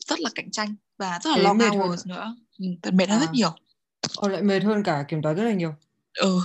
rất 0.08 0.20
là 0.20 0.30
cạnh 0.34 0.50
tranh 0.50 0.74
và 0.98 1.18
rất 1.24 1.30
là 1.30 1.36
Thế 1.36 1.42
long 1.42 1.58
hours 1.58 2.06
hơn. 2.06 2.08
nữa 2.08 2.36
ừ, 2.58 2.90
mệt 2.92 3.08
hơn 3.08 3.18
à. 3.18 3.20
rất 3.20 3.32
nhiều. 3.32 3.50
Ồ, 4.16 4.28
lại 4.28 4.42
mệt 4.42 4.62
hơn 4.62 4.82
cả 4.82 5.04
kiểm 5.08 5.22
toán 5.22 5.36
rất 5.36 5.44
là 5.44 5.52
nhiều. 5.54 5.74
Ừ. 6.14 6.40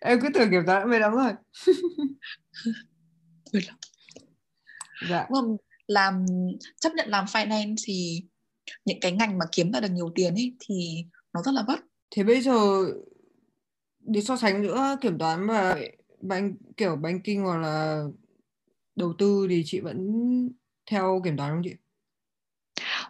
Em 0.00 0.20
cứ 0.20 0.28
tưởng 0.34 0.50
kiểm 0.50 0.62
toán 0.66 0.90
mệt 0.90 0.98
lắm 0.98 1.12
rồi. 1.12 1.32
Mệt 3.52 3.66
lắm. 3.66 3.76
Dạ. 5.08 5.26
Đúng 5.30 5.56
làm 5.86 6.26
chấp 6.80 6.92
nhận 6.94 7.08
làm 7.08 7.24
finance 7.24 7.74
thì 7.84 8.22
những 8.84 9.00
cái 9.00 9.12
ngành 9.12 9.38
mà 9.38 9.44
kiếm 9.52 9.72
ra 9.72 9.80
được 9.80 9.90
nhiều 9.90 10.12
tiền 10.14 10.34
ấy 10.34 10.56
thì 10.60 11.04
nó 11.32 11.42
rất 11.42 11.52
là 11.52 11.64
vất. 11.66 11.78
Thế 12.10 12.22
bây 12.22 12.40
giờ 12.40 12.84
để 14.00 14.20
so 14.20 14.36
sánh 14.36 14.62
giữa 14.62 14.96
kiểm 15.00 15.18
toán 15.18 15.46
và 15.46 15.76
banh 16.20 16.54
kiểu 16.76 16.96
banking 16.96 17.42
hoặc 17.44 17.58
là 17.58 18.04
đầu 18.96 19.12
tư 19.18 19.46
thì 19.50 19.62
chị 19.66 19.80
vẫn 19.80 20.08
theo 20.90 21.20
kiểm 21.24 21.36
toán 21.36 21.50
không 21.50 21.62
chị? 21.64 21.74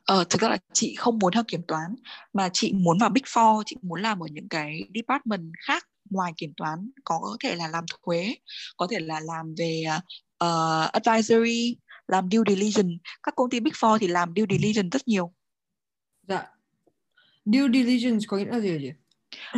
Ờ, 0.05 0.25
thực 0.31 0.41
ra 0.41 0.49
là 0.49 0.59
chị 0.73 0.95
không 0.95 1.19
muốn 1.19 1.33
theo 1.33 1.43
kiểm 1.49 1.63
toán 1.69 1.95
mà 2.33 2.49
chị 2.53 2.73
muốn 2.73 2.99
vào 2.99 3.11
Big 3.11 3.23
Four, 3.23 3.63
chị 3.67 3.77
muốn 3.83 4.03
làm 4.03 4.23
ở 4.23 4.27
những 4.31 4.49
cái 4.49 4.81
department 4.95 5.53
khác 5.67 5.89
ngoài 6.11 6.33
kiểm 6.37 6.53
toán, 6.57 6.91
có 7.05 7.37
thể 7.41 7.55
là 7.55 7.69
làm 7.69 7.85
thuế, 7.89 8.35
có 8.77 8.87
thể 8.91 9.01
là 9.01 9.21
làm 9.21 9.55
về 9.59 9.85
uh, 10.45 10.93
advisory, 10.93 11.77
làm 12.07 12.29
due 12.31 12.43
diligence. 12.47 13.11
Các 13.23 13.35
công 13.37 13.51
ty 13.51 13.61
Big 13.61 13.73
Four 13.73 13.99
thì 13.99 14.09
làm 14.09 14.33
due 14.37 14.47
diligence 14.51 14.89
rất 14.93 15.09
nhiều. 15.09 15.33
Dạ. 16.29 16.47
Due 17.45 17.69
diligence 17.73 18.25
có 18.29 18.37
nghĩa 18.37 18.45
là 18.45 18.61
gì 18.61 18.71
hả 18.71 18.79
chị? 18.81 18.91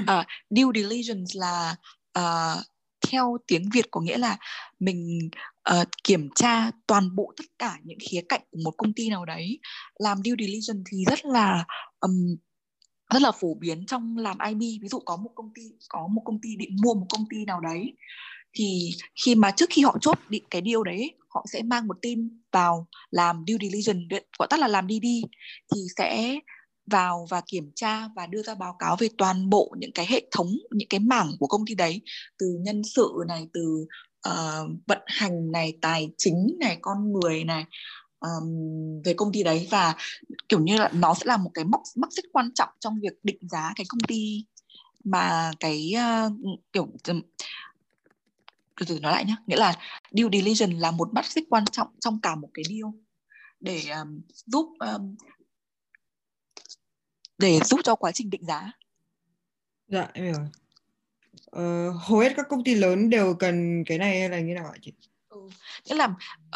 Uh, 0.00 0.26
due 0.50 0.82
diligence 0.82 1.32
là 1.34 1.76
uh, 2.18 2.64
theo 3.12 3.36
tiếng 3.46 3.68
Việt 3.72 3.86
có 3.90 4.00
nghĩa 4.00 4.18
là 4.18 4.36
mình 4.80 5.30
uh, 5.70 5.88
kiểm 6.04 6.28
tra 6.34 6.70
toàn 6.86 7.16
bộ 7.16 7.32
tất 7.36 7.44
cả 7.58 7.76
những 7.84 7.98
khía 8.00 8.20
cạnh 8.28 8.40
của 8.50 8.58
một 8.64 8.74
công 8.76 8.92
ty 8.92 9.10
nào 9.10 9.24
đấy. 9.24 9.58
Làm 9.98 10.18
due 10.24 10.34
diligence 10.38 10.90
thì 10.90 11.04
rất 11.04 11.24
là 11.24 11.64
um, 12.00 12.36
rất 13.12 13.22
là 13.22 13.32
phổ 13.32 13.54
biến 13.54 13.86
trong 13.86 14.16
làm 14.16 14.38
IB. 14.48 14.60
Ví 14.60 14.88
dụ 14.90 14.98
có 14.98 15.16
một 15.16 15.30
công 15.34 15.54
ty 15.54 15.62
có 15.88 16.06
một 16.06 16.22
công 16.24 16.40
ty 16.42 16.56
định 16.56 16.76
mua 16.82 16.94
một 16.94 17.06
công 17.10 17.24
ty 17.30 17.44
nào 17.44 17.60
đấy 17.60 17.92
thì 18.54 18.90
khi 19.24 19.34
mà 19.34 19.50
trước 19.50 19.70
khi 19.70 19.82
họ 19.82 19.98
chốt 20.00 20.18
định 20.28 20.44
cái 20.50 20.62
deal 20.64 20.80
đấy 20.84 21.14
họ 21.28 21.44
sẽ 21.52 21.62
mang 21.62 21.86
một 21.86 22.02
team 22.02 22.42
vào 22.52 22.86
làm 23.10 23.44
due 23.46 23.56
diligence 23.60 24.20
gọi 24.38 24.48
tắt 24.50 24.60
là 24.60 24.68
làm 24.68 24.88
DD 24.88 25.06
thì 25.74 25.80
sẽ 25.96 26.38
vào 26.86 27.26
và 27.30 27.42
kiểm 27.46 27.70
tra 27.74 28.08
và 28.16 28.26
đưa 28.26 28.42
ra 28.42 28.54
báo 28.54 28.76
cáo 28.78 28.96
về 28.96 29.08
toàn 29.18 29.50
bộ 29.50 29.74
những 29.78 29.92
cái 29.92 30.06
hệ 30.06 30.28
thống 30.30 30.48
những 30.70 30.88
cái 30.88 31.00
mảng 31.00 31.30
của 31.38 31.46
công 31.46 31.66
ty 31.66 31.74
đấy. 31.74 32.00
Từ 32.38 32.46
nhân 32.60 32.82
sự 32.84 33.12
này 33.28 33.48
từ 33.52 33.86
uh, 34.28 34.70
vận 34.86 34.98
hành 35.06 35.52
này 35.52 35.78
tài 35.80 36.10
chính 36.18 36.56
này 36.60 36.78
con 36.80 37.12
người 37.12 37.44
này 37.44 37.64
um, 38.20 39.02
về 39.04 39.14
công 39.14 39.32
ty 39.32 39.42
đấy. 39.42 39.68
Và 39.70 39.94
kiểu 40.48 40.60
như 40.60 40.78
là 40.78 40.90
nó 40.94 41.14
sẽ 41.14 41.22
là 41.24 41.36
một 41.36 41.50
cái 41.54 41.64
mốc 41.64 41.82
mắc 41.96 42.12
rất 42.12 42.24
quan 42.32 42.54
trọng 42.54 42.68
trong 42.80 43.00
việc 43.00 43.18
định 43.22 43.48
giá 43.48 43.72
cái 43.76 43.86
công 43.88 44.00
ty. 44.00 44.44
Mà 45.04 45.50
cái 45.60 45.92
uh, 46.26 46.32
kiểu 46.72 46.88
từ 47.04 48.86
từ 48.88 49.00
nói 49.00 49.12
lại 49.12 49.24
nhé 49.24 49.36
nghĩa 49.46 49.56
là 49.56 49.74
due 50.10 50.28
diligence 50.32 50.76
là 50.78 50.90
một 50.90 51.14
mắt 51.14 51.26
xích 51.26 51.44
quan 51.50 51.64
trọng 51.72 51.88
trong 52.00 52.20
cả 52.20 52.34
một 52.34 52.48
cái 52.54 52.64
deal. 52.68 52.94
Để 53.60 53.82
um, 54.00 54.20
giúp 54.46 54.68
um, 54.78 55.16
để 57.40 57.58
giúp 57.64 57.80
cho 57.84 57.94
quá 57.94 58.12
trình 58.12 58.30
định 58.30 58.44
giá? 58.44 58.72
Dạ 59.88 60.08
em 60.12 60.24
hiểu. 60.24 60.34
Ờ, 61.50 61.90
hầu 61.90 62.18
hết 62.18 62.32
các 62.36 62.46
công 62.48 62.64
ty 62.64 62.74
lớn 62.74 63.10
đều 63.10 63.34
cần 63.34 63.84
cái 63.86 63.98
này 63.98 64.20
hay 64.20 64.28
là 64.28 64.40
như 64.40 64.54
nào 64.54 64.64
ạ 64.64 64.78
chị? 64.82 64.92
Ừ. 65.28 65.40
nghĩa 65.84 65.94
là 65.94 66.04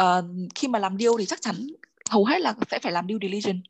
uh, 0.03 0.25
khi 0.55 0.69
mà 0.69 0.79
làm 0.79 0.99
deal 0.99 1.13
thì 1.19 1.27
chắc 1.27 1.41
chắn 1.43 1.55
hầu 2.11 2.25
hết 2.25 2.41
là 2.41 2.55
sẽ 2.71 2.79
phải 2.79 2.93
làm 2.93 3.07
due 3.09 3.19
diligence. 3.23 3.69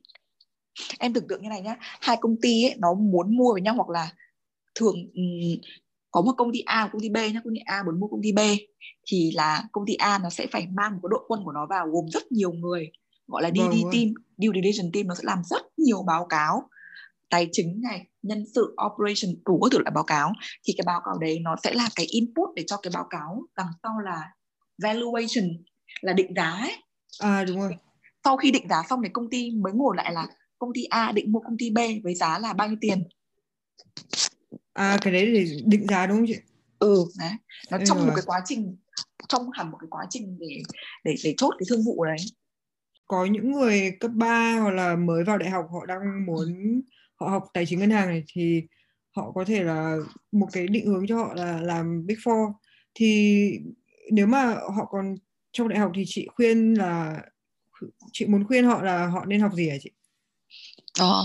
Em 0.98 1.12
tưởng 1.12 1.28
tượng 1.28 1.42
như 1.42 1.48
này 1.48 1.60
nhá 1.60 1.76
hai 1.80 2.16
công 2.20 2.36
ty 2.42 2.64
ấy, 2.64 2.74
nó 2.78 2.94
muốn 2.94 3.36
mua 3.36 3.52
với 3.52 3.62
nhau 3.62 3.74
hoặc 3.74 3.88
là 3.88 4.12
thường 4.74 4.94
um, 5.14 5.60
có 6.10 6.22
một 6.22 6.32
công 6.36 6.52
ty 6.52 6.60
A 6.60 6.84
và 6.84 6.90
công 6.92 7.02
ty 7.02 7.08
B 7.08 7.16
nhá 7.16 7.40
công 7.44 7.54
ty 7.54 7.60
A 7.64 7.82
muốn 7.82 8.00
mua 8.00 8.06
công 8.06 8.22
ty 8.22 8.32
B 8.32 8.38
thì 9.06 9.30
là 9.34 9.64
công 9.72 9.86
ty 9.86 9.94
A 9.94 10.18
nó 10.18 10.30
sẽ 10.30 10.46
phải 10.46 10.66
mang 10.66 10.92
một 10.92 10.98
cái 11.02 11.08
đội 11.10 11.24
quân 11.28 11.40
của 11.44 11.52
nó 11.52 11.66
vào 11.66 11.86
gồm 11.88 12.08
rất 12.08 12.32
nhiều 12.32 12.52
người 12.52 12.90
gọi 13.26 13.42
là 13.42 13.50
DD 13.50 13.58
vâng, 13.58 13.92
team 13.92 14.14
due 14.38 14.52
diligence 14.54 14.90
team 14.92 15.06
nó 15.06 15.14
sẽ 15.14 15.20
làm 15.24 15.42
rất 15.44 15.62
nhiều 15.76 16.02
báo 16.02 16.26
cáo 16.28 16.68
tài 17.30 17.48
chính 17.52 17.80
này 17.82 18.06
nhân 18.22 18.44
sự 18.54 18.76
operation 18.86 19.34
các 19.44 19.68
thứ 19.72 19.78
loại 19.78 19.92
báo 19.94 20.04
cáo 20.04 20.32
thì 20.66 20.74
cái 20.76 20.84
báo 20.86 21.00
cáo 21.04 21.18
đấy 21.18 21.38
nó 21.42 21.56
sẽ 21.62 21.74
là 21.74 21.88
cái 21.96 22.06
input 22.06 22.48
để 22.56 22.64
cho 22.66 22.76
cái 22.76 22.90
báo 22.94 23.06
cáo 23.10 23.42
đằng 23.56 23.66
sau 23.82 24.00
là 24.00 24.30
valuation 24.82 25.64
là 26.00 26.12
định 26.12 26.34
giá 26.36 26.50
ấy. 26.50 26.72
à 27.18 27.44
đúng 27.44 27.60
rồi. 27.60 27.76
Sau 28.24 28.36
khi 28.36 28.50
định 28.50 28.68
giá 28.68 28.82
xong 28.90 29.00
thì 29.02 29.08
công 29.12 29.30
ty 29.30 29.50
mới 29.50 29.72
ngồi 29.72 29.96
lại 29.96 30.12
là 30.12 30.26
công 30.58 30.70
ty 30.74 30.84
A 30.84 31.12
định 31.12 31.32
mua 31.32 31.40
công 31.40 31.58
ty 31.58 31.70
B 31.70 31.78
với 32.04 32.14
giá 32.14 32.38
là 32.38 32.52
bao 32.52 32.68
nhiêu 32.68 32.78
tiền? 32.80 33.08
À 34.72 34.98
cái 35.00 35.12
đấy 35.12 35.32
để 35.34 35.46
định 35.64 35.86
giá 35.88 36.06
đúng 36.06 36.16
không 36.16 36.26
chị? 36.28 36.36
Ừ 36.78 37.04
đấy. 37.18 37.32
Nó 37.70 37.78
trong 37.86 37.98
ừ. 37.98 38.04
một 38.04 38.12
cái 38.16 38.24
quá 38.26 38.42
trình 38.44 38.76
trong 39.28 39.50
hẳn 39.52 39.70
một 39.70 39.78
cái 39.80 39.88
quá 39.90 40.06
trình 40.10 40.38
để 40.40 40.62
để 41.04 41.14
để 41.24 41.34
chốt 41.36 41.54
cái 41.58 41.66
thương 41.68 41.84
vụ 41.84 42.04
đấy 42.04 42.16
có 43.06 43.24
những 43.24 43.52
người 43.52 43.96
cấp 44.00 44.10
3 44.14 44.58
hoặc 44.60 44.70
là 44.70 44.96
mới 44.96 45.24
vào 45.24 45.38
đại 45.38 45.50
học 45.50 45.66
họ 45.72 45.86
đang 45.86 46.26
muốn 46.26 46.80
họ 47.14 47.28
học 47.28 47.44
tài 47.54 47.66
chính 47.66 47.78
ngân 47.78 47.90
hàng 47.90 48.08
này 48.08 48.24
thì 48.32 48.62
họ 49.16 49.32
có 49.34 49.44
thể 49.44 49.62
là 49.62 49.96
một 50.32 50.48
cái 50.52 50.66
định 50.66 50.86
hướng 50.86 51.06
cho 51.06 51.16
họ 51.16 51.34
là 51.34 51.60
làm 51.60 52.06
big 52.06 52.16
four 52.16 52.52
thì 52.94 53.50
nếu 54.12 54.26
mà 54.26 54.54
họ 54.76 54.84
còn 54.90 55.14
trong 55.52 55.68
đại 55.68 55.78
học 55.78 55.92
thì 55.94 56.04
chị 56.06 56.26
khuyên 56.34 56.74
là 56.74 57.22
chị 58.12 58.26
muốn 58.26 58.44
khuyên 58.46 58.64
họ 58.64 58.82
là 58.82 59.06
họ 59.06 59.24
nên 59.24 59.40
học 59.40 59.52
gì 59.54 59.68
hả 59.68 59.76
chị? 59.80 59.90
Ờ, 60.98 61.22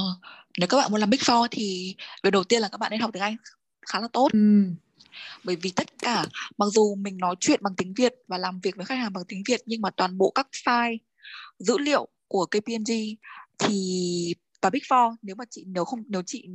nếu 0.59 0.67
các 0.67 0.77
bạn 0.77 0.91
muốn 0.91 0.99
làm 0.99 1.09
big 1.09 1.19
four 1.19 1.47
thì 1.51 1.95
việc 2.23 2.29
đầu 2.29 2.43
tiên 2.43 2.61
là 2.61 2.69
các 2.71 2.77
bạn 2.77 2.91
nên 2.91 2.99
học 2.99 3.09
tiếng 3.13 3.23
Anh 3.23 3.35
khá 3.87 3.99
là 3.99 4.07
tốt. 4.13 4.29
Ừ. 4.33 4.63
Bởi 5.43 5.55
vì 5.55 5.71
tất 5.71 5.99
cả 5.99 6.25
mặc 6.57 6.65
dù 6.65 6.95
mình 6.95 7.17
nói 7.17 7.35
chuyện 7.39 7.59
bằng 7.63 7.75
tiếng 7.75 7.93
Việt 7.93 8.13
và 8.27 8.37
làm 8.37 8.59
việc 8.59 8.75
với 8.75 8.85
khách 8.85 8.95
hàng 8.95 9.13
bằng 9.13 9.23
tiếng 9.27 9.43
Việt 9.47 9.61
nhưng 9.65 9.81
mà 9.81 9.89
toàn 9.89 10.17
bộ 10.17 10.31
các 10.35 10.47
file 10.65 10.97
dữ 11.59 11.77
liệu 11.77 12.07
của 12.27 12.45
KPMG 12.45 12.91
thì 13.59 14.35
và 14.61 14.69
Big 14.69 14.81
Four 14.89 15.15
nếu 15.21 15.35
mà 15.35 15.45
chị 15.49 15.63
nếu 15.67 15.85
không 15.85 16.03
nếu 16.07 16.21
chị 16.25 16.49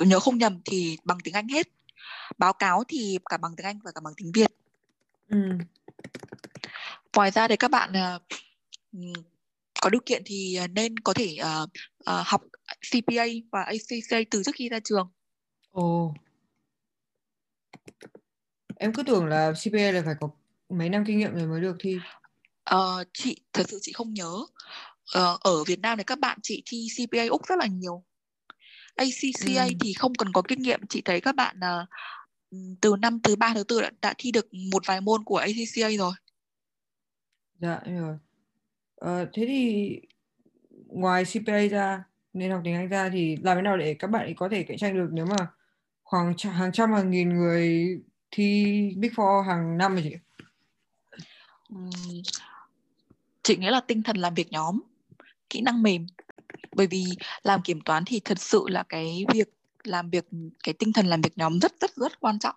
nhớ 0.00 0.20
không 0.20 0.38
nhầm 0.38 0.60
thì 0.64 0.98
bằng 1.04 1.18
tiếng 1.24 1.34
Anh 1.34 1.48
hết. 1.48 1.68
Báo 2.38 2.52
cáo 2.52 2.84
thì 2.88 3.18
cả 3.24 3.36
bằng 3.36 3.56
tiếng 3.56 3.66
Anh 3.66 3.78
và 3.84 3.92
cả 3.94 4.00
bằng 4.04 4.14
tiếng 4.16 4.32
Việt. 4.34 4.50
Ừ. 5.28 5.38
ngoài 7.16 7.30
ra 7.30 7.48
để 7.48 7.56
các 7.56 7.70
bạn 7.70 7.92
uh, 7.92 8.22
có 9.80 9.90
điều 9.90 10.00
kiện 10.06 10.22
thì 10.26 10.58
nên 10.70 10.98
có 10.98 11.12
thể 11.12 11.36
uh, 11.40 11.70
uh, 11.98 12.26
học 12.26 12.42
CPA 12.90 13.24
và 13.52 13.62
ACCA 13.62 14.18
từ 14.30 14.42
trước 14.42 14.54
khi 14.54 14.68
ra 14.68 14.80
trường. 14.84 15.10
Ồ. 15.70 16.14
Em 18.76 18.92
cứ 18.92 19.02
tưởng 19.02 19.26
là 19.26 19.52
CPA 19.52 19.90
là 19.90 20.02
phải 20.04 20.14
có 20.20 20.28
mấy 20.68 20.88
năm 20.88 21.04
kinh 21.06 21.18
nghiệm 21.18 21.34
rồi 21.34 21.46
mới 21.46 21.60
được 21.60 21.76
thi 21.80 21.98
uh, 22.74 23.06
chị 23.12 23.40
thật 23.52 23.64
sự 23.68 23.78
chị 23.82 23.92
không 23.92 24.14
nhớ. 24.14 24.32
Uh, 25.18 25.40
ở 25.40 25.64
Việt 25.66 25.80
Nam 25.80 25.98
thì 25.98 26.04
các 26.04 26.18
bạn 26.18 26.38
chị 26.42 26.62
thi 26.66 26.86
CPA 26.96 27.26
úc 27.30 27.46
rất 27.46 27.58
là 27.58 27.66
nhiều. 27.66 28.04
ACCA 28.94 29.64
ừ. 29.64 29.70
thì 29.80 29.92
không 29.92 30.14
cần 30.14 30.32
có 30.32 30.42
kinh 30.42 30.62
nghiệm. 30.62 30.80
Chị 30.88 31.02
thấy 31.04 31.20
các 31.20 31.34
bạn 31.34 31.56
uh, 31.58 31.88
từ 32.80 32.94
năm 32.98 33.20
thứ 33.22 33.36
ba 33.36 33.52
thứ 33.54 33.64
tư 33.64 33.80
đã, 33.80 33.90
đã 34.02 34.14
thi 34.18 34.32
được 34.32 34.54
một 34.72 34.86
vài 34.86 35.00
môn 35.00 35.24
của 35.24 35.36
ACCA 35.36 35.88
rồi. 35.98 36.12
Dạ 37.60 37.80
rồi. 37.86 38.16
Ờ, 38.96 39.26
thế 39.32 39.44
thì 39.46 40.00
ngoài 40.86 41.24
CPA 41.24 41.58
ra 41.70 42.04
nên 42.32 42.50
học 42.50 42.60
tiếng 42.64 42.74
Anh 42.74 42.88
ra 42.88 43.08
thì 43.12 43.36
làm 43.36 43.56
thế 43.56 43.62
nào 43.62 43.76
để 43.76 43.94
các 43.98 44.10
bạn 44.10 44.34
có 44.36 44.48
thể 44.48 44.62
cạnh 44.62 44.78
tranh 44.78 44.94
được 44.94 45.08
nếu 45.12 45.26
mà 45.26 45.46
khoảng 46.02 46.34
hàng 46.38 46.72
trăm 46.72 46.92
hàng 46.92 47.10
nghìn 47.10 47.28
người 47.28 47.86
thi 48.30 48.64
Big 48.96 49.10
Four 49.10 49.42
hàng 49.42 49.78
năm 49.78 49.94
rồi 49.94 50.02
chị? 50.02 50.16
Uhm, 51.74 52.22
chị 53.44 53.56
nghĩ 53.56 53.66
là 53.70 53.80
tinh 53.80 54.02
thần 54.02 54.16
làm 54.16 54.34
việc 54.34 54.52
nhóm 54.52 54.80
kỹ 55.50 55.60
năng 55.60 55.82
mềm. 55.82 56.06
Bởi 56.72 56.86
vì 56.86 57.04
làm 57.42 57.62
kiểm 57.62 57.80
toán 57.80 58.04
thì 58.06 58.20
thật 58.24 58.38
sự 58.38 58.64
là 58.68 58.82
cái 58.88 59.24
việc 59.34 59.48
làm 59.84 60.10
việc 60.10 60.28
cái 60.62 60.74
tinh 60.78 60.92
thần 60.92 61.06
làm 61.06 61.20
việc 61.20 61.38
nhóm 61.38 61.60
rất 61.60 61.72
rất 61.80 61.96
rất 61.96 62.20
quan 62.20 62.38
trọng. 62.38 62.56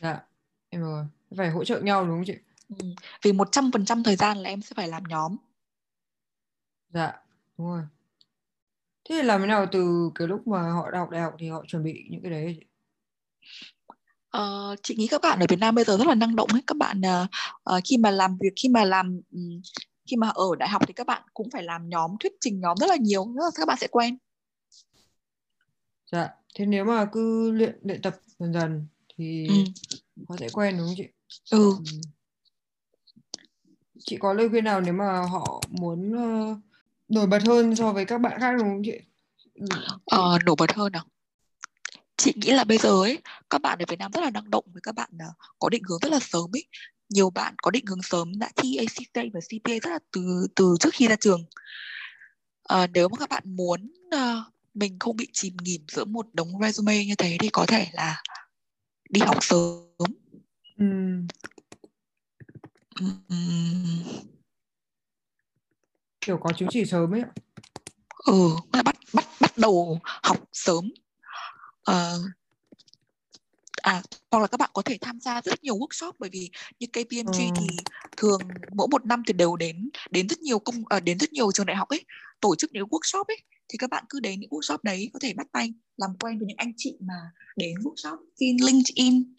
Dạ 0.00 0.20
em 0.68 0.80
rồi. 0.80 1.04
Phải 1.36 1.50
hỗ 1.50 1.64
trợ 1.64 1.80
nhau 1.80 2.06
đúng 2.06 2.16
không 2.16 2.24
chị? 2.26 2.34
Ừ. 2.78 2.86
vì 3.22 3.32
một 3.32 3.48
trăm 3.52 3.70
phần 3.72 3.84
trăm 3.84 4.02
thời 4.02 4.16
gian 4.16 4.38
là 4.38 4.48
em 4.50 4.62
sẽ 4.62 4.74
phải 4.76 4.88
làm 4.88 5.02
nhóm. 5.08 5.36
Dạ 6.88 7.12
đúng 7.58 7.66
rồi. 7.66 7.82
Thế 9.08 9.14
thì 9.14 9.22
làm 9.22 9.40
thế 9.40 9.46
nào 9.46 9.66
từ 9.72 10.10
cái 10.14 10.28
lúc 10.28 10.46
mà 10.46 10.62
họ 10.62 10.90
học 10.94 11.10
đại 11.10 11.20
học 11.20 11.34
thì 11.38 11.48
họ 11.48 11.64
chuẩn 11.66 11.84
bị 11.84 12.06
những 12.10 12.22
cái 12.22 12.30
đấy 12.30 12.56
chị 12.60 12.66
Uh, 14.38 14.78
chị 14.82 14.94
nghĩ 14.96 15.06
các 15.06 15.22
bạn 15.22 15.40
ở 15.40 15.46
Việt 15.48 15.58
Nam 15.58 15.74
bây 15.74 15.84
giờ 15.84 15.96
rất 15.96 16.06
là 16.06 16.14
năng 16.14 16.36
động 16.36 16.48
ấy 16.52 16.62
các 16.66 16.76
bạn 16.76 17.00
uh, 17.70 17.84
khi 17.84 17.96
mà 17.96 18.10
làm 18.10 18.38
việc 18.40 18.52
khi 18.56 18.68
mà 18.68 18.84
làm 18.84 19.20
um, 19.32 19.60
khi 20.06 20.16
mà 20.16 20.28
ở 20.28 20.46
đại 20.58 20.68
học 20.68 20.82
thì 20.86 20.92
các 20.92 21.06
bạn 21.06 21.22
cũng 21.34 21.50
phải 21.50 21.62
làm 21.62 21.88
nhóm 21.88 22.16
thuyết 22.20 22.32
trình 22.40 22.60
nhóm 22.60 22.76
rất 22.76 22.86
là 22.90 22.96
nhiều 22.96 23.26
nữa 23.26 23.50
các 23.54 23.68
bạn 23.68 23.78
sẽ 23.80 23.86
quen 23.86 24.18
dạ 26.12 26.28
thế 26.54 26.66
nếu 26.66 26.84
mà 26.84 27.04
cứ 27.12 27.50
luyện 27.50 27.78
luyện 27.82 28.02
tập 28.02 28.16
dần 28.38 28.52
dần 28.52 28.86
thì 29.16 29.46
ừ. 29.46 29.54
họ 30.28 30.36
sẽ 30.40 30.48
quen 30.52 30.76
đúng 30.78 30.86
không 30.86 30.94
chị 30.96 31.06
ừ. 31.50 31.74
ừ. 31.78 32.00
chị 33.98 34.16
có 34.16 34.32
lời 34.32 34.48
khuyên 34.48 34.64
nào 34.64 34.80
nếu 34.80 34.94
mà 34.94 35.20
họ 35.30 35.62
muốn 35.70 36.12
uh, 36.12 36.58
nổi 37.08 37.26
bật 37.26 37.42
hơn 37.46 37.76
so 37.76 37.92
với 37.92 38.04
các 38.04 38.18
bạn 38.18 38.40
khác 38.40 38.52
đúng 38.58 38.68
không 38.68 38.82
chị 38.84 38.98
ờ, 40.06 40.38
nổi 40.44 40.56
bật 40.58 40.72
hơn 40.74 40.92
à 40.92 41.04
chị 42.16 42.32
nghĩ 42.36 42.52
là 42.52 42.64
bây 42.64 42.78
giờ 42.78 42.88
ấy 42.88 43.18
các 43.50 43.62
bạn 43.62 43.78
ở 43.78 43.84
Việt 43.88 43.98
Nam 43.98 44.12
rất 44.12 44.20
là 44.20 44.30
năng 44.30 44.50
động 44.50 44.64
với 44.72 44.80
các 44.82 44.94
bạn 44.94 45.10
uh, 45.14 45.34
có 45.58 45.68
định 45.68 45.82
hướng 45.88 45.98
rất 46.02 46.12
là 46.12 46.18
sớm 46.20 46.56
ấy. 46.56 46.66
Nhiều 47.08 47.30
bạn 47.30 47.54
có 47.62 47.70
định 47.70 47.86
hướng 47.86 48.02
sớm 48.02 48.38
đã 48.38 48.50
thi 48.56 48.76
ACT 48.76 49.32
và 49.32 49.40
CPA 49.40 49.72
rất 49.82 49.90
là 49.90 49.98
từ 50.12 50.46
từ 50.56 50.74
trước 50.80 50.90
khi 50.92 51.08
ra 51.08 51.16
trường. 51.16 51.44
À, 52.62 52.86
nếu 52.86 53.08
mà 53.08 53.16
các 53.18 53.28
bạn 53.28 53.42
muốn 53.46 53.92
uh, 54.14 54.54
mình 54.74 54.98
không 54.98 55.16
bị 55.16 55.28
chìm 55.32 55.56
nghỉm 55.62 55.84
giữa 55.88 56.04
một 56.04 56.26
đống 56.32 56.52
resume 56.62 57.04
như 57.04 57.14
thế 57.14 57.36
thì 57.40 57.48
có 57.48 57.66
thể 57.66 57.86
là 57.92 58.22
đi 59.10 59.20
học 59.20 59.36
sớm. 59.40 60.06
Ừ. 60.78 60.86
kiểu 66.20 66.38
có 66.42 66.52
chứng 66.52 66.68
chỉ 66.72 66.84
sớm 66.84 67.14
ấy 67.14 67.22
ừ 68.26 68.56
bắt 68.72 68.84
bắt 69.12 69.26
bắt 69.40 69.58
đầu 69.58 70.00
học 70.02 70.36
sớm 70.52 70.90
uh, 71.90 72.20
à 73.82 74.02
hoặc 74.30 74.40
là 74.40 74.46
các 74.46 74.60
bạn 74.60 74.70
có 74.72 74.82
thể 74.82 74.98
tham 75.00 75.20
gia 75.20 75.40
rất 75.40 75.64
nhiều 75.64 75.76
workshop 75.76 76.12
bởi 76.18 76.30
vì 76.30 76.50
như 76.78 76.86
KPMG 76.86 77.32
ừ. 77.32 77.50
thì 77.56 77.66
thường 78.16 78.40
mỗi 78.72 78.88
một 78.90 79.06
năm 79.06 79.22
thì 79.26 79.32
đều 79.32 79.56
đến 79.56 79.90
đến 80.10 80.28
rất 80.28 80.40
nhiều 80.40 80.58
công 80.58 80.82
à, 80.88 81.00
đến 81.00 81.18
rất 81.18 81.32
nhiều 81.32 81.52
trường 81.52 81.66
đại 81.66 81.76
học 81.76 81.88
ấy 81.88 82.04
tổ 82.40 82.56
chức 82.56 82.72
những 82.72 82.88
workshop 82.88 83.24
ấy 83.24 83.42
thì 83.68 83.78
các 83.78 83.90
bạn 83.90 84.04
cứ 84.08 84.20
đến 84.20 84.40
những 84.40 84.50
workshop 84.50 84.78
đấy 84.82 85.10
có 85.12 85.18
thể 85.22 85.32
bắt 85.34 85.46
tay 85.52 85.72
làm 85.96 86.10
quen 86.20 86.38
với 86.38 86.46
những 86.46 86.56
anh 86.56 86.72
chị 86.76 86.96
mà 87.00 87.14
đến 87.56 87.74
workshop 87.74 88.16
xin 88.40 88.56
LinkedIn 88.60 89.34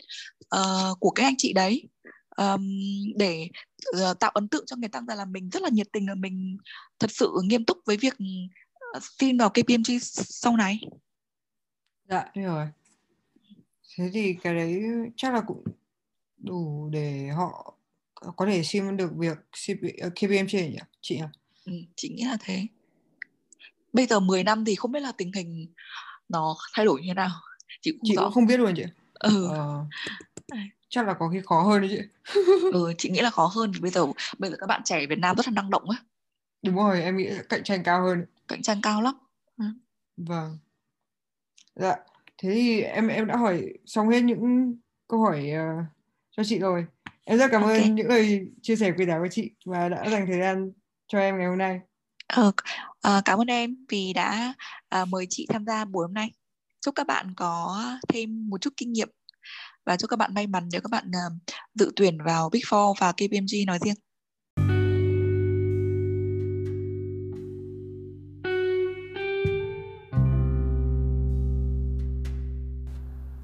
uh, 0.55 0.99
của 0.99 1.09
các 1.09 1.23
anh 1.23 1.35
chị 1.37 1.53
đấy 1.53 1.89
um, 2.37 2.69
để 3.15 3.49
uh, 3.95 4.19
tạo 4.19 4.31
ấn 4.33 4.47
tượng 4.47 4.65
cho 4.65 4.75
người 4.75 4.89
ta 4.89 5.01
rằng 5.07 5.17
là 5.17 5.25
mình 5.25 5.49
rất 5.49 5.61
là 5.61 5.69
nhiệt 5.69 5.87
tình 5.91 6.07
là 6.07 6.15
mình 6.15 6.57
thật 6.99 7.11
sự 7.11 7.31
nghiêm 7.43 7.65
túc 7.65 7.77
với 7.85 7.97
việc 7.97 8.13
xin 9.19 9.37
vào 9.37 9.49
KPMG 9.49 9.99
sau 10.13 10.57
này. 10.57 10.79
Dạ, 12.09 12.25
rồi. 12.35 12.67
Thế 13.97 14.09
thì 14.13 14.37
cái 14.43 14.55
đấy 14.55 14.83
chắc 15.17 15.33
là 15.33 15.41
cũng 15.41 15.63
đủ 16.37 16.89
để 16.91 17.27
họ 17.27 17.77
có 18.35 18.45
thể 18.45 18.63
xin 18.63 18.97
được 18.97 19.11
việc 19.17 19.37
KPMG 20.15 20.51
nhỉ 20.51 20.79
chị 21.01 21.19
à? 21.19 21.29
Ừ, 21.65 21.73
chị 21.95 22.09
nghĩ 22.09 22.23
là 22.23 22.37
thế. 22.39 22.67
Bây 23.93 24.05
giờ 24.05 24.19
10 24.19 24.43
năm 24.43 24.65
thì 24.65 24.75
không 24.75 24.91
biết 24.91 24.99
là 24.99 25.11
tình 25.17 25.31
hình 25.33 25.73
nó 26.29 26.55
thay 26.73 26.85
đổi 26.85 27.01
như 27.01 27.07
thế 27.07 27.13
nào. 27.13 27.29
Chị 27.81 27.91
cũng, 27.91 28.01
chị 28.03 28.15
cũng 28.15 28.31
không 28.31 28.45
biết 28.45 28.57
luôn 28.57 28.73
chị. 28.75 28.83
Ừ. 29.13 29.47
ờ, 29.49 29.85
chắc 30.89 31.07
là 31.07 31.13
có 31.13 31.29
khi 31.29 31.41
khó 31.45 31.63
hơn 31.63 31.81
đấy 31.81 31.89
chị. 31.93 32.01
Ừ 32.73 32.93
chị 32.97 33.09
nghĩ 33.09 33.21
là 33.21 33.29
khó 33.29 33.45
hơn. 33.45 33.71
Bây 33.81 33.91
giờ 33.91 34.05
bây 34.37 34.49
giờ 34.51 34.57
các 34.59 34.67
bạn 34.67 34.81
trẻ 34.85 35.05
Việt 35.07 35.19
Nam 35.19 35.35
rất 35.35 35.47
là 35.47 35.51
năng 35.51 35.69
động 35.69 35.89
á. 35.89 35.97
Đúng 36.61 36.75
rồi 36.75 37.03
em 37.03 37.17
nghĩ 37.17 37.29
cạnh 37.49 37.63
tranh 37.63 37.83
cao 37.83 38.03
hơn. 38.03 38.25
Cạnh 38.47 38.61
tranh 38.61 38.79
cao 38.83 39.01
lắm. 39.01 39.15
Ừ. 39.57 39.65
vâng 40.17 40.57
dạ. 41.75 41.95
Thế 42.37 42.49
thì 42.53 42.81
em 42.81 43.07
em 43.07 43.27
đã 43.27 43.37
hỏi 43.37 43.73
xong 43.85 44.09
hết 44.09 44.21
những 44.21 44.75
câu 45.07 45.21
hỏi 45.21 45.51
uh, 45.53 45.85
cho 46.31 46.43
chị 46.43 46.59
rồi. 46.59 46.85
Em 47.25 47.37
rất 47.37 47.47
cảm 47.51 47.61
okay. 47.61 47.81
ơn 47.81 47.95
những 47.95 48.07
lời 48.07 48.47
chia 48.61 48.75
sẻ 48.75 48.91
quý 48.97 49.05
giá 49.05 49.19
của 49.19 49.27
chị 49.31 49.51
và 49.65 49.89
đã 49.89 50.09
dành 50.09 50.27
thời 50.27 50.39
gian 50.39 50.71
cho 51.07 51.19
em 51.19 51.37
ngày 51.37 51.47
hôm 51.47 51.57
nay. 51.57 51.79
Ờ, 52.27 52.47
uh, 52.47 53.25
cảm 53.25 53.41
ơn 53.41 53.47
em 53.47 53.85
vì 53.89 54.13
đã 54.13 54.53
uh, 55.01 55.07
mời 55.07 55.25
chị 55.29 55.47
tham 55.49 55.65
gia 55.65 55.85
buổi 55.85 56.07
hôm 56.07 56.13
nay. 56.13 56.31
Chúc 56.81 56.95
các 56.95 57.07
bạn 57.07 57.33
có 57.35 57.83
thêm 58.07 58.49
một 58.49 58.61
chút 58.61 58.73
kinh 58.77 58.93
nghiệm 58.93 59.09
và 59.85 59.97
chúc 59.97 60.09
các 60.09 60.19
bạn 60.19 60.33
may 60.33 60.47
mắn 60.47 60.69
nếu 60.71 60.81
các 60.81 60.91
bạn 60.91 61.07
uh, 61.07 61.33
dự 61.73 61.91
tuyển 61.95 62.17
vào 62.25 62.49
Big 62.49 62.61
Four 62.61 62.93
và 62.99 63.11
KPMG 63.11 63.65
nói 63.67 63.79
riêng 63.85 63.95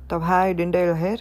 Tập 0.10 0.20
2 0.20 0.53
đến 0.53 0.72
đây 0.72 0.88
là 0.88 0.93
hết. 0.93 1.20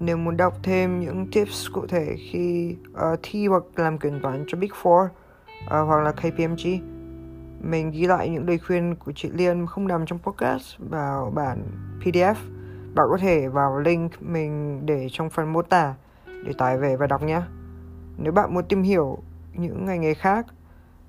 Nếu 0.00 0.16
muốn 0.16 0.36
đọc 0.36 0.54
thêm 0.62 1.00
những 1.00 1.26
tips 1.32 1.66
cụ 1.72 1.86
thể 1.86 2.16
khi 2.18 2.76
uh, 2.90 3.18
thi 3.22 3.46
hoặc 3.46 3.62
làm 3.76 3.98
kiểm 3.98 4.20
toán 4.22 4.44
cho 4.48 4.58
Big 4.58 4.70
Four 4.82 5.04
uh, 5.04 5.10
hoặc 5.66 6.00
là 6.00 6.12
KPMG, 6.12 6.78
mình 7.60 7.90
ghi 7.90 8.06
lại 8.06 8.28
những 8.28 8.48
lời 8.48 8.58
khuyên 8.58 8.94
của 8.94 9.12
chị 9.12 9.30
Liên 9.34 9.66
không 9.66 9.88
nằm 9.88 10.06
trong 10.06 10.18
podcast 10.18 10.78
vào 10.78 11.32
bản 11.34 11.62
PDF. 12.04 12.34
Bạn 12.94 13.06
có 13.10 13.18
thể 13.20 13.48
vào 13.48 13.78
link 13.78 14.22
mình 14.22 14.86
để 14.86 15.08
trong 15.12 15.30
phần 15.30 15.52
mô 15.52 15.62
tả 15.62 15.94
để 16.44 16.52
tải 16.58 16.78
về 16.78 16.96
và 16.96 17.06
đọc 17.06 17.22
nhé. 17.22 17.42
Nếu 18.18 18.32
bạn 18.32 18.54
muốn 18.54 18.64
tìm 18.68 18.82
hiểu 18.82 19.18
những 19.52 19.86
ngành 19.86 20.00
nghề 20.00 20.14
khác, 20.14 20.46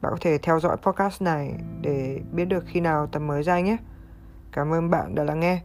bạn 0.01 0.11
có 0.11 0.17
thể 0.21 0.37
theo 0.37 0.59
dõi 0.59 0.77
podcast 0.77 1.21
này 1.21 1.53
để 1.81 2.21
biết 2.31 2.45
được 2.45 2.63
khi 2.67 2.79
nào 2.79 3.07
tập 3.07 3.19
mới 3.19 3.43
ra 3.43 3.59
nhé. 3.59 3.77
Cảm 4.51 4.73
ơn 4.73 4.89
bạn 4.89 5.15
đã 5.15 5.23
lắng 5.23 5.39
nghe. 5.39 5.61